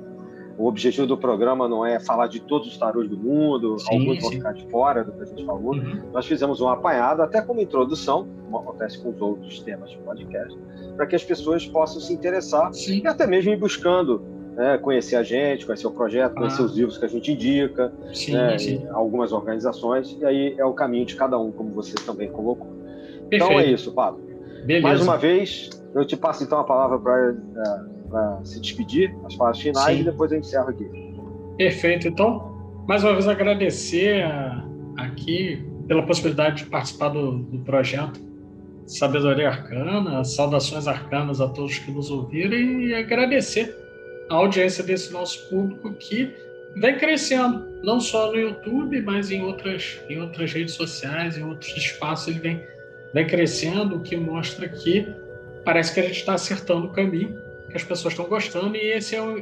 O 0.57 0.65
objetivo 0.65 1.05
do 1.05 1.17
programa 1.17 1.67
não 1.67 1.85
é 1.85 1.99
falar 1.99 2.27
de 2.27 2.39
todos 2.39 2.69
os 2.69 2.77
tarôs 2.77 3.09
do 3.09 3.17
mundo, 3.17 3.77
sim, 3.79 3.99
alguns 3.99 4.15
sim. 4.15 4.21
vão 4.21 4.31
ficar 4.31 4.53
de 4.53 4.65
fora 4.71 5.03
do 5.03 5.11
que 5.11 5.21
a 5.21 5.25
gente 5.25 5.45
falou. 5.45 5.73
Uhum. 5.73 6.03
Nós 6.13 6.25
fizemos 6.25 6.61
um 6.61 6.69
apanhado, 6.69 7.21
até 7.21 7.41
como 7.41 7.59
introdução, 7.59 8.25
como 8.45 8.59
acontece 8.59 8.97
com 8.97 9.09
os 9.09 9.21
outros 9.21 9.59
temas 9.59 9.91
de 9.91 9.97
podcast, 9.97 10.57
para 10.95 11.05
que 11.05 11.17
as 11.17 11.23
pessoas 11.25 11.67
possam 11.67 11.99
se 11.99 12.13
interessar 12.13 12.73
sim. 12.73 13.01
e 13.03 13.05
até 13.05 13.27
mesmo 13.27 13.51
ir 13.51 13.57
buscando 13.57 14.21
né, 14.55 14.77
conhecer 14.77 15.17
a 15.17 15.23
gente, 15.23 15.65
conhecer 15.65 15.85
o 15.85 15.91
projeto, 15.91 16.33
conhecer 16.33 16.61
ah. 16.61 16.65
os 16.65 16.77
livros 16.77 16.97
que 16.97 17.03
a 17.03 17.09
gente 17.09 17.29
indica, 17.29 17.91
sim, 18.13 18.31
né, 18.31 18.57
sim. 18.57 18.87
algumas 18.89 19.33
organizações, 19.33 20.15
e 20.21 20.25
aí 20.25 20.55
é 20.57 20.63
o 20.63 20.71
caminho 20.71 21.05
de 21.05 21.17
cada 21.17 21.37
um, 21.37 21.51
como 21.51 21.71
você 21.71 21.93
também 22.05 22.31
colocou. 22.31 22.71
Perfeito. 23.29 23.43
Então 23.51 23.59
é 23.59 23.65
isso, 23.65 23.91
Pablo. 23.91 24.32
Beleza. 24.65 24.87
Mais 24.87 25.01
uma 25.01 25.17
vez, 25.17 25.69
eu 25.95 26.05
te 26.05 26.15
passo 26.15 26.43
então 26.43 26.59
a 26.59 26.63
palavra 26.63 26.99
para 26.99 28.39
se 28.43 28.59
despedir, 28.59 29.15
as 29.25 29.35
palavras 29.35 29.61
finais, 29.61 29.95
sim. 29.95 30.01
e 30.01 30.03
depois 30.05 30.31
eu 30.31 30.39
encerro 30.39 30.69
aqui. 30.69 30.89
Perfeito. 31.57 32.07
Então, 32.07 32.83
mais 32.87 33.03
uma 33.03 33.13
vez 33.13 33.27
agradecer 33.27 34.23
a, 34.23 34.65
aqui 34.97 35.65
pela 35.87 36.03
possibilidade 36.05 36.63
de 36.63 36.69
participar 36.69 37.09
do, 37.09 37.39
do 37.39 37.59
projeto 37.59 38.19
Sabedoria 38.85 39.49
Arcana, 39.49 40.23
saudações 40.23 40.87
arcanas 40.87 41.39
a 41.39 41.47
todos 41.47 41.79
que 41.79 41.91
nos 41.91 42.11
ouviram 42.11 42.57
e 42.57 42.93
agradecer 42.93 43.75
a 44.29 44.35
audiência 44.35 44.83
desse 44.83 45.11
nosso 45.13 45.49
público 45.49 45.93
que 45.93 46.33
vem 46.75 46.97
crescendo, 46.97 47.65
não 47.83 47.99
só 47.99 48.31
no 48.31 48.37
YouTube, 48.37 49.01
mas 49.01 49.31
em 49.31 49.41
outras, 49.43 50.01
em 50.09 50.19
outras 50.19 50.51
redes 50.51 50.73
sociais, 50.73 51.37
em 51.37 51.43
outros 51.43 51.75
espaços, 51.77 52.27
ele 52.27 52.39
vem, 52.39 52.61
vem 53.13 53.27
crescendo, 53.27 53.97
o 53.97 53.99
que 53.99 54.15
mostra 54.15 54.67
que 54.67 55.07
parece 55.63 55.93
que 55.93 55.99
a 55.99 56.03
gente 56.03 56.17
está 56.17 56.33
acertando 56.33 56.87
o 56.87 56.89
caminho, 56.91 57.37
que 57.69 57.77
as 57.77 57.83
pessoas 57.83 58.13
estão 58.13 58.25
gostando, 58.25 58.75
e 58.75 58.91
esse 58.91 59.15
é 59.15 59.21
o, 59.21 59.37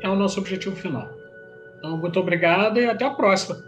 é 0.00 0.08
o 0.08 0.14
nosso 0.14 0.40
objetivo 0.40 0.76
final. 0.76 1.10
Então, 1.78 1.96
muito 1.96 2.18
obrigado 2.18 2.78
e 2.78 2.86
até 2.86 3.04
a 3.04 3.10
próxima. 3.10 3.62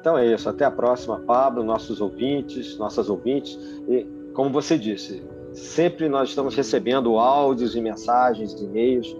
Então 0.00 0.18
é 0.18 0.26
isso, 0.26 0.48
até 0.48 0.64
a 0.66 0.70
próxima, 0.70 1.18
Pablo, 1.20 1.64
nossos 1.64 2.00
ouvintes, 2.00 2.76
nossas 2.76 3.08
ouvintes. 3.08 3.58
E, 3.88 4.06
como 4.34 4.50
você 4.50 4.76
disse, 4.76 5.22
Sempre 5.54 6.08
nós 6.08 6.30
estamos 6.30 6.56
recebendo 6.56 7.16
áudios 7.16 7.76
e 7.76 7.80
mensagens, 7.80 8.60
e-mails 8.60 9.16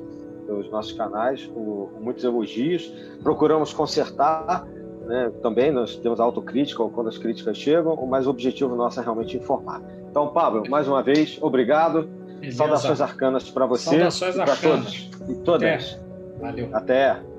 dos 0.48 0.69
nossos 0.69 0.93
canais 0.93 1.47
com, 1.47 1.89
muitos 2.01 2.24
elogios. 2.24 2.93
Procuramos 3.23 3.73
consertar 3.73 4.66
né? 5.05 5.31
também, 5.43 5.71
nós 5.71 5.97
temos 5.97 6.21
autocrítica 6.21 6.83
quando 6.85 7.09
as 7.09 7.19
críticas 7.19 7.57
chegam, 7.57 7.95
mas 8.07 8.27
o 8.27 8.31
objetivo 8.31 8.75
nosso 8.75 9.01
é 9.01 9.03
realmente 9.03 9.37
informar. 9.37 9.83
Então, 10.11 10.29
Pablo, 10.29 10.69
mais 10.69 10.89
uma 10.89 11.03
vez, 11.03 11.39
obrigado. 11.41 12.09
Beleza. 12.41 12.59
Saudações 12.59 13.01
arcanas 13.01 13.51
para 13.51 13.67
você 13.67 13.91
Saudações 13.91 14.35
para 14.35 14.57
todos 14.57 15.11
e 15.29 15.35
todas. 15.37 15.63
Até. 15.63 16.01
Valeu. 16.41 16.69
Até. 16.73 17.34